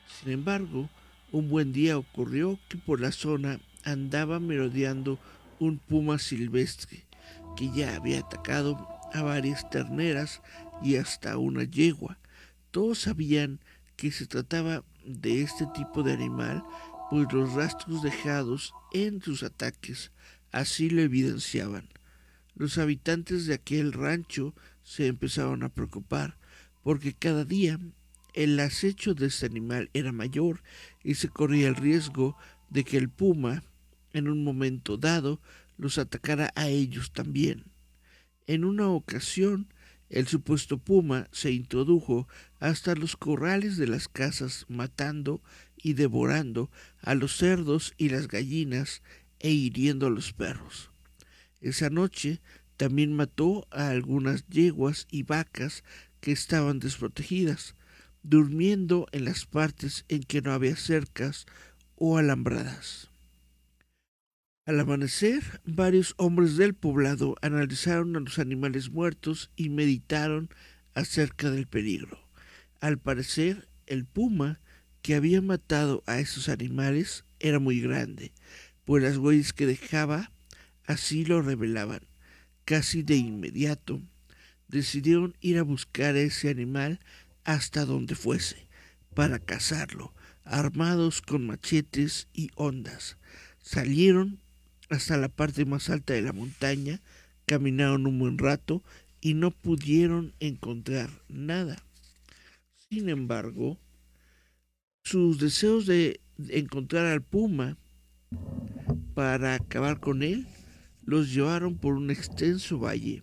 Sin 0.07 0.33
embargo, 0.33 0.89
un 1.33 1.51
buen 1.51 1.75
día 1.75 1.99
ocurrió 1.99 2.59
que 2.71 2.79
por 2.79 2.99
la 2.99 3.13
zona 3.13 3.61
andaba 3.85 4.41
merodeando 4.41 5.19
un 5.59 5.81
puma 5.81 6.19
silvestre 6.19 7.05
que 7.59 7.71
ya 7.73 7.95
había 7.95 8.21
atacado 8.21 8.89
a 9.13 9.21
varias 9.21 9.69
terneras 9.69 10.41
y 10.83 10.97
hasta 10.97 11.37
una 11.37 11.65
yegua. 11.65 12.17
Todos 12.71 13.01
sabían 13.01 13.61
que 13.97 14.11
se 14.11 14.25
trataba 14.25 14.83
de 15.05 15.43
este 15.43 15.67
tipo 15.75 16.03
de 16.03 16.15
animal, 16.15 16.65
pues 17.11 17.31
los 17.35 17.53
rastros 17.53 18.03
dejados 18.03 18.73
en 18.95 19.21
sus 19.21 19.43
ataques 19.43 20.11
así 20.53 20.89
lo 20.89 21.03
evidenciaban. 21.03 21.87
Los 22.55 22.79
habitantes 22.79 23.47
de 23.47 23.55
aquel 23.55 23.93
rancho 23.93 24.55
se 24.83 25.07
empezaron 25.07 25.63
a 25.63 25.71
preocupar, 25.71 26.37
porque 26.83 27.15
cada 27.15 27.45
día 27.45 27.79
el 28.35 28.59
acecho 28.61 29.15
de 29.15 29.27
este 29.27 29.47
animal 29.47 29.91
era 29.93 30.13
mayor 30.13 30.63
y 31.03 31.15
se 31.15 31.29
corría 31.29 31.69
el 31.69 31.77
riesgo 31.77 32.37
de 32.71 32.85
que 32.85 32.97
el 32.97 33.09
puma, 33.09 33.63
en 34.13 34.29
un 34.29 34.45
momento 34.45 34.97
dado, 34.97 35.41
los 35.77 35.99
atacara 35.99 36.53
a 36.55 36.69
ellos 36.69 37.13
también. 37.13 37.65
En 38.47 38.65
una 38.65 38.89
ocasión, 38.89 39.69
el 40.09 40.27
supuesto 40.27 40.79
puma 40.79 41.29
se 41.33 41.53
introdujo 41.53 42.29
hasta 42.61 42.95
los 42.95 43.17
corrales 43.17 43.77
de 43.77 43.87
las 43.87 44.09
casas 44.09 44.67
matando 44.69 45.43
y 45.77 45.95
devorando 45.95 46.71
a 47.01 47.15
los 47.15 47.37
cerdos 47.37 47.95
y 47.97 48.11
las 48.11 48.29
gallinas 48.29 49.03
e 49.41 49.51
hiriendo 49.51 50.07
a 50.07 50.11
los 50.11 50.33
perros. 50.33 50.92
Esa 51.63 51.91
noche 51.91 52.41
también 52.77 53.15
mató 53.15 53.67
a 53.71 53.89
algunas 53.89 54.47
yeguas 54.49 55.07
y 55.11 55.23
vacas 55.23 55.85
que 56.21 56.33
estaban 56.33 56.81
desprotegidas, 56.81 57.77
durmiendo 58.25 59.07
en 59.13 59.25
las 59.25 59.47
partes 59.47 60.05
en 60.09 60.25
que 60.25 60.43
no 60.43 60.53
había 60.53 60.77
cercas 60.77 61.47
o 61.95 62.19
alambradas. 62.19 63.09
Al 64.67 64.81
amanecer, 64.81 65.61
varios 65.65 66.15
hombres 66.19 66.57
del 66.57 66.75
poblado 66.75 67.37
analizaron 67.43 68.17
a 68.17 68.21
los 68.21 68.39
animales 68.39 68.91
muertos 68.91 69.51
y 69.57 69.69
meditaron 69.71 70.51
acerca 70.95 71.51
del 71.51 71.67
peligro. 71.67 72.29
Al 72.81 72.99
parecer, 72.99 73.69
el 73.87 74.05
puma 74.05 74.61
que 75.01 75.15
había 75.15 75.41
matado 75.43 76.03
a 76.07 76.19
esos 76.19 76.49
animales 76.49 77.25
era 77.39 77.61
muy 77.61 77.81
grande, 77.81 78.33
pues 78.85 79.03
las 79.03 79.17
huellas 79.17 79.53
que 79.53 79.67
dejaba 79.67 80.33
así 80.87 81.25
lo 81.25 81.43
revelaban. 81.43 82.01
Casi 82.65 83.03
de 83.03 83.17
inmediato, 83.17 84.01
decidieron 84.69 85.37
ir 85.41 85.59
a 85.59 85.63
buscar 85.63 86.15
a 86.15 86.21
ese 86.21 86.49
animal 86.49 87.01
hasta 87.45 87.85
donde 87.85 88.15
fuese, 88.15 88.69
para 89.15 89.39
cazarlo, 89.39 90.15
armados 90.45 91.21
con 91.23 91.47
machetes 91.47 92.29
y 92.33 92.51
ondas. 92.55 93.19
Salieron 93.61 94.41
hasta 94.91 95.17
la 95.17 95.29
parte 95.29 95.65
más 95.65 95.91
alta 95.91 96.15
de 96.15 96.23
la 96.23 96.33
montaña, 96.33 97.01
caminaron 97.47 98.07
un 98.07 98.19
buen 98.19 98.39
rato 98.39 98.83
y 99.21 99.35
no 99.35 99.51
pudieron 99.51 100.35
encontrar 100.41 101.11
nada. 101.29 101.85
Sin 102.89 103.09
embargo, 103.09 103.79
sus 105.03 105.39
deseos 105.39 105.87
de 105.87 106.21
encontrar 106.49 107.07
al 107.07 107.23
puma 107.23 107.77
para 109.15 109.55
acabar 109.55 110.01
con 110.01 110.23
él 110.23 110.47
los 111.05 111.33
llevaron 111.33 111.77
por 111.79 111.95
un 111.95 112.11
extenso 112.11 112.79
valle 112.79 113.23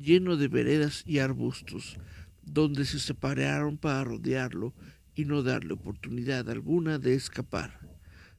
lleno 0.00 0.36
de 0.36 0.48
veredas 0.48 1.02
y 1.06 1.18
arbustos, 1.18 1.96
donde 2.42 2.84
se 2.84 2.98
separaron 2.98 3.78
para 3.78 4.04
rodearlo 4.04 4.74
y 5.14 5.24
no 5.24 5.42
darle 5.42 5.74
oportunidad 5.74 6.50
alguna 6.50 6.98
de 6.98 7.14
escapar. 7.14 7.80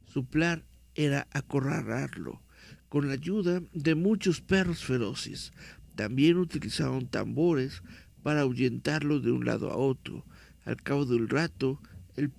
Su 0.05 0.25
plan 0.25 0.63
era 0.93 1.27
acorralarlo, 1.31 2.41
con 2.89 3.07
la 3.07 3.13
ayuda 3.13 3.61
de 3.73 3.95
muchos 3.95 4.41
perros 4.41 4.83
feroces. 4.83 5.53
También 5.95 6.37
utilizaron 6.37 7.07
tambores 7.07 7.81
para 8.21 8.41
ahuyentarlo 8.41 9.19
de 9.19 9.31
un 9.31 9.45
lado 9.45 9.71
a 9.71 9.77
otro. 9.77 10.25
Al 10.65 10.81
cabo 10.81 11.05
de 11.05 11.15
un 11.15 11.29
rato, 11.29 11.81
el, 12.15 12.31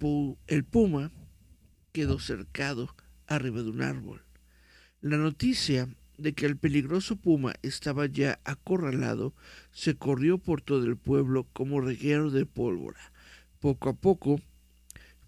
el 0.47 0.65
puma 0.65 1.11
quedó 1.93 2.19
cercado 2.19 2.95
arriba 3.27 3.63
de 3.63 3.71
un 3.71 3.83
árbol. 3.83 4.23
La 5.01 5.17
noticia 5.17 5.89
de 6.19 6.33
que 6.33 6.47
el 6.47 6.57
peligroso 6.57 7.17
puma 7.17 7.55
estaba 7.63 8.07
ya 8.07 8.41
acorralado 8.45 9.35
se 9.73 9.97
corrió 9.97 10.39
por 10.39 10.63
todo 10.63 10.85
el 10.85 10.97
pueblo 10.97 11.47
como 11.53 11.81
reguero 11.81 12.31
de 12.31 12.47
pólvora. 12.47 13.13
Poco 13.61 13.89
a 13.89 13.95
poco 13.95 14.41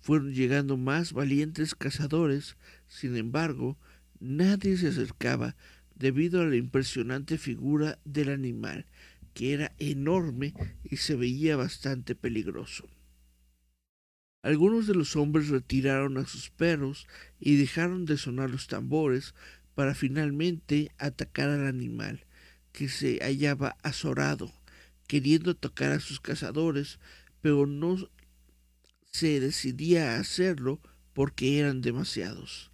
fueron 0.00 0.32
llegando 0.32 0.76
más 0.76 1.12
valientes 1.12 1.74
cazadores, 1.74 2.56
sin 2.86 3.16
embargo, 3.16 3.76
Nadie 4.20 4.76
se 4.76 4.88
acercaba 4.88 5.54
debido 5.94 6.40
a 6.40 6.46
la 6.46 6.56
impresionante 6.56 7.38
figura 7.38 7.98
del 8.04 8.30
animal, 8.30 8.86
que 9.32 9.52
era 9.52 9.72
enorme 9.78 10.54
y 10.82 10.96
se 10.96 11.14
veía 11.14 11.56
bastante 11.56 12.14
peligroso. 12.16 12.88
Algunos 14.42 14.86
de 14.86 14.94
los 14.94 15.14
hombres 15.16 15.48
retiraron 15.48 16.16
a 16.16 16.26
sus 16.26 16.50
perros 16.50 17.06
y 17.38 17.56
dejaron 17.56 18.06
de 18.06 18.16
sonar 18.16 18.50
los 18.50 18.66
tambores 18.66 19.34
para 19.78 19.94
finalmente 19.94 20.90
atacar 20.98 21.50
al 21.50 21.64
animal, 21.68 22.26
que 22.72 22.88
se 22.88 23.18
hallaba 23.18 23.76
azorado, 23.84 24.52
queriendo 25.06 25.54
tocar 25.54 25.92
a 25.92 26.00
sus 26.00 26.18
cazadores, 26.18 26.98
pero 27.42 27.64
no 27.64 27.96
se 29.12 29.38
decidía 29.38 30.16
a 30.16 30.18
hacerlo 30.18 30.80
porque 31.12 31.60
eran 31.60 31.80
demasiados. 31.80 32.72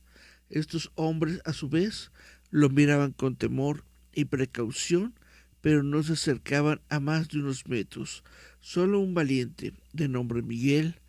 Estos 0.49 0.93
hombres, 0.95 1.43
a 1.45 1.53
su 1.53 1.69
vez, 1.69 2.11
lo 2.49 2.71
miraban 2.71 3.13
con 3.13 3.37
temor 3.37 3.85
y 4.15 4.25
precaución, 4.25 5.15
pero 5.61 5.83
no 5.83 6.03
se 6.03 6.15
acercaban 6.15 6.81
a 6.89 7.01
más 7.01 7.29
de 7.29 7.41
unos 7.41 7.69
metros. 7.69 8.25
Solo 8.61 8.99
un 9.01 9.13
valiente, 9.13 9.75
de 9.93 10.09
nombre 10.09 10.41
Miguel, 10.41 11.03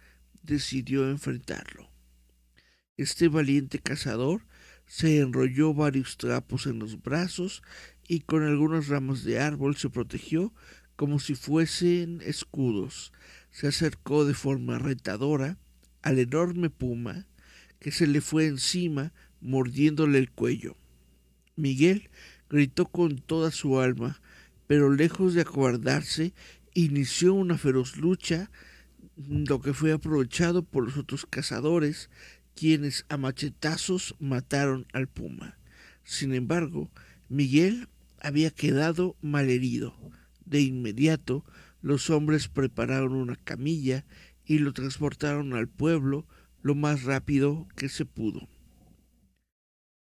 decidió 0.44 1.10
enfrentarlo. 1.10 1.90
Este 2.98 3.30
valiente 3.30 3.80
cazador 3.80 4.42
se 4.86 5.20
enrolló 5.20 5.74
varios 5.74 6.18
trapos 6.18 6.68
en 6.68 6.80
los 6.80 7.02
brazos 7.02 7.64
y 8.08 8.22
con 8.22 8.44
algunas 8.44 8.88
ramas 8.88 9.24
de 9.24 9.40
árbol 9.40 9.76
se 9.76 9.90
protegió 9.90 10.54
como 10.96 11.20
si 11.20 11.36
fuesen 11.36 12.22
escudos. 12.24 13.12
Se 13.52 13.68
acercó 13.68 14.26
de 14.26 14.34
forma 14.34 14.80
retadora 14.80 15.58
al 16.02 16.20
enorme 16.20 16.70
puma 16.70 17.28
que 17.80 17.92
se 17.92 18.08
le 18.08 18.22
fue 18.22 18.48
encima 18.48 19.14
mordiéndole 19.42 20.18
el 20.18 20.32
cuello. 20.32 20.78
Miguel 21.56 22.10
gritó 22.50 22.86
con 22.86 23.18
toda 23.18 23.52
su 23.52 23.80
alma, 23.80 24.22
pero 24.68 24.92
lejos 24.92 25.34
de 25.34 25.42
acobardarse, 25.42 26.34
inició 26.74 27.34
una 27.34 27.58
feroz 27.58 27.98
lucha, 27.98 28.52
lo 29.16 29.62
que 29.62 29.74
fue 29.74 29.94
aprovechado 29.94 30.64
por 30.64 30.84
los 30.84 30.98
otros 30.98 31.26
cazadores, 31.26 32.10
quienes 32.56 33.06
a 33.10 33.18
machetazos 33.18 34.16
mataron 34.20 34.88
al 34.94 35.08
puma. 35.08 35.58
Sin 36.04 36.34
embargo, 36.34 36.90
Miguel 37.30 37.90
había 38.20 38.52
quedado 38.52 39.16
malherido. 39.22 39.96
De 40.46 40.62
inmediato, 40.62 41.44
los 41.82 42.10
hombres 42.10 42.48
prepararon 42.48 43.14
una 43.14 43.36
camilla 43.36 44.06
y 44.46 44.60
lo 44.60 44.74
transportaron 44.74 45.54
al 45.54 45.68
pueblo 45.68 46.28
lo 46.62 46.76
más 46.76 47.04
rápido 47.04 47.68
que 47.76 47.90
se 47.90 48.06
pudo. 48.06 48.48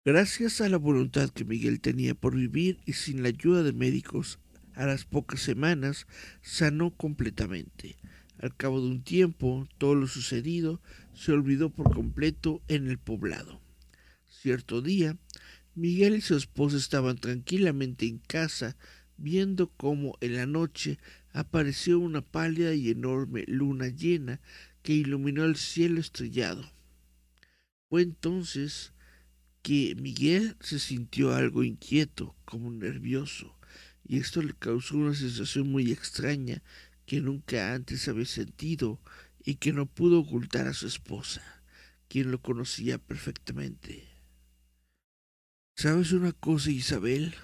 Gracias 0.05 0.61
a 0.61 0.69
la 0.69 0.79
voluntad 0.79 1.31
que 1.31 1.45
Miguel 1.45 1.81
tenía 1.81 2.15
por 2.15 2.35
vivir 2.35 2.81
y 2.85 2.95
sin 2.95 3.23
la 3.23 3.29
ayuda 3.29 3.63
de 3.63 3.73
médicos, 3.73 4.41
a 4.75 4.87
las 4.87 5.05
pocas 5.05 5.41
semanas 5.41 6.07
sanó 6.41 6.91
completamente. 6.91 7.97
Al 8.39 8.57
cabo 8.57 8.81
de 8.81 8.89
un 8.89 9.03
tiempo, 9.03 9.69
todo 9.79 9.95
lo 9.95 10.09
sucedido 10.09 10.81
se 11.15 11.33
olvidó 11.33 11.71
por 11.71 11.93
completo 11.95 12.63
en 12.69 12.89
el 12.89 12.99
poblado. 12.99 13.61
Cierto 14.29 14.83
día, 14.83 15.17
Miguel 15.75 16.17
y 16.17 16.21
su 16.21 16.37
esposa 16.37 16.77
estaban 16.77 17.17
tranquilamente 17.19 18.07
en 18.07 18.19
casa, 18.19 18.77
viendo 19.17 19.69
cómo 19.69 20.17
en 20.21 20.37
la 20.37 20.47
noche 20.47 20.99
apareció 21.33 21.99
una 21.99 22.23
pálida 22.23 22.75
y 22.75 22.91
enorme 22.91 23.45
luna 23.47 23.89
llena 23.89 24.41
que 24.83 24.95
iluminó 24.95 25.45
el 25.45 25.57
cielo 25.57 26.01
estrellado. 26.01 26.73
Fue 27.89 28.03
entonces 28.03 28.93
que 29.63 29.95
Miguel 29.95 30.57
se 30.61 30.79
sintió 30.79 31.35
algo 31.35 31.63
inquieto, 31.63 32.35
como 32.45 32.71
nervioso, 32.71 33.57
y 34.05 34.19
esto 34.19 34.43
le 34.43 34.55
causó 34.55 34.97
una 34.97 35.15
sensación 35.15 35.71
muy 35.71 35.93
extraña 35.93 36.63
que 37.07 37.21
nunca 37.21 37.75
antes 37.75 38.09
había 38.09 38.25
sentido 38.25 39.01
y 39.45 39.57
que 39.57 39.73
no 39.73 39.87
pudo 39.87 40.21
ocultar 40.21 40.67
a 40.67 40.75
su 40.75 40.87
esposa, 40.87 41.43
quien 42.09 42.31
lo 42.31 42.41
conocía 42.41 42.99
perfectamente. 42.99 44.09
¿Sabes 45.75 46.13
una 46.13 46.33
cosa, 46.33 46.71
Isabel? 46.71 47.35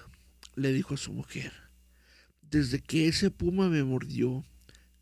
le 0.55 0.73
dijo 0.73 0.93
a 0.93 0.97
su 0.97 1.13
mujer. 1.13 1.53
Desde 2.41 2.81
que 2.81 3.07
ese 3.07 3.31
puma 3.31 3.69
me 3.69 3.83
mordió, 3.83 4.43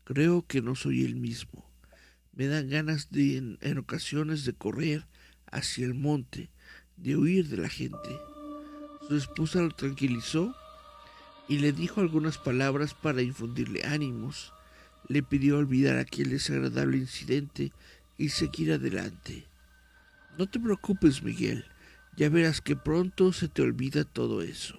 creo 0.04 0.46
que 0.46 0.62
no 0.62 0.74
soy 0.74 1.04
el 1.04 1.16
mismo. 1.16 1.68
Me 2.32 2.46
dan 2.46 2.68
ganas 2.68 3.10
de, 3.10 3.36
en, 3.36 3.58
en 3.60 3.78
ocasiones 3.78 4.44
de 4.44 4.52
correr 4.52 5.06
hacia 5.50 5.84
el 5.84 5.94
monte 5.94 6.50
de 6.98 7.16
huir 7.16 7.48
de 7.48 7.56
la 7.56 7.68
gente. 7.68 8.20
Su 9.06 9.16
esposa 9.16 9.60
lo 9.60 9.70
tranquilizó 9.70 10.54
y 11.48 11.58
le 11.58 11.72
dijo 11.72 12.00
algunas 12.00 12.38
palabras 12.38 12.94
para 12.94 13.22
infundirle 13.22 13.84
ánimos. 13.84 14.52
Le 15.08 15.22
pidió 15.22 15.58
olvidar 15.58 15.98
aquel 15.98 16.30
desagradable 16.30 16.98
incidente 16.98 17.72
y 18.16 18.28
seguir 18.28 18.72
adelante. 18.72 19.46
No 20.38 20.48
te 20.48 20.60
preocupes, 20.60 21.22
Miguel, 21.22 21.64
ya 22.16 22.28
verás 22.28 22.60
que 22.60 22.76
pronto 22.76 23.32
se 23.32 23.48
te 23.48 23.62
olvida 23.62 24.04
todo 24.04 24.42
eso. 24.42 24.78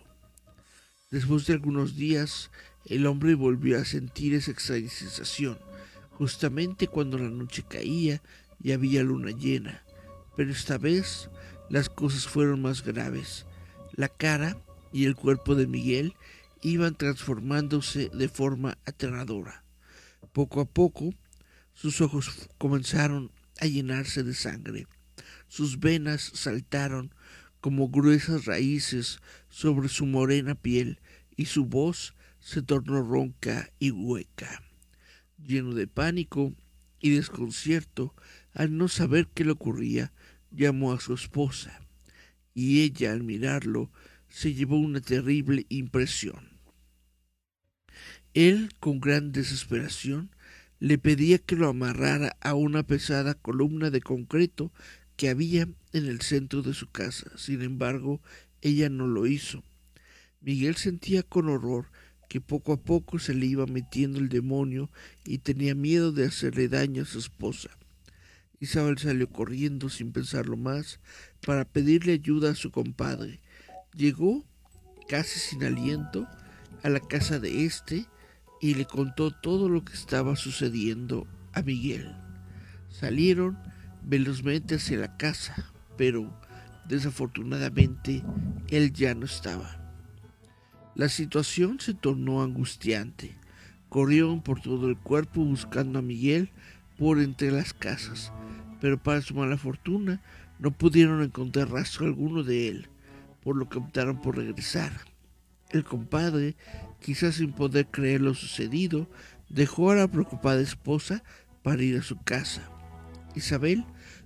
Después 1.11 1.47
de 1.47 1.53
algunos 1.53 1.95
días, 1.95 2.51
el 2.85 3.07
hombre 3.07 3.33
volvió 3.35 3.79
a 3.79 3.85
sentir 3.85 4.33
esa 4.33 4.51
extraña 4.51 4.89
sensación, 4.89 5.57
justamente 6.11 6.87
cuando 6.87 7.17
la 7.17 7.29
noche 7.29 7.63
caía 7.67 8.21
y 8.61 8.73
había 8.73 9.03
luna 9.03 9.31
llena, 9.31 9.83
pero 10.35 10.51
esta 10.51 10.77
vez 10.77 11.29
las 11.69 11.89
cosas 11.89 12.27
fueron 12.27 12.61
más 12.61 12.83
graves. 12.83 13.45
La 13.93 14.09
cara 14.09 14.57
y 14.91 15.05
el 15.05 15.15
cuerpo 15.15 15.55
de 15.55 15.67
Miguel 15.67 16.13
iban 16.61 16.95
transformándose 16.95 18.09
de 18.13 18.27
forma 18.27 18.77
aterradora. 18.85 19.63
Poco 20.39 20.61
a 20.61 20.65
poco, 20.65 21.13
sus 21.73 21.99
ojos 21.99 22.47
comenzaron 22.57 23.29
a 23.59 23.65
llenarse 23.65 24.23
de 24.23 24.33
sangre. 24.33 24.87
Sus 25.49 25.81
venas 25.81 26.31
saltaron 26.33 27.13
como 27.59 27.89
gruesas 27.89 28.45
raíces 28.45 29.19
sobre 29.49 29.89
su 29.89 30.05
morena 30.05 30.55
piel 30.55 31.01
y 31.35 31.47
su 31.47 31.65
voz 31.65 32.15
se 32.39 32.61
tornó 32.61 33.03
ronca 33.03 33.69
y 33.79 33.91
hueca. 33.91 34.63
Lleno 35.45 35.73
de 35.73 35.87
pánico 35.87 36.53
y 37.01 37.09
desconcierto 37.09 38.15
al 38.53 38.77
no 38.77 38.87
saber 38.87 39.27
qué 39.27 39.43
le 39.43 39.51
ocurría, 39.51 40.13
llamó 40.51 40.93
a 40.93 41.01
su 41.01 41.13
esposa, 41.13 41.81
y 42.53 42.83
ella 42.83 43.11
al 43.11 43.23
mirarlo 43.23 43.91
se 44.29 44.53
llevó 44.53 44.77
una 44.77 45.01
terrible 45.01 45.65
impresión. 45.67 46.48
Él, 48.39 48.71
con 48.79 49.01
gran 49.01 49.33
desesperación, 49.33 50.29
le 50.79 50.97
pedía 50.97 51.39
que 51.39 51.57
lo 51.57 51.67
amarrara 51.67 52.37
a 52.39 52.53
una 52.53 52.83
pesada 52.83 53.33
columna 53.33 53.89
de 53.89 53.99
concreto 53.99 54.71
que 55.17 55.27
había 55.27 55.67
en 55.91 56.05
el 56.05 56.21
centro 56.21 56.61
de 56.61 56.73
su 56.73 56.89
casa. 56.89 57.29
Sin 57.35 57.61
embargo, 57.61 58.21
ella 58.61 58.87
no 58.87 59.07
lo 59.07 59.27
hizo. 59.27 59.65
Miguel 60.39 60.77
sentía 60.77 61.21
con 61.21 61.49
horror 61.49 61.91
que 62.29 62.39
poco 62.39 62.71
a 62.71 62.81
poco 62.81 63.19
se 63.19 63.33
le 63.33 63.45
iba 63.45 63.65
metiendo 63.65 64.19
el 64.19 64.29
demonio 64.29 64.89
y 65.25 65.39
tenía 65.39 65.75
miedo 65.75 66.13
de 66.13 66.25
hacerle 66.25 66.69
daño 66.69 67.03
a 67.03 67.05
su 67.05 67.19
esposa. 67.19 67.71
Isabel 68.61 68.97
salió 68.99 69.29
corriendo 69.29 69.89
sin 69.89 70.13
pensarlo 70.13 70.55
más 70.55 71.01
para 71.45 71.65
pedirle 71.65 72.13
ayuda 72.13 72.51
a 72.51 72.55
su 72.55 72.71
compadre. 72.71 73.41
Llegó, 73.97 74.45
casi 75.09 75.41
sin 75.41 75.61
aliento, 75.65 76.25
a 76.83 76.89
la 76.89 77.01
casa 77.01 77.37
de 77.39 77.65
éste 77.65 78.07
y 78.61 78.75
le 78.75 78.85
contó 78.85 79.31
todo 79.31 79.69
lo 79.69 79.83
que 79.83 79.93
estaba 79.93 80.35
sucediendo 80.35 81.27
a 81.53 81.61
Miguel. 81.61 82.15
Salieron 82.89 83.57
velozmente 84.03 84.75
hacia 84.75 84.97
la 84.97 85.17
casa, 85.17 85.71
pero 85.97 86.33
desafortunadamente 86.87 88.23
él 88.69 88.93
ya 88.93 89.15
no 89.15 89.25
estaba. 89.25 89.77
La 90.95 91.09
situación 91.09 91.79
se 91.79 91.93
tornó 91.93 92.41
angustiante. 92.41 93.37
Corrieron 93.89 94.41
por 94.41 94.61
todo 94.61 94.87
el 94.87 94.97
cuerpo 94.97 95.43
buscando 95.43 95.99
a 95.99 96.01
Miguel 96.01 96.51
por 96.97 97.19
entre 97.19 97.51
las 97.51 97.73
casas 97.73 98.31
pero 98.79 98.97
para 98.97 99.21
su 99.21 99.35
mala 99.35 99.57
fortuna 99.57 100.21
no 100.57 100.71
pudieron 100.71 101.21
encontrar 101.21 101.69
rastro 101.69 102.05
alguno 102.05 102.43
de 102.43 102.67
él, 102.69 102.89
por 103.43 103.55
lo 103.55 103.69
que 103.69 103.77
optaron 103.77 104.21
por 104.21 104.37
regresar. 104.37 104.91
El 105.69 105.83
compadre, 105.83 106.55
quizás 106.99 107.35
sin 107.35 107.53
poder 107.53 107.87
creer 107.87 108.21
lo 108.21 108.33
sucedido, 108.33 109.07
dejó 109.49 109.91
a 109.91 109.95
la 109.95 110.07
preocupada 110.07 110.61
esposa 110.61 111.23
para 111.61 111.83
ir 111.83 111.97
a 111.97 112.03
su 112.03 112.21
casa. 112.23 112.69
Isabel 113.35 113.85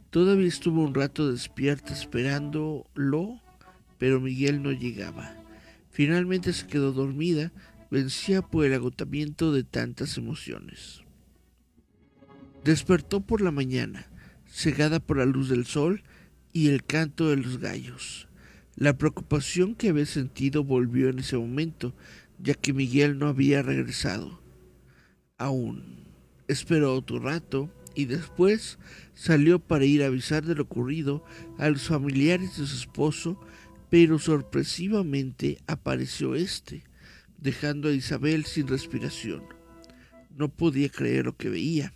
todavía 0.10 0.48
estuvo 0.48 0.84
un 0.84 0.94
rato 0.94 1.32
despierta 1.32 1.94
esperándolo, 1.94 3.42
pero 3.98 4.22
Miguel 4.22 4.64
no 4.64 4.72
llegaba. 4.72 5.36
Finalmente 5.92 6.54
se 6.54 6.68
quedó 6.68 6.92
dormida, 6.92 7.52
vencida 7.92 8.42
por 8.42 8.66
el 8.66 8.74
agotamiento 8.74 9.52
de 9.52 9.64
tantas 9.64 10.18
emociones. 10.18 11.02
Despertó 12.64 13.22
por 13.22 13.42
la 13.42 13.52
mañana 13.52 14.08
cegada 14.54 15.00
por 15.00 15.18
la 15.18 15.26
luz 15.26 15.50
del 15.50 15.66
sol 15.66 16.04
y 16.54 16.70
el 16.70 16.84
canto 16.84 17.30
de 17.30 17.38
los 17.38 17.58
gallos. 17.58 18.28
La 18.76 18.98
preocupación 18.98 19.76
que 19.76 19.90
había 19.90 20.06
sentido 20.06 20.64
volvió 20.64 21.10
en 21.10 21.20
ese 21.20 21.38
momento, 21.38 21.94
ya 22.40 22.56
que 22.56 22.74
Miguel 22.74 23.20
no 23.20 23.28
había 23.28 23.62
regresado. 23.62 24.42
Aún. 25.38 26.04
Esperó 26.48 26.96
otro 26.96 27.20
rato 27.20 27.70
y 27.96 28.06
después 28.06 28.80
salió 29.14 29.60
para 29.60 29.86
ir 29.86 30.04
a 30.04 30.08
avisar 30.08 30.44
de 30.44 30.56
lo 30.56 30.64
ocurrido 30.64 31.24
a 31.58 31.70
los 31.70 31.84
familiares 31.84 32.58
de 32.58 32.66
su 32.66 32.76
esposo, 32.76 33.40
pero 33.90 34.18
sorpresivamente 34.18 35.60
apareció 35.68 36.36
éste, 36.36 36.84
dejando 37.38 37.90
a 37.90 37.94
Isabel 37.94 38.46
sin 38.46 38.68
respiración. 38.68 39.44
No 40.36 40.50
podía 40.50 40.90
creer 40.90 41.26
lo 41.26 41.38
que 41.38 41.50
veía. 41.50 41.94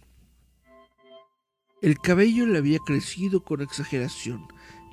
El 1.82 1.98
cabello 1.98 2.46
le 2.46 2.58
había 2.58 2.80
crecido 2.80 3.44
con 3.44 3.62
exageración 3.62 4.48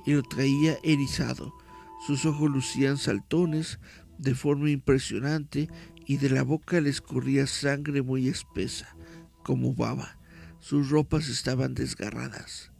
y 0.05 0.13
lo 0.13 0.23
traía 0.23 0.77
erizado. 0.83 1.53
Sus 1.99 2.25
ojos 2.25 2.49
lucían 2.51 2.97
saltones 2.97 3.79
de 4.17 4.35
forma 4.35 4.69
impresionante 4.69 5.69
y 6.05 6.17
de 6.17 6.29
la 6.29 6.43
boca 6.43 6.79
le 6.81 6.89
escurría 6.89 7.47
sangre 7.47 8.01
muy 8.01 8.27
espesa, 8.27 8.95
como 9.43 9.73
baba. 9.73 10.19
Sus 10.59 10.89
ropas 10.89 11.27
estaban 11.29 11.73
desgarradas. 11.73 12.71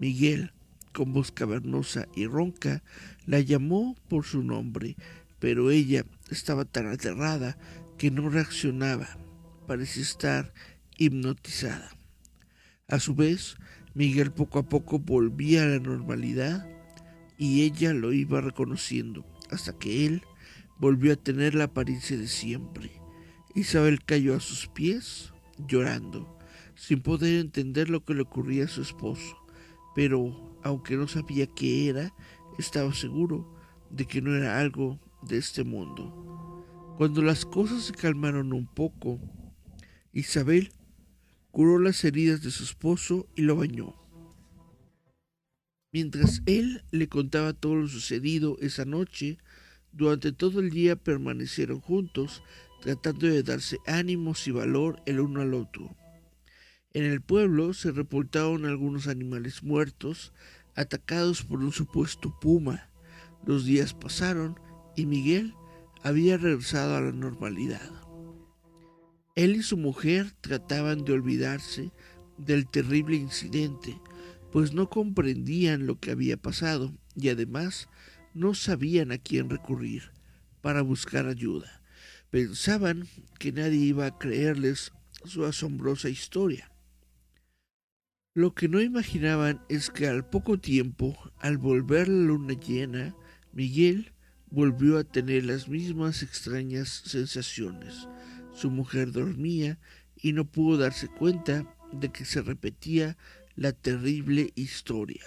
Miguel, 0.00 0.52
con 0.92 1.12
voz 1.12 1.32
cavernosa 1.32 2.06
y 2.14 2.26
ronca, 2.26 2.82
la 3.26 3.40
llamó 3.40 3.96
por 4.08 4.24
su 4.24 4.42
nombre, 4.42 4.96
pero 5.38 5.70
ella 5.70 6.04
estaba 6.30 6.64
tan 6.64 6.86
aterrada 6.86 7.58
que 7.98 8.10
no 8.10 8.28
reaccionaba. 8.28 9.18
Parecía 9.66 10.02
estar 10.02 10.52
hipnotizada. 10.98 11.90
A 12.88 13.00
su 13.00 13.14
vez, 13.14 13.56
Miguel 13.94 14.32
poco 14.32 14.58
a 14.58 14.68
poco 14.68 14.98
volvía 14.98 15.62
a 15.62 15.66
la 15.66 15.78
normalidad 15.78 16.68
y 17.38 17.62
ella 17.62 17.92
lo 17.92 18.12
iba 18.12 18.40
reconociendo 18.40 19.24
hasta 19.50 19.76
que 19.78 20.06
él 20.06 20.22
volvió 20.78 21.12
a 21.12 21.16
tener 21.16 21.54
la 21.54 21.64
apariencia 21.64 22.16
de 22.16 22.28
siempre. 22.28 22.90
Isabel 23.54 24.04
cayó 24.04 24.34
a 24.34 24.40
sus 24.40 24.66
pies 24.68 25.32
llorando, 25.68 26.38
sin 26.74 27.00
poder 27.00 27.40
entender 27.40 27.88
lo 27.88 28.04
que 28.04 28.14
le 28.14 28.22
ocurría 28.22 28.64
a 28.64 28.68
su 28.68 28.82
esposo, 28.82 29.36
pero 29.94 30.58
aunque 30.62 30.96
no 30.96 31.06
sabía 31.06 31.46
qué 31.46 31.88
era, 31.88 32.12
estaba 32.58 32.92
seguro 32.94 33.54
de 33.90 34.06
que 34.06 34.20
no 34.20 34.34
era 34.34 34.58
algo 34.58 34.98
de 35.22 35.38
este 35.38 35.62
mundo. 35.62 36.64
Cuando 36.96 37.22
las 37.22 37.44
cosas 37.44 37.84
se 37.84 37.92
calmaron 37.92 38.52
un 38.52 38.66
poco, 38.66 39.20
Isabel 40.12 40.72
curó 41.50 41.78
las 41.78 42.04
heridas 42.04 42.42
de 42.42 42.50
su 42.50 42.64
esposo 42.64 43.28
y 43.36 43.42
lo 43.42 43.56
bañó. 43.56 44.03
Mientras 45.94 46.42
él 46.46 46.82
le 46.90 47.08
contaba 47.08 47.52
todo 47.52 47.76
lo 47.76 47.86
sucedido 47.86 48.58
esa 48.60 48.84
noche, 48.84 49.38
durante 49.92 50.32
todo 50.32 50.58
el 50.58 50.70
día 50.70 50.96
permanecieron 50.96 51.80
juntos, 51.80 52.42
tratando 52.82 53.28
de 53.28 53.44
darse 53.44 53.78
ánimos 53.86 54.48
y 54.48 54.50
valor 54.50 55.00
el 55.06 55.20
uno 55.20 55.40
al 55.40 55.54
otro. 55.54 55.96
En 56.94 57.04
el 57.04 57.20
pueblo 57.20 57.74
se 57.74 57.92
reportaron 57.92 58.64
algunos 58.64 59.06
animales 59.06 59.62
muertos, 59.62 60.32
atacados 60.74 61.44
por 61.44 61.60
un 61.60 61.70
supuesto 61.70 62.36
puma. 62.40 62.90
Los 63.46 63.64
días 63.64 63.94
pasaron 63.94 64.58
y 64.96 65.06
Miguel 65.06 65.54
había 66.02 66.38
regresado 66.38 66.96
a 66.96 67.02
la 67.02 67.12
normalidad. 67.12 67.88
Él 69.36 69.54
y 69.54 69.62
su 69.62 69.76
mujer 69.76 70.32
trataban 70.40 71.04
de 71.04 71.12
olvidarse 71.12 71.92
del 72.36 72.68
terrible 72.68 73.14
incidente, 73.14 73.96
pues 74.54 74.72
no 74.72 74.88
comprendían 74.88 75.84
lo 75.84 75.98
que 75.98 76.12
había 76.12 76.36
pasado 76.36 76.96
y 77.16 77.28
además 77.28 77.88
no 78.34 78.54
sabían 78.54 79.10
a 79.10 79.18
quién 79.18 79.50
recurrir 79.50 80.12
para 80.60 80.80
buscar 80.80 81.26
ayuda. 81.26 81.82
Pensaban 82.30 83.08
que 83.40 83.50
nadie 83.50 83.78
iba 83.78 84.06
a 84.06 84.16
creerles 84.16 84.92
su 85.24 85.44
asombrosa 85.44 86.08
historia. 86.08 86.70
Lo 88.32 88.54
que 88.54 88.68
no 88.68 88.80
imaginaban 88.80 89.60
es 89.68 89.90
que 89.90 90.06
al 90.06 90.24
poco 90.30 90.56
tiempo, 90.56 91.18
al 91.40 91.58
volver 91.58 92.06
la 92.06 92.26
luna 92.26 92.54
llena, 92.54 93.16
Miguel 93.52 94.12
volvió 94.50 94.98
a 94.98 95.04
tener 95.04 95.46
las 95.46 95.66
mismas 95.68 96.22
extrañas 96.22 97.02
sensaciones. 97.06 98.06
Su 98.54 98.70
mujer 98.70 99.10
dormía 99.10 99.80
y 100.14 100.32
no 100.32 100.44
pudo 100.44 100.78
darse 100.78 101.08
cuenta 101.08 101.74
de 101.90 102.10
que 102.10 102.24
se 102.24 102.40
repetía 102.40 103.16
la 103.56 103.72
terrible 103.72 104.52
historia. 104.54 105.24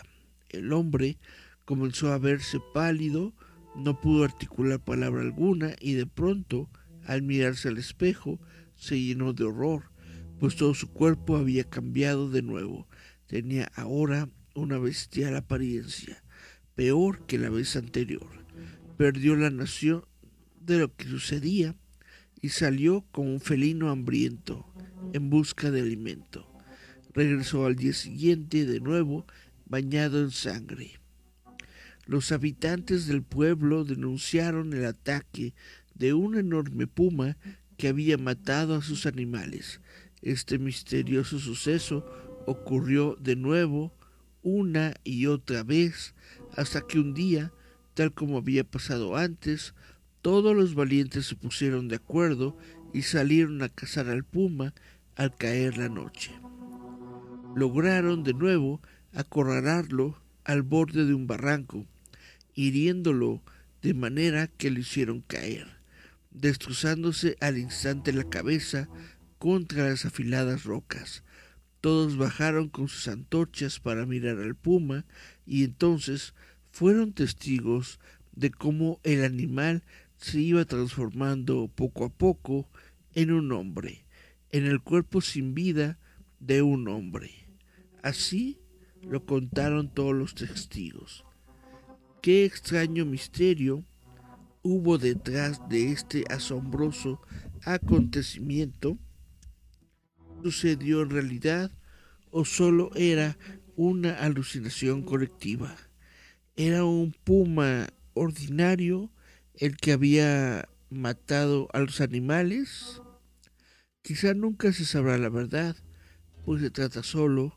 El 0.49 0.73
hombre 0.73 1.17
comenzó 1.65 2.11
a 2.11 2.17
verse 2.17 2.59
pálido, 2.73 3.33
no 3.75 3.99
pudo 3.99 4.23
articular 4.23 4.79
palabra 4.79 5.21
alguna 5.21 5.75
y 5.79 5.93
de 5.93 6.05
pronto, 6.05 6.69
al 7.05 7.21
mirarse 7.21 7.69
al 7.69 7.77
espejo, 7.77 8.39
se 8.75 8.99
llenó 8.99 9.33
de 9.33 9.45
horror, 9.45 9.91
pues 10.39 10.55
todo 10.55 10.73
su 10.73 10.91
cuerpo 10.91 11.37
había 11.37 11.63
cambiado 11.63 12.29
de 12.29 12.41
nuevo. 12.41 12.87
Tenía 13.27 13.71
ahora 13.75 14.29
una 14.55 14.77
bestial 14.77 15.35
apariencia, 15.35 16.23
peor 16.75 17.25
que 17.25 17.37
la 17.37 17.49
vez 17.49 17.75
anterior. 17.75 18.29
Perdió 18.97 19.35
la 19.35 19.49
noción 19.49 20.05
de 20.59 20.79
lo 20.79 20.95
que 20.95 21.05
sucedía 21.05 21.75
y 22.41 22.49
salió 22.49 23.05
como 23.11 23.31
un 23.31 23.39
felino 23.39 23.89
hambriento 23.89 24.65
en 25.13 25.29
busca 25.29 25.71
de 25.71 25.81
alimento. 25.81 26.56
Regresó 27.17 27.65
al 27.65 27.75
día 27.75 27.93
siguiente 27.93 28.67
de 28.67 28.79
nuevo 28.79 29.25
bañado 29.65 30.21
en 30.21 30.29
sangre. 30.29 30.99
Los 32.05 32.31
habitantes 32.31 33.07
del 33.07 33.23
pueblo 33.23 33.85
denunciaron 33.85 34.71
el 34.73 34.85
ataque 34.85 35.55
de 35.95 36.13
un 36.13 36.37
enorme 36.37 36.85
puma 36.85 37.35
que 37.75 37.87
había 37.87 38.19
matado 38.19 38.75
a 38.75 38.83
sus 38.83 39.07
animales. 39.07 39.81
Este 40.21 40.59
misterioso 40.59 41.39
suceso 41.39 42.05
ocurrió 42.45 43.17
de 43.19 43.35
nuevo 43.35 43.91
una 44.43 44.93
y 45.03 45.25
otra 45.25 45.63
vez 45.63 46.13
hasta 46.55 46.81
que 46.81 46.99
un 46.99 47.15
día, 47.15 47.51
tal 47.95 48.13
como 48.13 48.37
había 48.37 48.63
pasado 48.63 49.17
antes, 49.17 49.73
todos 50.21 50.55
los 50.55 50.75
valientes 50.75 51.25
se 51.25 51.35
pusieron 51.35 51.87
de 51.87 51.95
acuerdo 51.95 52.55
y 52.93 53.01
salieron 53.01 53.63
a 53.63 53.69
cazar 53.69 54.07
al 54.07 54.23
puma 54.23 54.75
al 55.15 55.35
caer 55.35 55.79
la 55.79 55.89
noche. 55.89 56.31
Lograron 57.57 58.23
de 58.23 58.35
nuevo 58.35 58.83
acorralarlo 59.15 60.21
al 60.43 60.61
borde 60.61 61.05
de 61.05 61.15
un 61.15 61.25
barranco 61.25 61.87
hiriéndolo 62.53 63.41
de 63.81 63.95
manera 63.95 64.45
que 64.45 64.69
lo 64.69 64.79
hicieron 64.79 65.21
caer, 65.21 65.65
destrozándose 66.29 67.35
al 67.41 67.57
instante 67.57 68.13
la 68.13 68.29
cabeza 68.29 68.87
contra 69.39 69.89
las 69.89 70.05
afiladas 70.05 70.65
rocas. 70.65 71.23
Todos 71.81 72.15
bajaron 72.15 72.69
con 72.69 72.89
sus 72.89 73.07
antorchas 73.07 73.79
para 73.79 74.05
mirar 74.05 74.37
al 74.37 74.53
puma 74.53 75.05
y 75.43 75.63
entonces 75.63 76.35
fueron 76.69 77.11
testigos 77.11 77.99
de 78.33 78.51
cómo 78.51 78.99
el 79.01 79.23
animal 79.23 79.81
se 80.17 80.39
iba 80.41 80.63
transformando 80.65 81.71
poco 81.73 82.05
a 82.05 82.09
poco 82.09 82.69
en 83.15 83.31
un 83.31 83.51
hombre, 83.51 84.05
en 84.51 84.67
el 84.67 84.79
cuerpo 84.79 85.21
sin 85.21 85.55
vida 85.55 85.97
de 86.39 86.61
un 86.61 86.87
hombre. 86.87 87.46
Así 88.03 88.59
lo 89.01 89.25
contaron 89.25 89.93
todos 89.93 90.15
los 90.15 90.35
testigos. 90.35 91.25
Qué 92.21 92.45
extraño 92.45 93.05
misterio 93.05 93.85
hubo 94.61 94.97
detrás 94.97 95.67
de 95.69 95.91
este 95.91 96.25
asombroso 96.29 97.21
acontecimiento. 97.63 98.97
¿Sucedió 100.43 101.01
en 101.01 101.09
realidad 101.09 101.71
o 102.31 102.45
solo 102.45 102.91
era 102.95 103.37
una 103.75 104.13
alucinación 104.13 105.03
colectiva? 105.03 105.75
¿Era 106.55 106.83
un 106.83 107.13
puma 107.23 107.87
ordinario 108.13 109.11
el 109.55 109.77
que 109.77 109.91
había 109.93 110.67
matado 110.89 111.69
a 111.73 111.79
los 111.79 112.01
animales? 112.01 113.01
Quizá 114.01 114.33
nunca 114.33 114.71
se 114.73 114.85
sabrá 114.85 115.17
la 115.17 115.29
verdad, 115.29 115.75
pues 116.45 116.61
se 116.61 116.71
trata 116.71 117.03
solo 117.03 117.56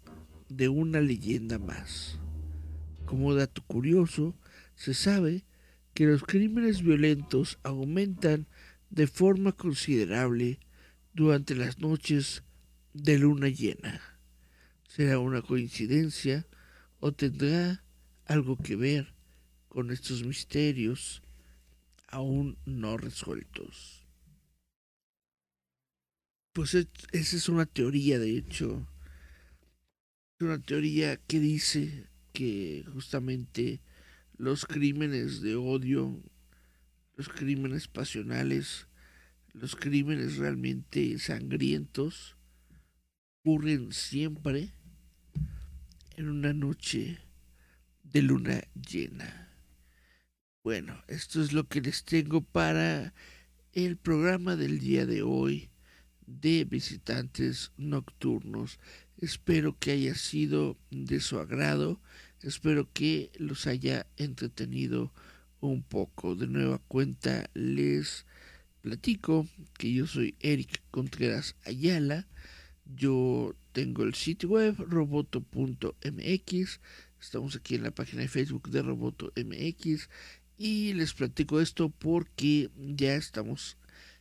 de 0.51 0.69
una 0.69 1.01
leyenda 1.01 1.59
más. 1.59 2.19
Como 3.07 3.35
dato 3.35 3.63
curioso, 3.67 4.37
se 4.75 4.95
sabe 4.95 5.45
que 5.95 6.07
los 6.07 6.25
crímenes 6.25 6.83
violentos 6.83 7.59
aumentan 7.63 8.47
de 8.91 9.07
forma 9.07 9.53
considerable 9.53 10.59
durante 11.15 11.55
las 11.55 11.79
noches 11.79 12.43
de 12.93 13.19
luna 13.19 13.49
llena. 13.49 14.01
¿Será 14.89 15.19
una 15.21 15.41
coincidencia 15.41 16.47
o 16.99 17.13
tendrá 17.13 17.85
algo 18.27 18.57
que 18.57 18.75
ver 18.75 19.15
con 19.69 19.93
estos 19.93 20.25
misterios 20.25 21.23
aún 22.09 22.59
no 22.65 22.97
resueltos? 22.97 24.05
Pues 26.53 26.75
esa 26.75 26.89
es 27.37 27.49
una 27.49 27.67
teoría, 27.67 28.19
de 28.19 28.37
hecho, 28.37 28.90
una 30.41 30.59
teoría 30.59 31.17
que 31.17 31.39
dice 31.39 32.07
que 32.33 32.85
justamente 32.93 33.81
los 34.37 34.65
crímenes 34.65 35.43
de 35.43 35.57
odio, 35.57 36.23
los 37.17 37.29
crímenes 37.29 37.89
pasionales, 37.89 38.89
los 39.53 39.77
crímenes 39.77 40.37
realmente 40.37 41.19
sangrientos 41.19 42.37
ocurren 43.41 43.93
siempre 43.93 44.73
en 46.17 46.29
una 46.29 46.53
noche 46.53 47.19
de 48.03 48.23
luna 48.23 48.63
llena. 48.75 49.49
Bueno, 50.63 51.03
esto 51.09 51.43
es 51.43 51.53
lo 51.53 51.69
que 51.69 51.81
les 51.81 52.05
tengo 52.05 52.43
para 52.43 53.15
el 53.73 53.97
programa 53.97 54.57
del 54.57 54.79
día 54.79 55.07
de 55.07 55.23
hoy 55.23 55.71
de 56.27 56.65
visitantes 56.65 57.73
nocturnos. 57.77 58.79
Espero 59.21 59.79
que 59.79 59.93
haya 59.93 60.15
sido 60.15 60.77
de 60.91 61.21
su 61.21 61.39
agrado 61.39 62.01
Espero 62.43 62.91
que 62.91 63.31
los 63.37 63.67
haya 63.67 64.07
entretenido 64.17 65.13
un 65.61 65.83
poco. 65.83 66.35
De 66.35 66.47
nueva 66.47 66.79
cuenta 66.89 67.51
les 67.53 68.25
platico 68.81 69.47
que 69.77 69.93
yo 69.93 70.07
soy 70.07 70.37
Eric 70.41 70.81
Contreras 70.91 71.55
Ayala. 71.67 72.27
Yo 72.87 73.55
tengo 73.73 74.05
el 74.05 74.15
sitio 74.15 74.49
web 74.49 74.75
roboto.mx. 74.79 76.81
Estamos 77.21 77.57
aquí 77.57 77.75
en 77.75 77.83
la 77.83 77.91
página 77.91 78.23
de 78.23 78.29
Facebook 78.29 78.71
de 78.71 78.81
Roboto 78.81 79.33
MX. 79.37 80.09
Y 80.57 80.95
les 80.95 81.13
platico 81.13 81.61
esto 81.61 81.91
porque 81.91 82.71
ya 82.75 83.17
estamos 83.17 83.77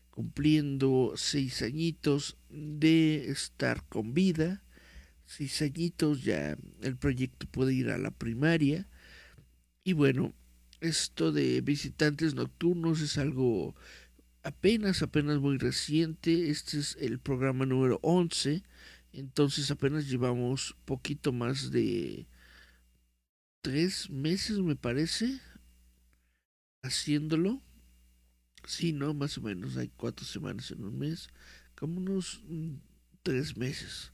cumpliendo 0.09 1.13
seis 1.15 1.61
añitos 1.61 2.35
de 2.49 3.31
estar 3.31 3.85
con 3.87 4.13
vida. 4.13 4.61
Seis 5.29 5.61
añitos 5.61 6.23
ya 6.23 6.57
el 6.81 6.97
proyecto 6.97 7.45
puede 7.45 7.75
ir 7.75 7.91
a 7.91 7.99
la 7.99 8.09
primaria. 8.09 8.87
Y 9.83 9.93
bueno, 9.93 10.33
esto 10.81 11.31
de 11.31 11.61
visitantes 11.61 12.33
nocturnos 12.33 12.99
es 13.01 13.19
algo 13.19 13.75
apenas, 14.41 15.03
apenas 15.03 15.37
muy 15.37 15.59
reciente. 15.59 16.49
Este 16.49 16.79
es 16.79 16.97
el 16.99 17.19
programa 17.19 17.67
número 17.67 17.99
11. 18.01 18.63
Entonces 19.13 19.69
apenas 19.69 20.09
llevamos 20.09 20.75
poquito 20.85 21.31
más 21.31 21.69
de 21.69 22.25
tres 23.61 24.09
meses, 24.09 24.57
me 24.57 24.75
parece, 24.75 25.39
haciéndolo. 26.81 27.61
Sí, 28.65 28.93
no, 28.93 29.13
más 29.13 29.37
o 29.37 29.41
menos. 29.41 29.77
Hay 29.77 29.89
cuatro 29.89 30.25
semanas 30.25 30.71
en 30.71 30.83
un 30.83 30.97
mes. 30.97 31.29
Como 31.75 31.99
unos 31.99 32.41
mm, 32.47 32.77
tres 33.21 33.55
meses 33.57 34.11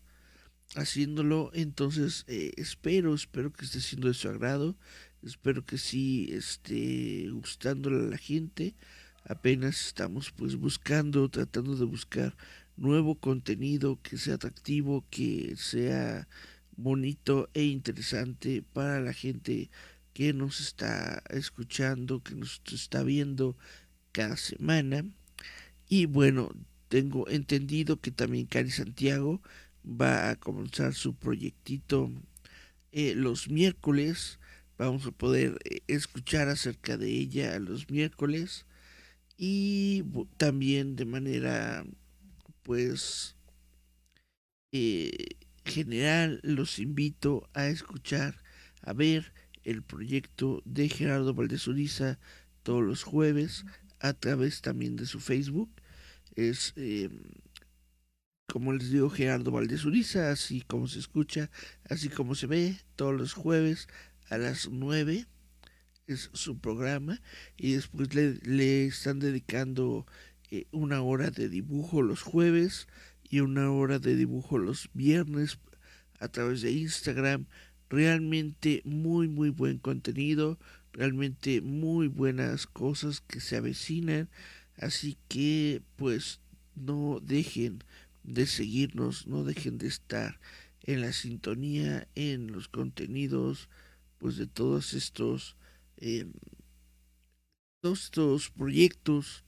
haciéndolo. 0.76 1.52
Entonces 1.54 2.26
eh, 2.28 2.52
espero, 2.58 3.14
espero 3.14 3.52
que 3.52 3.66
esté 3.66 3.82
siendo 3.82 4.08
de 4.08 4.14
su 4.14 4.30
agrado. 4.30 4.76
Espero 5.24 5.66
que 5.66 5.78
sí 5.78 6.30
esté 6.32 7.30
gustándole 7.32 8.06
a 8.06 8.10
la 8.10 8.18
gente. 8.18 8.76
Apenas 9.24 9.88
estamos 9.88 10.32
pues 10.32 10.56
buscando, 10.56 11.30
tratando 11.30 11.76
de 11.76 11.86
buscar 11.86 12.36
nuevo 12.78 13.16
contenido 13.16 14.00
que 14.02 14.18
sea 14.18 14.36
atractivo, 14.36 15.06
que 15.10 15.56
sea 15.58 16.28
bonito 16.78 17.50
e 17.54 17.64
interesante 17.64 18.62
para 18.62 19.00
la 19.02 19.14
gente 19.14 19.70
que 20.14 20.34
nos 20.34 20.60
está 20.60 21.24
escuchando, 21.30 22.22
que 22.22 22.36
nos 22.36 22.62
está 22.72 23.04
viendo 23.04 23.58
cada 24.12 24.38
semana. 24.38 25.06
Y 25.90 26.06
bueno, 26.06 26.52
tengo 26.88 27.28
entendido 27.30 28.00
que 28.00 28.12
también 28.12 28.46
Cari 28.46 28.72
Santiago 28.72 29.42
va 29.86 30.30
a 30.30 30.36
comenzar 30.36 30.94
su 30.94 31.16
proyectito 31.16 32.12
eh, 32.92 33.14
los 33.16 33.50
miércoles. 33.50 34.40
Vamos 34.78 35.06
a 35.06 35.12
poder 35.12 35.58
eh, 35.66 35.82
escuchar 35.88 36.50
acerca 36.50 36.98
de 36.98 37.10
ella 37.10 37.60
los 37.60 37.90
miércoles. 37.90 38.66
Y 39.38 40.04
también 40.38 40.96
de 40.96 41.06
manera 41.06 41.86
pues 42.64 43.36
eh, 44.72 45.12
general 45.66 46.40
los 46.44 46.80
invito 46.80 47.50
a 47.54 47.68
escuchar 47.68 48.42
a 48.82 48.94
ver 48.94 49.34
el 49.64 49.84
proyecto 49.84 50.62
de 50.66 50.90
Gerardo 50.90 51.34
Valdezuriza 51.34 52.20
todos 52.64 52.84
los 52.84 53.04
jueves 53.04 53.66
a 54.00 54.14
través 54.14 54.62
también 54.62 54.96
de 54.96 55.06
su 55.06 55.20
Facebook. 55.20 55.70
Es 56.36 56.74
em, 56.76 57.22
como 58.48 58.74
les 58.74 58.92
digo 58.92 59.10
Gerardo 59.10 59.52
Valdezuriza 59.52 60.32
así 60.32 60.62
como 60.62 60.88
se 60.88 61.00
escucha 61.00 61.50
así 61.90 62.10
como 62.10 62.36
se 62.36 62.48
ve 62.48 62.78
todos 62.96 63.14
los 63.14 63.34
jueves 63.34 63.88
a 64.30 64.38
las 64.38 64.70
9 64.70 65.26
es 66.08 66.30
su 66.34 66.60
programa 66.60 67.22
y 67.58 67.74
después 67.74 68.14
le, 68.14 68.86
están 68.86 69.20
dedicando 69.20 70.06
eh, 70.52 70.66
una 70.72 71.02
hora 71.02 71.32
de 71.32 71.50
dibujo 71.50 72.02
los 72.02 72.22
jueves 72.22 72.88
y 73.24 73.40
una 73.40 73.72
hora 73.72 74.00
de 74.00 74.16
dibujo 74.16 74.58
los 74.58 74.90
viernes 74.94 75.60
a 76.20 76.28
través 76.28 76.62
de 76.62 76.72
Instagram. 76.72 77.48
Realmente 77.90 78.82
muy 78.86 79.28
muy 79.28 79.50
buen 79.50 79.78
contenido, 79.78 80.60
realmente 80.94 81.62
muy 81.62 82.08
buenas 82.08 82.68
cosas 82.68 83.22
que 83.22 83.40
se 83.40 83.58
avecinan, 83.58 84.30
así 84.78 85.18
que 85.28 85.82
pues 85.96 86.40
no 86.76 87.20
dejen 87.22 87.84
de 88.26 88.46
seguirnos, 88.48 89.28
no 89.28 89.44
dejen 89.44 89.78
de 89.78 89.88
estar 89.88 90.40
en 90.84 91.02
la 91.02 91.14
sintonía, 91.14 92.08
en 92.16 92.52
los 92.52 92.68
contenidos 92.68 93.70
pues 94.18 94.38
de 94.38 94.48
todos 94.48 94.94
estos 94.94 95.56
eh, 95.98 96.26
todos 97.82 98.06
estos 98.06 98.50
proyectos 98.50 99.44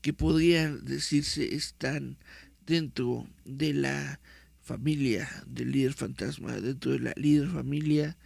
que 0.00 0.12
podrían 0.12 0.84
decirse 0.84 1.54
están 1.54 2.18
dentro 2.66 3.26
de 3.44 3.74
la 3.74 4.20
familia 4.60 5.28
del 5.46 5.72
líder 5.72 5.94
fantasma, 5.94 6.52
dentro 6.60 6.92
de 6.92 7.00
la 7.00 7.12
líder 7.16 7.48
familia. 7.48 8.16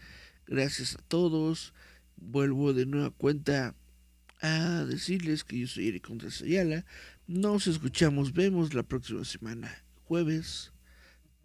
Gracias 0.47 0.95
a 0.97 1.03
todos. 1.09 1.73
Vuelvo 2.17 2.73
de 2.73 2.87
nueva 2.87 3.11
cuenta 3.11 3.75
a 4.41 4.85
decirles 4.85 5.45
que 5.45 5.59
yo 5.59 5.67
soy 5.67 5.89
Eric 5.89 6.07
Contreras 6.07 6.43
Ayala. 6.43 6.85
Nos 7.29 7.69
escuchamos, 7.69 8.33
vemos 8.33 8.75
la 8.75 8.83
próxima 8.83 9.25
semana, 9.25 9.85
jueves, 10.03 10.73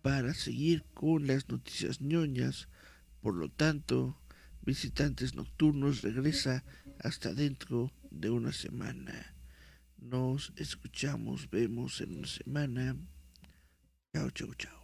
para 0.02 0.34
seguir 0.34 0.84
con 0.96 1.28
las 1.28 1.50
noticias 1.50 2.02
ñoñas 2.02 2.68
por 3.24 3.36
lo 3.36 3.48
tanto, 3.50 4.20
Visitantes 4.62 5.34
Nocturnos 5.34 6.02
regresa 6.02 6.66
hasta 7.00 7.34
dentro 7.34 7.90
de 8.12 8.30
una 8.30 8.52
semana. 8.52 9.34
Nos 9.98 10.52
escuchamos, 10.58 11.50
vemos 11.50 12.02
en 12.02 12.18
una 12.18 12.28
semana. 12.28 12.98
Chao, 14.14 14.30
chao, 14.32 14.54
chao. 14.56 14.83